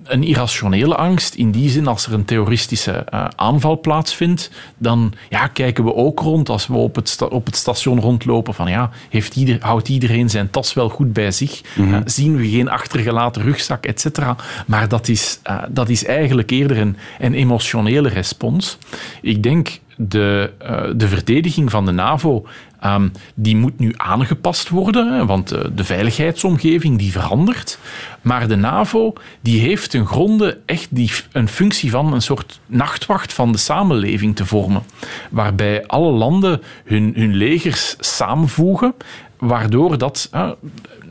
een 0.06 0.24
irrationele 0.24 0.96
angst. 0.96 1.36
In 1.36 1.52
die 1.52 1.70
zin, 1.70 1.88
als 1.88 2.06
er 2.06 2.14
een 2.14 2.26
terroristische 2.26 3.06
uh, 3.14 3.28
aanval 3.36 3.80
plaatsvindt, 3.80 4.52
dan 4.78 5.14
ja, 5.30 5.48
kijken 5.48 5.84
we 5.84 5.96
ook 5.96 6.20
rond 6.20 6.50
als 6.50 6.68
we 6.68 6.76
op 6.76 6.96
het, 6.96 7.18
op 7.30 7.46
het 7.46 7.56
station 7.56 8.00
rondlopen 8.00 8.54
van 8.54 8.70
ja, 8.70 8.90
heeft 9.10 9.36
ieder, 9.36 9.58
houdt 9.60 9.90
iedereen 9.90 10.30
zijn 10.30 10.50
tas 10.50 10.74
wel 10.74 10.90
goed 10.90 11.14
bij 11.14 11.32
zich? 11.32 11.62
Mm 11.76 11.86
-hmm. 11.86 11.94
uh, 11.94 12.02
zien 12.06 12.36
we 12.36 12.50
geen 12.50 12.70
achtergelaten 12.70 13.42
rugzak, 13.42 13.86
et 13.86 14.00
cetera. 14.00 14.36
Maar 14.68 14.88
dat 14.88 15.08
is, 15.08 15.40
uh, 15.50 15.64
dat 15.70 15.90
is 15.90 16.06
eigenlijk 16.06 16.52
eerder 16.52 16.78
een, 16.78 16.98
een 17.20 17.34
emotionele 17.34 18.10
respons. 18.10 18.78
Ik 19.22 19.44
denk 19.44 19.80
de, 19.98 20.52
uh, 20.62 20.84
de 20.96 21.08
verdediging 21.08 21.72
van 21.72 21.86
de 21.86 21.92
NAVO 21.92 22.46
um, 22.84 23.12
die 23.36 23.56
moet 23.56 23.80
nu 23.80 23.94
aangepast 23.98 24.70
worden, 24.70 25.28
want 25.28 25.54
uh, 25.54 25.60
de 25.76 25.84
veiligheidsomgeving 25.84 26.98
die 26.98 27.12
verandert. 27.12 27.80
Maar 28.22 28.48
de 28.48 28.56
NAVO 28.56 29.14
die 29.42 29.60
heeft 29.60 29.90
ten 29.90 30.06
gronde 30.06 30.60
echt 30.66 30.88
die, 30.90 31.12
een 31.32 31.48
functie 31.48 31.90
van 31.90 32.14
een 32.14 32.22
soort 32.22 32.60
nachtwacht 32.66 33.34
van 33.34 33.52
de 33.52 33.58
samenleving 33.58 34.36
te 34.36 34.46
vormen. 34.46 34.84
Waarbij 35.30 35.88
alle 35.88 36.12
landen 36.12 36.62
hun, 36.86 37.14
hun 37.16 37.36
legers 37.36 37.96
samenvoegen, 38.00 38.94
waardoor 39.38 39.98
dat 39.98 40.30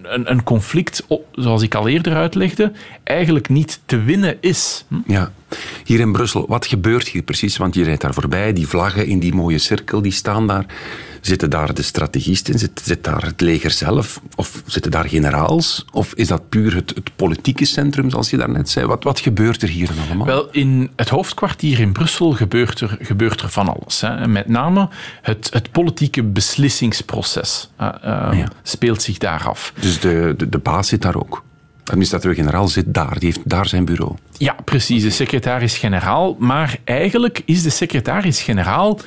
een, 0.03 0.31
een, 0.31 0.43
conflict, 0.43 1.07
zoals 1.33 1.62
ik 1.62 1.75
al 1.75 1.89
eerder 1.89 2.15
uitlegde, 2.15 2.73
eigenlijk 3.05 3.49
niet 3.49 3.81
te 3.87 4.03
winnen 4.03 4.37
is. 4.41 4.85
Hm? 4.89 4.97
Ja. 5.07 5.33
Hier 5.85 6.01
in 6.01 6.12
Brussel, 6.12 6.45
wat 6.49 6.67
gebeurt 6.67 7.09
hier 7.09 7.23
precies? 7.23 7.57
Want 7.57 7.75
je 7.75 7.85
rijdt 7.85 8.01
daar 8.01 8.15
voorbij, 8.15 8.53
die 8.53 8.69
vlaggen 8.69 9.07
in 9.07 9.19
die 9.19 9.35
mooie 9.35 9.59
cirkel, 9.59 10.03
die 10.03 10.12
staan 10.12 10.47
daar. 10.47 10.67
Zitten 11.25 11.51
daar 11.51 11.75
de 11.75 11.83
strategisten? 11.83 12.59
Zit, 12.59 12.83
zit 12.85 13.05
daar 13.05 13.22
het 13.22 13.41
leger 13.41 13.70
zelf? 13.70 14.20
Of 14.35 14.62
zitten 14.66 14.91
daar 14.91 15.09
generaals? 15.09 15.85
Of 15.93 16.14
is 16.14 16.29
dat 16.29 16.49
puur 16.49 16.75
het, 16.75 16.93
het 16.95 17.16
politieke 17.16 17.64
centrum, 17.64 18.11
zoals 18.11 18.31
je 18.31 18.37
daarnet 18.37 18.70
zei? 18.70 18.87
Wat, 18.87 19.05
wat 19.05 19.20
gebeurt 19.20 19.62
er 19.62 19.68
hier 19.68 19.87
dan 19.87 19.97
allemaal? 20.07 20.27
Wel, 20.27 20.49
in 20.51 20.91
het 20.97 21.09
hoofdkwartier 21.09 21.81
in 21.81 21.93
Brussel 21.93 22.33
gebeurt 22.33 22.81
er, 22.81 22.99
gebeurt 23.01 23.41
er 23.41 23.49
van 23.49 23.77
alles. 23.77 24.01
Hè. 24.01 24.29
Met 24.29 24.49
name 24.49 24.89
het, 25.22 25.49
het 25.53 25.72
politieke 25.72 26.22
beslissingsproces 26.22 27.70
uh, 27.81 27.89
uh, 28.05 28.47
speelt 28.62 29.03
zich 29.03 29.18
daar 29.18 29.49
af. 29.49 29.72
Dus 29.81 30.01
de, 30.01 30.35
de, 30.37 30.49
de 30.49 30.59
baas 30.59 30.89
zit 30.89 31.03
daar 31.03 31.16
ook? 31.16 31.45
De 31.85 31.91
administrateur-generaal 31.91 32.68
zit 32.68 32.95
daar, 32.95 33.18
die 33.18 33.29
heeft 33.29 33.51
daar 33.51 33.66
zijn 33.66 33.85
bureau. 33.85 34.14
Ja, 34.39 34.57
precies, 34.64 35.03
de 35.03 35.11
secretaris-generaal. 35.11 36.37
Maar 36.39 36.77
eigenlijk 36.85 37.43
is 37.45 37.62
de 37.62 37.70
secretaris-generaal 37.70 38.99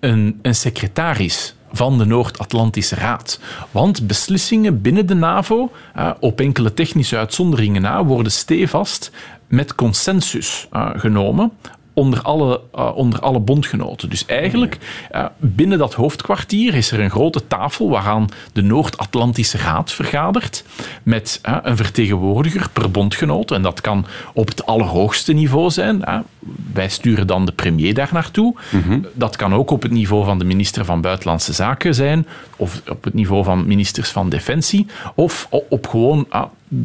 een, 0.00 0.38
een 0.42 0.54
secretaris 0.54 1.54
van 1.72 1.98
de 1.98 2.04
Noord-Atlantische 2.04 2.94
Raad. 2.94 3.40
Want 3.70 4.06
beslissingen 4.06 4.82
binnen 4.82 5.06
de 5.06 5.14
NAVO, 5.14 5.72
uh, 5.96 6.10
op 6.20 6.40
enkele 6.40 6.74
technische 6.74 7.16
uitzonderingen 7.16 7.82
na, 7.82 8.04
worden 8.04 8.32
stevast 8.32 9.10
met 9.46 9.74
consensus 9.74 10.68
uh, 10.72 10.90
genomen 10.94 11.52
onder 11.94 12.22
alle, 12.22 12.60
uh, 12.74 12.96
onder 12.96 13.20
alle 13.20 13.40
bondgenoten. 13.40 14.10
Dus 14.10 14.26
eigenlijk, 14.26 14.78
uh, 15.14 15.24
binnen 15.38 15.78
dat 15.78 15.94
hoofdkwartier 15.94 16.74
is 16.74 16.90
er 16.90 17.00
een 17.00 17.10
grote 17.10 17.46
tafel 17.46 17.90
waaraan 17.90 18.28
de 18.52 18.62
Noord-Atlantische 18.62 19.58
Raad 19.58 19.92
vergadert 19.92 20.64
met 21.02 21.40
uh, 21.48 21.56
een 21.62 21.76
vertegenwoordiger 21.76 22.68
per 22.72 22.90
bondgenoot. 22.90 23.50
En 23.50 23.62
dat 23.62 23.80
kan 23.80 24.06
op 24.34 24.48
het 24.48 24.66
allerhoogste 24.66 25.32
niveau 25.32 25.70
zijn. 25.70 26.24
wij 26.72 26.88
sturen 26.88 27.26
dan 27.26 27.46
de 27.46 27.52
premier 27.52 27.94
daar 27.94 28.10
naartoe. 28.12 28.54
-hmm. 28.70 29.06
Dat 29.12 29.36
kan 29.36 29.54
ook 29.54 29.70
op 29.70 29.82
het 29.82 29.92
niveau 29.92 30.24
van 30.24 30.38
de 30.38 30.44
minister 30.44 30.84
van 30.84 31.00
Buitenlandse 31.00 31.52
Zaken 31.52 31.94
zijn, 31.94 32.26
of 32.56 32.82
op 32.88 33.04
het 33.04 33.14
niveau 33.14 33.44
van 33.44 33.66
ministers 33.66 34.10
van 34.10 34.28
Defensie, 34.28 34.86
of 35.14 35.48
op 35.68 35.86
gewoon 35.86 36.26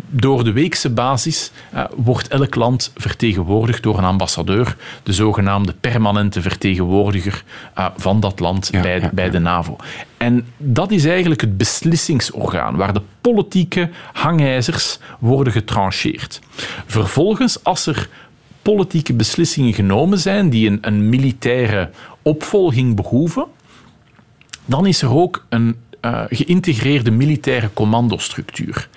door 0.09 0.43
de 0.43 0.51
weekse 0.51 0.89
basis 0.89 1.51
uh, 1.73 1.83
wordt 1.95 2.27
elk 2.27 2.55
land 2.55 2.91
vertegenwoordigd 2.95 3.83
door 3.83 3.97
een 3.97 4.03
ambassadeur, 4.03 4.75
de 5.03 5.13
zogenaamde 5.13 5.73
permanente 5.73 6.41
vertegenwoordiger 6.41 7.43
uh, 7.77 7.85
van 7.97 8.19
dat 8.19 8.39
land 8.39 8.69
ja, 8.71 8.81
bij, 8.81 8.99
ja, 8.99 9.09
bij 9.13 9.29
de 9.29 9.39
NAVO. 9.39 9.75
En 10.17 10.45
dat 10.57 10.91
is 10.91 11.05
eigenlijk 11.05 11.41
het 11.41 11.57
beslissingsorgaan 11.57 12.75
waar 12.75 12.93
de 12.93 13.01
politieke 13.21 13.89
hangijzers 14.13 14.99
worden 15.19 15.53
getrancheerd. 15.53 16.39
Vervolgens, 16.85 17.63
als 17.63 17.85
er 17.85 18.09
politieke 18.61 19.13
beslissingen 19.13 19.73
genomen 19.73 20.19
zijn 20.19 20.49
die 20.49 20.69
een, 20.69 20.77
een 20.81 21.09
militaire 21.09 21.89
opvolging 22.21 22.95
behoeven, 22.95 23.45
dan 24.65 24.85
is 24.85 25.01
er 25.01 25.13
ook 25.13 25.45
een 25.49 25.75
uh, 26.07 26.21
geïntegreerde 26.29 27.11
militaire 27.11 27.69
commandostructuur. 27.73 28.89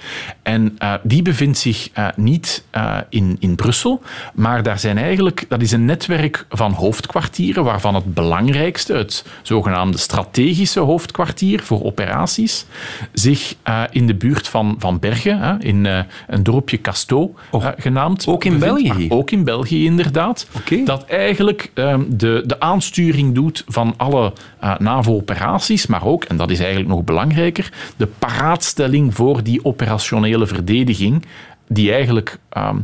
En 0.42 0.76
uh, 0.82 0.94
die 1.02 1.22
bevindt 1.22 1.58
zich 1.58 1.88
uh, 1.98 2.08
niet 2.16 2.64
in, 3.08 3.36
in 3.38 3.54
Brussel, 3.54 4.02
maar 4.34 4.62
daar 4.62 4.78
zijn 4.78 4.98
eigenlijk, 4.98 5.44
dat 5.48 5.62
is 5.62 5.72
een 5.72 5.84
netwerk 5.84 6.46
van 6.48 6.72
hoofdkwartieren, 6.72 7.64
waarvan 7.64 7.94
het 7.94 8.14
belangrijkste, 8.14 8.92
het 8.92 9.24
zogenaamde 9.42 9.98
strategische 9.98 10.80
hoofdkwartier 10.80 11.62
voor 11.62 11.84
operaties, 11.84 12.66
zich 13.12 13.54
in 13.90 14.06
de 14.06 14.14
buurt 14.14 14.48
van, 14.48 14.74
van 14.78 14.98
Bergen, 14.98 15.60
in 15.60 15.84
een 16.26 16.42
dorpje 16.42 16.80
Casto 16.80 17.34
oh, 17.50 17.66
genaamd. 17.76 18.26
Ook 18.26 18.44
in 18.44 18.58
bevindt, 18.58 18.82
België? 18.82 19.08
Ook 19.08 19.30
in 19.30 19.44
België, 19.44 19.84
inderdaad. 19.84 20.46
Okay. 20.56 20.84
Dat 20.84 21.04
eigenlijk 21.04 21.70
ehm, 21.74 22.02
de, 22.08 22.42
de 22.46 22.60
aansturing 22.60 23.34
doet 23.34 23.64
van 23.66 23.94
alle 23.96 24.32
NAVO-operaties, 24.78 25.86
maar 25.86 26.04
ook, 26.04 26.24
en 26.24 26.36
dat 26.36 26.50
is 26.50 26.58
eigenlijk 26.58 26.88
nog 26.88 26.99
belangrijker, 27.04 27.72
de 27.96 28.06
paraatstelling 28.06 29.14
voor 29.14 29.42
die 29.42 29.64
operationele 29.64 30.46
verdediging, 30.46 31.24
die 31.68 31.92
eigenlijk 31.92 32.38
um, 32.58 32.80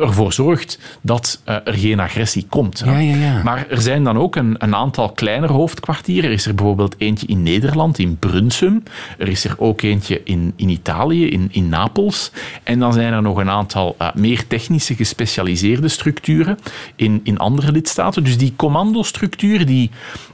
ervoor 0.00 0.32
zorgt 0.32 0.78
dat 1.00 1.42
uh, 1.48 1.54
er 1.64 1.74
geen 1.74 2.00
agressie 2.00 2.46
komt. 2.48 2.82
Ja, 2.84 2.98
ja, 2.98 3.16
ja. 3.16 3.42
Maar 3.42 3.66
er 3.68 3.80
zijn 3.80 4.04
dan 4.04 4.18
ook 4.18 4.36
een, 4.36 4.54
een, 4.58 4.74
aantal 4.74 5.12
kleinere 5.12 5.52
hoofdkwartieren. 5.52 6.30
Er 6.30 6.36
is 6.36 6.46
er 6.46 6.54
bijvoorbeeld 6.54 6.94
eentje 6.98 7.26
in 7.26 7.42
Nederland, 7.42 7.98
in 7.98 8.16
Brunsum. 8.16 8.82
Er 9.18 9.28
is 9.28 9.44
er 9.44 9.54
ook 9.58 9.82
eentje 9.82 10.20
in, 10.24 10.52
in 10.56 10.68
Italië, 10.68 11.28
in, 11.28 11.48
in 11.50 11.68
Napels. 11.68 12.32
En 12.62 12.78
dan 12.78 12.92
zijn 12.92 13.12
er 13.12 13.22
nog 13.22 13.36
een 13.36 13.50
aantal 13.50 13.96
uh, 13.98 14.08
meer 14.14 14.46
technische 14.46 14.94
gespecialiseerde 14.94 15.88
structuren 15.88 16.58
in, 16.96 17.20
in 17.24 17.38
andere 17.38 17.72
lidstaten. 17.72 18.24
Dus 18.24 18.38
die 18.38 18.52
commandostructuur 18.56 19.66
die 19.66 19.90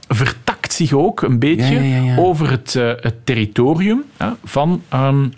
vertakt 0.07 0.73
zich 0.73 0.93
ook 0.93 1.21
een 1.21 1.39
beetje 1.39 2.13
over 2.17 2.49
het, 2.49 2.75
uh, 2.77 2.91
het 2.95 3.25
territorium 3.25 4.03
van... 4.43 4.81
Um, 4.93 5.33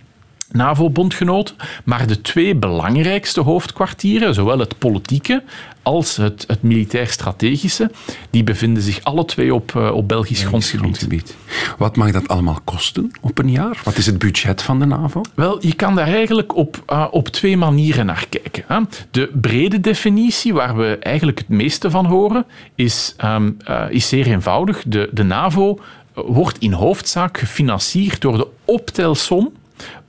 NAVO-bondgenoten. 0.53 1.55
Maar 1.83 2.07
de 2.07 2.21
twee 2.21 2.55
belangrijkste 2.55 3.41
hoofdkwartieren, 3.41 4.33
zowel 4.33 4.59
het 4.59 4.77
politieke 4.77 5.43
als 5.83 6.17
het, 6.17 6.43
het 6.47 6.61
militair-strategische, 6.61 7.91
die 8.29 8.43
bevinden 8.43 8.83
zich 8.83 9.03
alle 9.03 9.25
twee 9.25 9.53
op, 9.53 9.73
uh, 9.77 9.91
op 9.91 10.07
Belgisch 10.07 10.43
grondgebied. 10.43 10.79
grondgebied. 10.79 11.35
Wat 11.77 11.95
mag 11.95 12.11
dat 12.11 12.27
allemaal 12.27 12.59
kosten 12.63 13.11
op 13.21 13.37
een 13.37 13.51
jaar? 13.51 13.81
Wat 13.83 13.97
is 13.97 14.05
het 14.05 14.19
budget 14.19 14.61
van 14.61 14.79
de 14.79 14.85
NAVO? 14.85 15.21
Wel, 15.33 15.65
je 15.65 15.73
kan 15.73 15.95
daar 15.95 16.07
eigenlijk 16.07 16.55
op, 16.55 16.83
uh, 16.89 17.07
op 17.11 17.27
twee 17.27 17.57
manieren 17.57 18.05
naar 18.05 18.25
kijken. 18.29 18.63
Hè. 18.67 18.79
De 19.11 19.31
brede 19.33 19.81
definitie, 19.81 20.53
waar 20.53 20.77
we 20.77 20.97
eigenlijk 20.99 21.37
het 21.37 21.49
meeste 21.49 21.89
van 21.89 22.05
horen, 22.05 22.45
is, 22.75 23.15
um, 23.23 23.57
uh, 23.69 23.83
is 23.89 24.07
zeer 24.07 24.27
eenvoudig. 24.27 24.83
De, 24.85 25.09
de 25.11 25.23
NAVO 25.23 25.79
wordt 26.13 26.57
in 26.59 26.71
hoofdzaak 26.71 27.37
gefinancierd 27.37 28.21
door 28.21 28.37
de 28.37 28.47
optelsom 28.65 29.51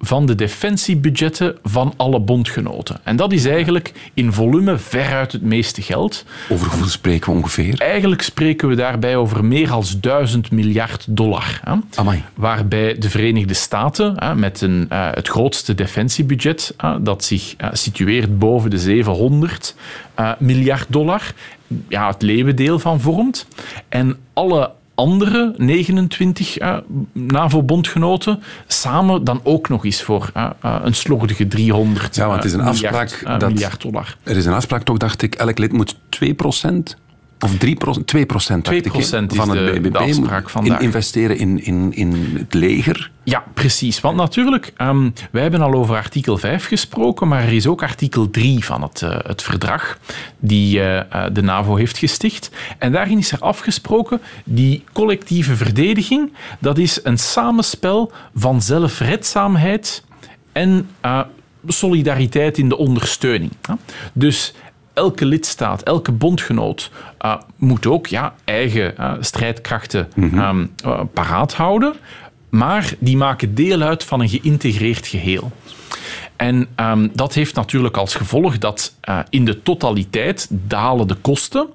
van 0.01 0.27
de 0.27 0.35
defensiebudgetten 0.35 1.57
van 1.62 1.95
alle 1.97 2.20
bondgenoten. 2.20 3.01
En 3.03 3.16
dat 3.16 3.33
is 3.33 3.45
eigenlijk 3.45 3.93
in 4.14 4.33
volume 4.33 4.79
veruit 4.79 5.33
het 5.33 5.43
meeste 5.43 5.83
geld. 5.83 6.25
Over 6.49 6.68
hoeveel 6.68 6.89
spreken 6.89 7.33
we 7.33 7.39
ongeveer? 7.39 7.81
Eigenlijk 7.81 8.23
spreken 8.23 8.68
we 8.68 8.75
daarbij 8.75 9.16
over 9.16 9.45
meer 9.45 9.68
dan 9.68 9.85
duizend 10.01 10.51
miljard 10.51 11.07
dollar. 11.09 11.61
Hè? 11.64 11.75
Amai. 11.95 12.23
Waarbij 12.35 12.99
de 12.99 13.11
Verenigde 13.11 13.55
Staten 13.55 14.14
hè, 14.16 14.35
met 14.35 14.61
een, 14.61 14.89
uh, 14.93 15.09
het 15.12 15.29
grootste 15.29 15.75
defensiebudget, 15.75 16.75
dat 17.01 17.25
zich 17.25 17.55
uh, 17.61 17.68
situeert 17.73 18.39
boven 18.39 18.70
de 18.70 18.79
700 18.79 19.75
miljard 20.39 20.87
dollar, 20.89 21.33
ja, 21.89 22.07
het 22.07 22.23
leeuwendeel 22.23 22.79
van 22.79 23.01
vormt. 23.01 23.47
En 23.89 24.16
alle 24.33 24.70
andere 24.95 25.55
29 25.57 26.61
uh, 26.61 26.76
NAVO-bondgenoten 27.12 28.43
samen 28.66 29.24
dan 29.24 29.40
ook 29.43 29.68
nog 29.68 29.84
eens 29.84 30.03
voor 30.03 30.30
uh, 30.36 30.51
uh, 30.64 30.76
een 30.82 30.95
slordige 30.95 31.49
300 31.49 32.16
ja, 32.16 32.26
want 32.26 32.36
het 32.36 32.45
is 32.45 32.53
een 32.53 32.64
miljard, 32.64 32.95
afspraak 32.95 33.40
dat, 33.40 33.53
miljard 33.53 33.82
dollar. 33.82 34.16
Er 34.22 34.36
is 34.36 34.47
een 34.47 34.53
afspraak, 34.53 34.82
toch 34.82 34.99
dacht 34.99 35.22
ik, 35.22 35.34
elk 35.34 35.59
lid 35.59 35.72
moet 35.72 35.97
2 36.09 36.34
of 37.43 37.57
3 37.59 37.76
2 38.05 38.26
procent, 38.26 38.64
2 38.64 38.80
procent 38.80 39.34
van 39.34 39.57
het 39.57 39.82
BBP 39.82 39.93
de 39.93 39.99
afspraak 39.99 40.51
in, 40.62 40.78
investeren 40.78 41.38
in, 41.38 41.64
in, 41.64 41.93
in 41.95 42.36
het 42.38 42.55
leger. 42.55 43.11
Ja, 43.24 43.45
precies. 43.55 44.01
Want 44.01 44.16
natuurlijk, 44.16 44.72
um, 44.78 45.12
wij 45.30 45.43
hebben 45.43 45.61
al 45.61 45.72
over 45.72 45.97
artikel 45.97 46.38
5 46.38 46.66
gesproken, 46.66 47.28
maar 47.28 47.43
er 47.43 47.53
is 47.53 47.66
ook 47.66 47.82
artikel 47.82 48.30
3 48.30 48.64
van 48.64 48.82
het, 48.82 49.01
uh, 49.01 49.16
het 49.22 49.43
verdrag 49.43 49.99
die 50.38 50.78
uh, 50.78 51.01
de 51.32 51.43
NAVO 51.43 51.76
heeft 51.76 51.99
gesticht. 51.99 52.51
En 52.78 52.93
daarin 52.93 53.18
is 53.18 53.32
er 53.32 53.38
afgesproken, 53.38 54.20
die 54.45 54.84
collectieve 54.93 55.57
verdediging, 55.57 56.32
dat 56.59 56.78
is 56.78 57.01
een 57.03 57.18
samenspel 57.18 58.12
van 58.34 58.62
zelfredzaamheid 58.62 60.05
en 60.53 60.88
uh, 61.05 61.20
solidariteit 61.66 62.59
in 62.59 62.68
de 62.68 62.76
ondersteuning. 62.76 63.51
Dus 64.12 64.55
elke 64.95 65.24
lidstaat, 65.26 65.82
elke 65.82 66.12
bondgenoot 66.12 66.90
uh, 67.24 67.36
moet 67.57 67.86
ook 67.86 68.07
ja, 68.07 68.34
eigen 68.45 68.95
uh, 68.99 69.12
strijdkrachten 69.20 70.09
um, 70.16 70.72
uh, 70.84 71.01
paraat 71.12 71.55
houden, 71.55 71.95
maar 72.49 72.95
die 72.99 73.16
maken 73.16 73.55
deel 73.55 73.80
uit 73.80 74.05
van 74.05 74.20
een 74.20 74.28
geïntegreerd 74.28 75.07
geheel. 75.07 75.53
En 76.36 76.68
um, 76.76 77.11
dat 77.14 77.34
heeft 77.34 77.55
natuurlijk 77.55 77.97
als 77.97 78.14
gevolg 78.14 78.59
dat 78.59 78.95
in 79.28 79.45
de 79.45 79.62
totaliteit 79.62 80.49
dalen 80.51 81.09
de 81.09 81.14
kosten, 81.14 81.66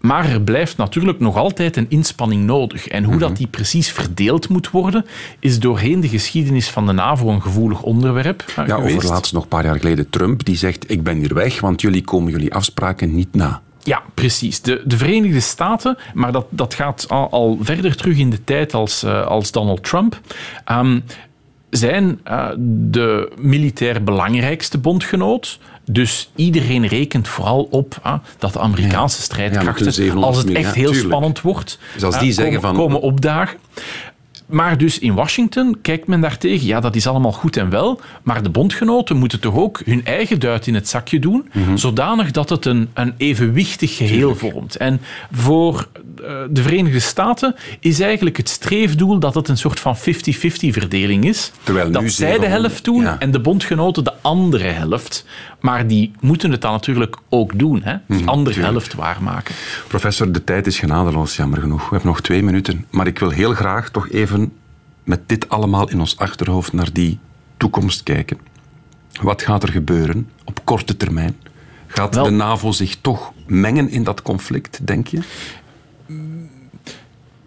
Maar 0.00 0.30
er 0.30 0.40
blijft 0.40 0.76
natuurlijk 0.76 1.20
nog 1.20 1.36
altijd 1.36 1.76
een 1.76 1.86
inspanning 1.88 2.44
nodig. 2.44 2.88
En 2.88 3.04
hoe 3.04 3.18
dat 3.18 3.28
mhm. 3.28 3.38
die 3.38 3.46
precies 3.46 3.90
verdeeld 3.92 4.48
moet 4.48 4.70
worden, 4.70 5.06
is 5.40 5.58
doorheen 5.58 6.00
de 6.00 6.08
geschiedenis 6.08 6.70
van 6.70 6.86
de 6.86 6.92
NAVO 6.92 7.28
een 7.28 7.42
gevoelig 7.42 7.82
onderwerp. 7.82 8.44
Uh, 8.58 8.66
ja, 8.66 8.76
over 8.76 9.06
laatst 9.06 9.32
nog 9.32 9.42
een 9.42 9.48
paar 9.48 9.64
jaar 9.64 9.78
geleden 9.78 10.10
Trump, 10.10 10.44
die 10.44 10.56
zegt: 10.56 10.90
Ik 10.90 11.02
ben 11.02 11.18
hier 11.18 11.34
weg, 11.34 11.60
want 11.60 11.80
jullie 11.80 12.04
komen 12.04 12.32
jullie 12.32 12.54
afspraken 12.54 13.14
niet 13.14 13.34
na. 13.34 13.62
Ja, 13.82 14.02
precies. 14.14 14.60
De, 14.60 14.82
de 14.84 14.96
Verenigde 14.96 15.40
Staten, 15.40 15.96
maar 16.14 16.32
dat, 16.32 16.46
dat 16.50 16.74
gaat 16.74 17.06
al, 17.08 17.30
al 17.30 17.58
verder 17.60 17.96
terug 17.96 18.18
in 18.18 18.30
de 18.30 18.44
tijd 18.44 18.74
als, 18.74 19.04
uh, 19.04 19.26
als 19.26 19.50
Donald 19.50 19.84
Trump. 19.84 20.20
Um, 20.72 21.04
zijn 21.70 22.20
uh, 22.28 22.48
de 22.90 23.32
militair 23.38 24.04
belangrijkste 24.04 24.78
bondgenoot. 24.78 25.58
Dus 25.84 26.30
iedereen 26.34 26.86
rekent 26.86 27.28
vooral 27.28 27.68
op 27.70 28.00
uh, 28.06 28.14
dat 28.38 28.52
de 28.52 28.58
Amerikaanse 28.58 29.22
strijdkrachten, 29.22 30.04
ja, 30.04 30.14
als 30.14 30.36
het 30.36 30.52
echt 30.52 30.74
heel 30.74 30.94
spannend 30.94 31.40
wordt, 31.40 31.78
dus 31.94 32.02
als 32.02 32.18
die 32.18 32.30
uh, 32.30 32.36
komen, 32.36 32.60
van... 32.60 32.74
komen 32.74 33.00
opdagen. 33.00 33.58
Maar 34.46 34.78
dus 34.78 34.98
in 34.98 35.14
Washington 35.14 35.78
kijkt 35.82 36.06
men 36.06 36.20
daartegen, 36.20 36.66
ja, 36.66 36.80
dat 36.80 36.96
is 36.96 37.06
allemaal 37.06 37.32
goed 37.32 37.56
en 37.56 37.70
wel, 37.70 38.00
maar 38.22 38.42
de 38.42 38.50
bondgenoten 38.50 39.16
moeten 39.16 39.40
toch 39.40 39.54
ook 39.54 39.82
hun 39.84 40.04
eigen 40.04 40.40
duit 40.40 40.66
in 40.66 40.74
het 40.74 40.88
zakje 40.88 41.18
doen, 41.18 41.48
mm 41.52 41.74
zodanig 41.76 42.30
dat 42.30 42.48
het 42.48 42.64
een, 42.64 42.88
een 42.94 43.14
evenwichtig 43.16 43.96
geheel 43.96 44.34
vormt. 44.34 44.76
En 44.76 45.00
voor 45.32 45.88
eh, 46.24 46.34
de 46.50 46.62
Verenigde 46.62 47.00
Staten 47.00 47.54
is 47.80 48.00
eigenlijk 48.00 48.36
het 48.36 48.48
streefdoel 48.48 49.18
dat 49.18 49.34
het 49.34 49.48
een 49.48 49.58
soort 49.58 49.80
van 49.80 49.96
50-50 49.96 50.00
verdeling 50.50 51.24
is. 51.24 51.52
Terwijl 51.62 51.90
dat 51.90 52.10
zij 52.10 52.38
de 52.38 52.46
helft 52.46 52.84
doen 52.84 53.18
en 53.18 53.30
de 53.30 53.40
bondgenoten 53.40 54.04
de 54.04 54.12
andere 54.20 54.68
helft. 54.68 55.24
Maar 55.66 55.86
die 55.86 56.10
moeten 56.20 56.50
het 56.50 56.60
dan 56.60 56.72
natuurlijk 56.72 57.16
ook 57.28 57.58
doen, 57.58 57.82
hè? 57.82 57.96
die 58.06 58.18
mhm, 58.20 58.28
andere 58.28 58.60
helft 58.60 58.94
waarmaken. 58.94 59.54
Professor, 59.88 60.32
de 60.32 60.44
tijd 60.44 60.66
is 60.66 60.78
genadeloos, 60.78 61.36
jammer 61.36 61.60
genoeg. 61.60 61.82
We 61.82 61.88
hebben 61.90 62.08
nog 62.08 62.20
twee 62.20 62.42
minuten. 62.42 62.86
Maar 62.90 63.06
ik 63.06 63.18
wil 63.18 63.30
heel 63.30 63.54
graag 63.54 63.90
toch 63.90 64.08
even 64.08 64.52
met 65.04 65.28
dit 65.28 65.48
allemaal 65.48 65.88
in 65.88 66.00
ons 66.00 66.18
achterhoofd 66.18 66.72
naar 66.72 66.92
die 66.92 67.18
toekomst 67.56 68.02
kijken. 68.02 68.38
Wat 69.22 69.42
gaat 69.42 69.62
er 69.62 69.68
gebeuren 69.68 70.28
op 70.44 70.60
korte 70.64 70.96
termijn? 70.96 71.36
Gaat 71.86 72.12
de 72.12 72.30
NAVO 72.30 72.72
zich 72.72 72.96
toch 73.00 73.32
mengen 73.46 73.88
in 73.90 74.04
dat 74.04 74.22
conflict, 74.22 74.86
denk 74.86 75.06
je? 75.06 75.20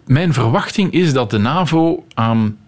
Mijn 0.06 0.32
verwachting 0.32 0.92
is 0.92 1.12
dat 1.12 1.30
de 1.30 1.38
NAVO 1.38 2.04
um, 2.18 2.58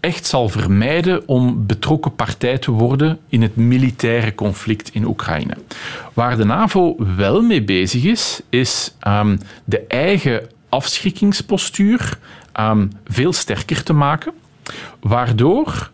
echt 0.00 0.26
zal 0.26 0.48
vermijden 0.48 1.28
om 1.28 1.66
betrokken 1.66 2.14
partij 2.14 2.58
te 2.58 2.70
worden 2.70 3.18
in 3.28 3.42
het 3.42 3.56
militaire 3.56 4.34
conflict 4.34 4.90
in 4.94 5.06
Oekraïne. 5.06 5.56
Waar 6.12 6.36
de 6.36 6.44
NAVO 6.44 6.96
wel 7.16 7.42
mee 7.42 7.62
bezig 7.62 8.04
is, 8.04 8.40
is 8.48 8.94
um, 9.08 9.38
de 9.64 9.80
eigen 9.86 10.48
afschrikkingspostuur 10.68 12.18
um, 12.60 12.92
veel 13.04 13.32
sterker 13.32 13.82
te 13.82 13.92
maken, 13.92 14.32
waardoor 15.00 15.90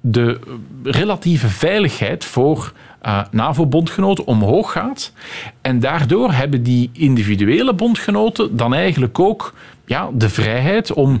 de 0.00 0.40
relatieve 0.82 1.48
veiligheid 1.48 2.24
voor 2.24 2.72
uh, 3.06 3.22
NAVO-bondgenoten 3.30 4.26
omhoog 4.26 4.72
gaat. 4.72 5.12
En 5.60 5.80
daardoor 5.80 6.32
hebben 6.32 6.62
die 6.62 6.90
individuele 6.92 7.74
bondgenoten 7.74 8.56
dan 8.56 8.74
eigenlijk 8.74 9.18
ook 9.18 9.54
ja, 9.84 10.08
de 10.12 10.28
vrijheid 10.28 10.92
om, 10.92 11.20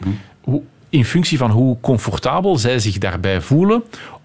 in 0.88 1.04
functie 1.04 1.38
van 1.38 1.50
hoe 1.50 1.76
comfortabel 1.80 2.56
zij 2.56 2.78
zich 2.78 2.98
daarbij 2.98 3.40
voelen, 3.40 3.82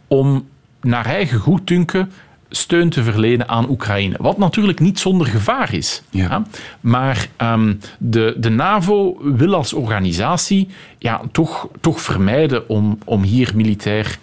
om 0.07 0.47
naar 0.81 1.05
eigen 1.05 1.39
goeddunken 1.39 2.11
steun 2.49 2.89
te 2.89 3.03
verlenen 3.03 3.47
aan 3.47 3.69
Oekraïne. 3.69 4.15
Wat 4.19 4.37
natuurlijk 4.37 4.79
niet 4.79 4.99
zonder 4.99 5.27
gevaar 5.27 5.73
is. 5.73 6.01
Ja. 6.09 6.43
Maar 6.81 7.27
um, 7.37 7.79
de, 7.97 8.35
de 8.37 8.49
NAVO 8.49 9.17
wil 9.21 9.53
als 9.55 9.73
organisatie 9.73 10.67
ja, 10.97 11.21
toch, 11.31 11.67
toch 11.81 12.01
vermijden 12.01 12.69
om, 12.69 12.97
om 13.05 13.23
hier 13.23 13.51
militair 13.55 14.19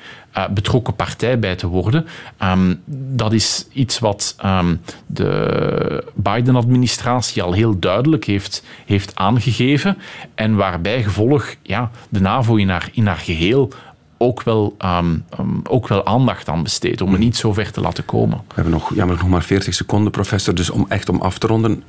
betrokken 0.47 0.95
partij 0.95 1.39
bij 1.39 1.57
te 1.57 1.67
worden. 1.67 2.07
Um, 2.43 2.83
dat 3.17 3.33
is 3.33 3.67
iets 3.73 3.99
wat 3.99 4.37
um, 4.45 4.81
de 5.07 6.05
Biden-administratie 6.15 7.43
al 7.43 7.53
heel 7.53 7.79
duidelijk 7.79 8.25
heeft, 8.25 8.65
heeft 8.87 9.17
aangegeven 9.17 9.99
en 10.35 10.57
waarbij 10.57 11.03
gevolg 11.03 11.55
ja, 11.63 11.91
de 12.09 12.21
NAVO 12.21 12.57
in 12.57 12.69
haar, 12.69 12.89
in 12.93 13.07
haar 13.07 13.17
geheel 13.17 13.73
ook 14.19 14.43
wel, 14.43 14.77
um, 14.85 15.25
um, 15.41 15.61
ook 15.65 15.89
wel 15.89 16.07
aandacht 16.07 16.49
aan 16.49 16.63
besteedt 16.63 17.01
om 17.01 17.11
het 17.11 17.21
niet 17.21 17.37
zo 17.37 17.53
ver 17.53 17.73
te 17.73 17.81
laten 17.81 18.05
komen. 18.05 18.39
We 18.47 18.55
hebben 18.55 18.73
nog, 18.73 18.95
jammer 18.95 19.17
nog 19.17 19.29
maar 19.29 19.43
40 19.43 19.75
seconden, 19.75 20.13
professor. 20.13 20.55
Dus 20.55 20.71
om 20.71 20.87
echt 20.89 21.09
om 21.09 21.21
af 21.21 21.39
te 21.39 21.47
ronden, 21.47 21.83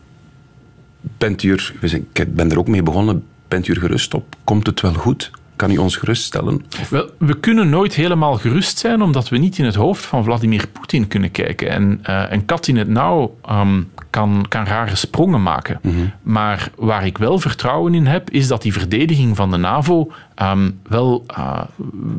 bent 1.01 1.43
u 1.43 1.51
er, 1.51 1.73
ik 2.13 2.35
ben 2.35 2.51
er 2.51 2.59
ook 2.59 2.67
mee 2.67 2.83
begonnen, 2.83 3.23
bent 3.47 3.67
u 3.67 3.73
er 3.73 3.79
gerust 3.79 4.13
op? 4.13 4.35
Komt 4.43 4.65
het 4.65 4.81
wel 4.81 4.93
goed? 4.93 5.31
Kan 5.59 5.71
u 5.71 5.77
ons 5.77 5.95
geruststellen? 5.95 6.65
Wel, 6.89 7.09
we 7.17 7.39
kunnen 7.39 7.69
nooit 7.69 7.93
helemaal 7.93 8.35
gerust 8.35 8.77
zijn, 8.77 9.01
omdat 9.01 9.29
we 9.29 9.37
niet 9.37 9.57
in 9.57 9.65
het 9.65 9.75
hoofd 9.75 10.05
van 10.05 10.23
Vladimir 10.23 10.67
Poetin 10.67 11.07
kunnen 11.07 11.31
kijken. 11.31 11.69
En 11.69 12.03
uh, 12.09 12.23
een 12.29 12.45
kat 12.45 12.67
in 12.67 12.77
het 12.77 12.87
nauw 12.87 13.35
um, 13.49 13.91
kan, 14.09 14.45
kan 14.49 14.65
rare 14.65 14.95
sprongen 14.95 15.43
maken. 15.43 15.79
Mhm. 15.81 15.95
Maar 16.21 16.71
waar 16.75 17.05
ik 17.05 17.17
wel 17.17 17.39
vertrouwen 17.39 17.93
in 17.93 18.05
heb, 18.05 18.29
is 18.29 18.47
dat 18.47 18.61
die 18.61 18.73
verdediging 18.73 19.35
van 19.35 19.51
de 19.51 19.57
NAVO 19.57 20.11
um, 20.41 20.79
wel, 20.87 21.25
uh, 21.39 21.61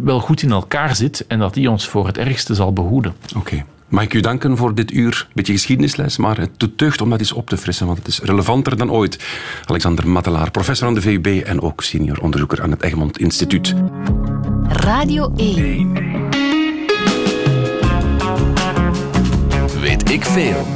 wel 0.03 0.21
goed 0.21 0.43
in 0.43 0.51
elkaar 0.51 0.97
zit 0.97 1.27
en 1.27 1.39
dat 1.39 1.55
die 1.55 1.71
ons 1.71 1.89
voor 1.89 2.07
het 2.07 2.19
ergste 2.19 2.55
zal 2.55 2.73
behoeden. 2.73 3.15
Oké. 3.37 3.65
Mag 3.91 4.05
ik 4.05 4.15
u 4.15 4.21
danken 4.21 4.57
voor 4.57 4.75
dit 4.75 4.93
uur? 4.93 5.29
Beetje 5.35 5.53
geschiedenisles, 5.53 6.17
maar 6.17 6.39
het 6.39 6.51
doet 6.57 6.79
deugd 6.79 7.01
om 7.01 7.11
dat 7.11 7.19
eens 7.19 7.33
op 7.33 7.49
te 7.49 7.57
frissen, 7.57 7.87
want 7.87 7.99
het 7.99 8.07
is 8.09 8.21
relevanter 8.21 8.77
dan 8.77 8.91
ooit. 8.91 9.19
Alexander 9.65 10.09
Matelaar, 10.09 10.51
professor 10.51 10.87
aan 10.87 10.95
de 10.95 11.01
VUB 11.01 11.27
en 11.27 11.61
ook 11.61 11.83
senior 11.83 12.21
onderzoeker 12.21 12.63
aan 12.63 12.71
het 12.71 12.83
Egmond 12.83 13.19
Instituut. 13.19 13.75
Radio 14.69 15.33
1. 15.37 15.93
Weet 19.81 20.11
ik 20.11 20.25
veel. 20.25 20.67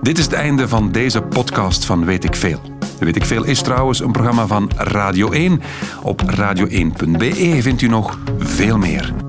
Dit 0.00 0.18
is 0.18 0.24
het 0.24 0.34
einde 0.34 0.68
van 0.68 0.92
deze 0.92 1.22
podcast 1.22 1.84
van 1.84 2.04
Weet 2.04 2.24
ik 2.24 2.36
veel. 2.36 2.60
Weet 2.98 3.16
ik 3.16 3.24
veel 3.24 3.44
is 3.44 3.62
trouwens 3.62 4.00
een 4.00 4.12
programma 4.12 4.46
van 4.46 4.70
Radio 4.76 5.30
1. 5.30 5.60
Op 6.02 6.22
radio1.be 6.22 7.58
vindt 7.62 7.82
u 7.82 7.88
nog 7.88 8.18
veel 8.38 8.78
meer. 8.78 9.27